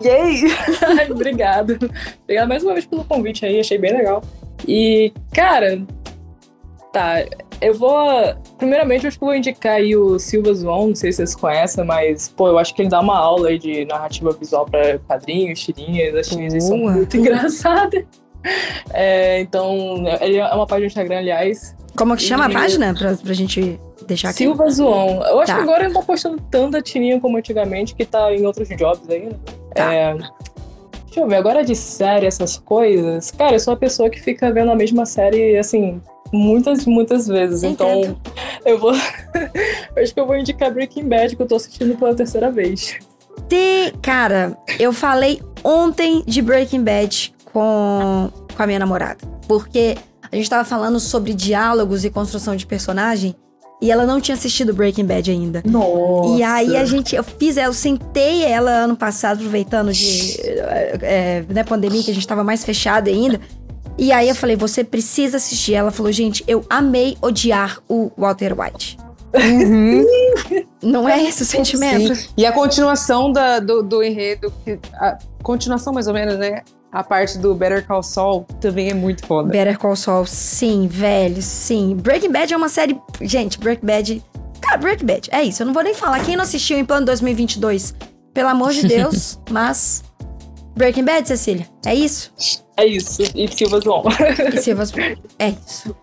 Yay! 0.00 0.44
Obrigada. 1.10 1.76
Obrigada 2.22 2.46
mais 2.46 2.62
uma 2.62 2.74
vez 2.74 2.86
pelo 2.86 3.04
convite 3.04 3.44
aí, 3.44 3.58
achei 3.58 3.78
bem 3.78 3.92
legal. 3.92 4.22
E, 4.64 5.12
cara, 5.32 5.84
tá, 6.92 7.16
eu 7.60 7.74
vou. 7.74 8.34
Primeiramente, 8.58 9.04
eu 9.04 9.08
acho 9.08 9.18
que 9.18 9.24
vou 9.24 9.34
indicar 9.34 9.74
aí 9.74 9.96
o 9.96 10.18
Silva 10.18 10.52
Zoon, 10.54 10.88
não 10.88 10.94
sei 10.94 11.12
se 11.12 11.18
vocês 11.18 11.34
conhecem, 11.34 11.84
mas, 11.84 12.28
pô, 12.28 12.48
eu 12.48 12.58
acho 12.58 12.74
que 12.74 12.82
ele 12.82 12.88
dá 12.88 13.00
uma 13.00 13.16
aula 13.18 13.48
aí 13.48 13.58
de 13.58 13.84
narrativa 13.84 14.30
visual 14.32 14.66
para 14.66 14.98
quadrinhos, 15.00 15.60
tirinhas, 15.60 16.14
as 16.14 16.28
tirinhas 16.28 16.64
são 16.64 16.76
muito 16.76 17.16
engraçadas. 17.18 18.04
É, 18.92 19.40
então, 19.40 20.04
ele 20.20 20.36
é 20.36 20.54
uma 20.54 20.66
página 20.66 20.86
do 20.86 20.90
Instagram, 20.90 21.18
aliás. 21.18 21.74
Como 21.96 22.16
que 22.16 22.22
chama 22.22 22.46
e... 22.48 22.50
a 22.50 22.60
página? 22.60 22.94
Pra, 22.94 23.14
pra 23.14 23.32
gente 23.32 23.80
deixar 24.06 24.28
aqui? 24.28 24.38
Silva 24.38 24.68
Zoon. 24.70 25.22
Eu 25.22 25.40
acho 25.40 25.52
tá. 25.52 25.56
que 25.58 25.62
agora 25.62 25.84
ele 25.84 25.92
não 25.92 26.00
tá 26.00 26.06
postando 26.06 26.40
tanta 26.50 26.80
tirinha 26.80 27.20
como 27.20 27.36
antigamente, 27.36 27.94
que 27.94 28.04
tá 28.04 28.32
em 28.32 28.44
outros 28.46 28.68
jobs 28.68 29.08
ainda. 29.08 29.36
Tá. 29.74 29.92
É, 29.92 30.14
deixa 30.14 31.20
eu 31.20 31.28
ver, 31.28 31.36
agora 31.36 31.64
de 31.64 31.74
série, 31.74 32.26
essas 32.26 32.58
coisas. 32.58 33.30
Cara, 33.30 33.54
eu 33.54 33.60
sou 33.60 33.72
uma 33.72 33.80
pessoa 33.80 34.10
que 34.10 34.20
fica 34.20 34.52
vendo 34.52 34.70
a 34.70 34.76
mesma 34.76 35.06
série, 35.06 35.56
assim, 35.56 36.00
muitas, 36.32 36.84
muitas 36.86 37.26
vezes. 37.26 37.62
Então, 37.62 38.00
Entendo. 38.00 38.20
eu 38.64 38.78
vou. 38.78 38.92
acho 39.96 40.14
que 40.14 40.20
eu 40.20 40.26
vou 40.26 40.36
indicar 40.36 40.72
Breaking 40.72 41.08
Bad, 41.08 41.36
que 41.36 41.42
eu 41.42 41.46
tô 41.46 41.56
assistindo 41.56 41.96
pela 41.96 42.14
terceira 42.14 42.50
vez. 42.50 42.98
Tem. 43.48 43.92
Cara, 44.02 44.56
eu 44.78 44.92
falei 44.92 45.40
ontem 45.62 46.22
de 46.26 46.42
Breaking 46.42 46.82
Bad 46.82 47.34
com, 47.52 48.30
com 48.54 48.62
a 48.62 48.66
minha 48.66 48.78
namorada. 48.78 49.18
Porque 49.46 49.96
a 50.30 50.36
gente 50.36 50.50
tava 50.50 50.64
falando 50.64 50.98
sobre 50.98 51.32
diálogos 51.34 52.04
e 52.04 52.10
construção 52.10 52.56
de 52.56 52.66
personagem. 52.66 53.34
E 53.80 53.90
ela 53.90 54.06
não 54.06 54.20
tinha 54.20 54.34
assistido 54.34 54.72
Breaking 54.72 55.04
Bad 55.04 55.30
ainda. 55.30 55.62
Nossa. 55.66 56.38
E 56.38 56.42
aí 56.42 56.76
a 56.76 56.84
gente, 56.86 57.14
eu 57.14 57.22
fiz, 57.22 57.58
eu 57.58 57.74
sentei 57.74 58.42
ela 58.42 58.70
ano 58.70 58.96
passado, 58.96 59.36
aproveitando 59.36 59.92
de 59.92 60.34
é, 61.02 61.44
né, 61.48 61.62
pandemia, 61.62 62.02
que 62.02 62.10
a 62.10 62.14
gente 62.14 62.26
tava 62.26 62.42
mais 62.42 62.64
fechado 62.64 63.08
ainda. 63.08 63.38
E 63.98 64.12
aí 64.12 64.28
eu 64.28 64.34
falei, 64.34 64.56
você 64.56 64.84
precisa 64.84 65.38
assistir. 65.38 65.74
Ela 65.74 65.90
falou, 65.90 66.12
gente, 66.12 66.44
eu 66.46 66.64
amei 66.68 67.16
odiar 67.22 67.80
o 67.88 68.10
Walter 68.16 68.54
White. 68.58 68.98
Uhum. 69.34 70.06
Não 70.82 71.08
é 71.08 71.24
esse 71.24 71.42
o 71.42 71.46
sentimento? 71.46 72.14
Sim. 72.14 72.28
E 72.36 72.46
a 72.46 72.52
continuação 72.52 73.32
da, 73.32 73.58
do, 73.58 73.82
do 73.82 74.02
enredo, 74.02 74.52
a 74.94 75.18
continuação 75.42 75.92
mais 75.92 76.06
ou 76.06 76.14
menos, 76.14 76.36
né? 76.36 76.62
A 76.92 77.02
parte 77.02 77.38
do 77.38 77.54
Better 77.54 77.86
Call 77.86 78.02
Saul 78.02 78.46
também 78.60 78.90
é 78.90 78.94
muito 78.94 79.26
foda. 79.26 79.48
Better 79.48 79.78
Call 79.78 79.96
Saul, 79.96 80.26
sim, 80.26 80.86
velho, 80.88 81.42
sim. 81.42 81.96
Breaking 81.96 82.30
Bad 82.30 82.54
é 82.54 82.56
uma 82.56 82.68
série... 82.68 82.98
Gente, 83.20 83.58
Breaking 83.58 83.86
Bad... 83.86 84.24
Cara, 84.60 84.78
Breaking 84.78 85.06
Bad, 85.06 85.28
é 85.32 85.42
isso. 85.42 85.62
Eu 85.62 85.66
não 85.66 85.74
vou 85.74 85.82
nem 85.82 85.94
falar. 85.94 86.24
Quem 86.24 86.36
não 86.36 86.44
assistiu 86.44 86.78
em 86.78 86.84
plano 86.84 87.04
2022, 87.06 87.94
pelo 88.32 88.48
amor 88.48 88.72
de 88.72 88.86
Deus, 88.88 89.38
mas... 89.50 90.04
Breaking 90.74 91.04
Bad, 91.04 91.26
Cecília, 91.26 91.66
é 91.84 91.94
isso? 91.94 92.32
É 92.76 92.86
isso. 92.86 93.22
E 93.34 93.48
Silva 93.48 93.80
João. 93.80 94.02
E 94.52 94.58
Silva 94.58 94.84
É 95.38 95.48
isso. 95.48 95.96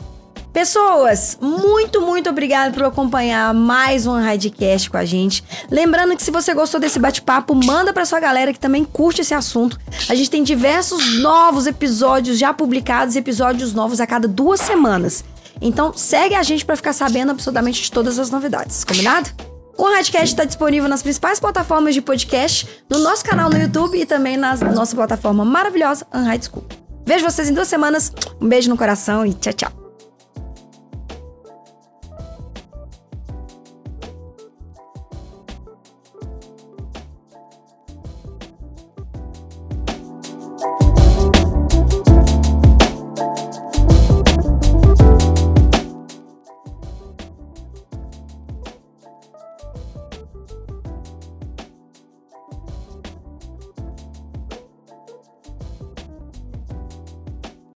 Pessoas, 0.52 1.36
muito, 1.42 2.00
muito 2.00 2.30
obrigada 2.30 2.72
por 2.72 2.84
acompanhar 2.84 3.52
mais 3.56 4.06
um 4.06 4.14
Radcast 4.14 4.88
com 4.88 4.98
a 4.98 5.04
gente. 5.04 5.44
Lembrando 5.70 6.16
que 6.16 6.22
se 6.22 6.30
você 6.30 6.54
gostou 6.54 6.80
desse 6.80 7.00
bate-papo, 7.00 7.56
manda 7.56 7.92
para 7.92 8.06
sua 8.06 8.20
galera 8.20 8.54
que 8.54 8.60
também 8.60 8.86
curte 8.86 9.22
esse 9.22 9.34
assunto. 9.34 9.80
A 10.08 10.14
gente 10.14 10.30
tem 10.30 10.44
diversos 10.44 11.20
novos 11.22 11.66
episódios 11.66 12.38
já 12.38 12.54
publicados, 12.54 13.16
episódios 13.16 13.74
novos 13.74 14.00
a 14.00 14.06
cada 14.06 14.28
duas 14.28 14.60
semanas. 14.60 15.26
Então 15.60 15.92
segue 15.96 16.36
a 16.36 16.44
gente 16.44 16.64
para 16.64 16.76
ficar 16.76 16.94
sabendo 16.94 17.32
absolutamente 17.32 17.82
de 17.82 17.92
todas 17.92 18.20
as 18.20 18.30
novidades, 18.30 18.84
combinado? 18.84 19.53
O 19.78 19.84
Radcast 19.84 20.26
está 20.26 20.46
disponível 20.46 20.88
nas 20.88 21.02
principais 21.02 21.40
plataformas 21.40 21.94
de 21.94 22.02
podcast, 22.02 22.68
no 22.90 23.00
nosso 23.00 23.26
canal 23.26 23.50
no 23.50 23.58
YouTube 23.58 24.00
e 24.00 24.06
também 24.06 24.38
na 24.38 24.56
nossa 24.56 24.96
plataforma 24.96 25.44
maravilhosa 25.44 26.06
Unhide 26.14 26.46
School. 26.46 26.66
Vejo 27.06 27.26
vocês 27.26 27.50
em 27.50 27.54
duas 27.54 27.68
semanas. 27.68 28.12
Um 28.40 28.48
beijo 28.48 28.70
no 28.70 28.78
coração 28.78 29.26
e 29.26 29.34
tchau, 29.34 29.54
tchau. 29.54 29.83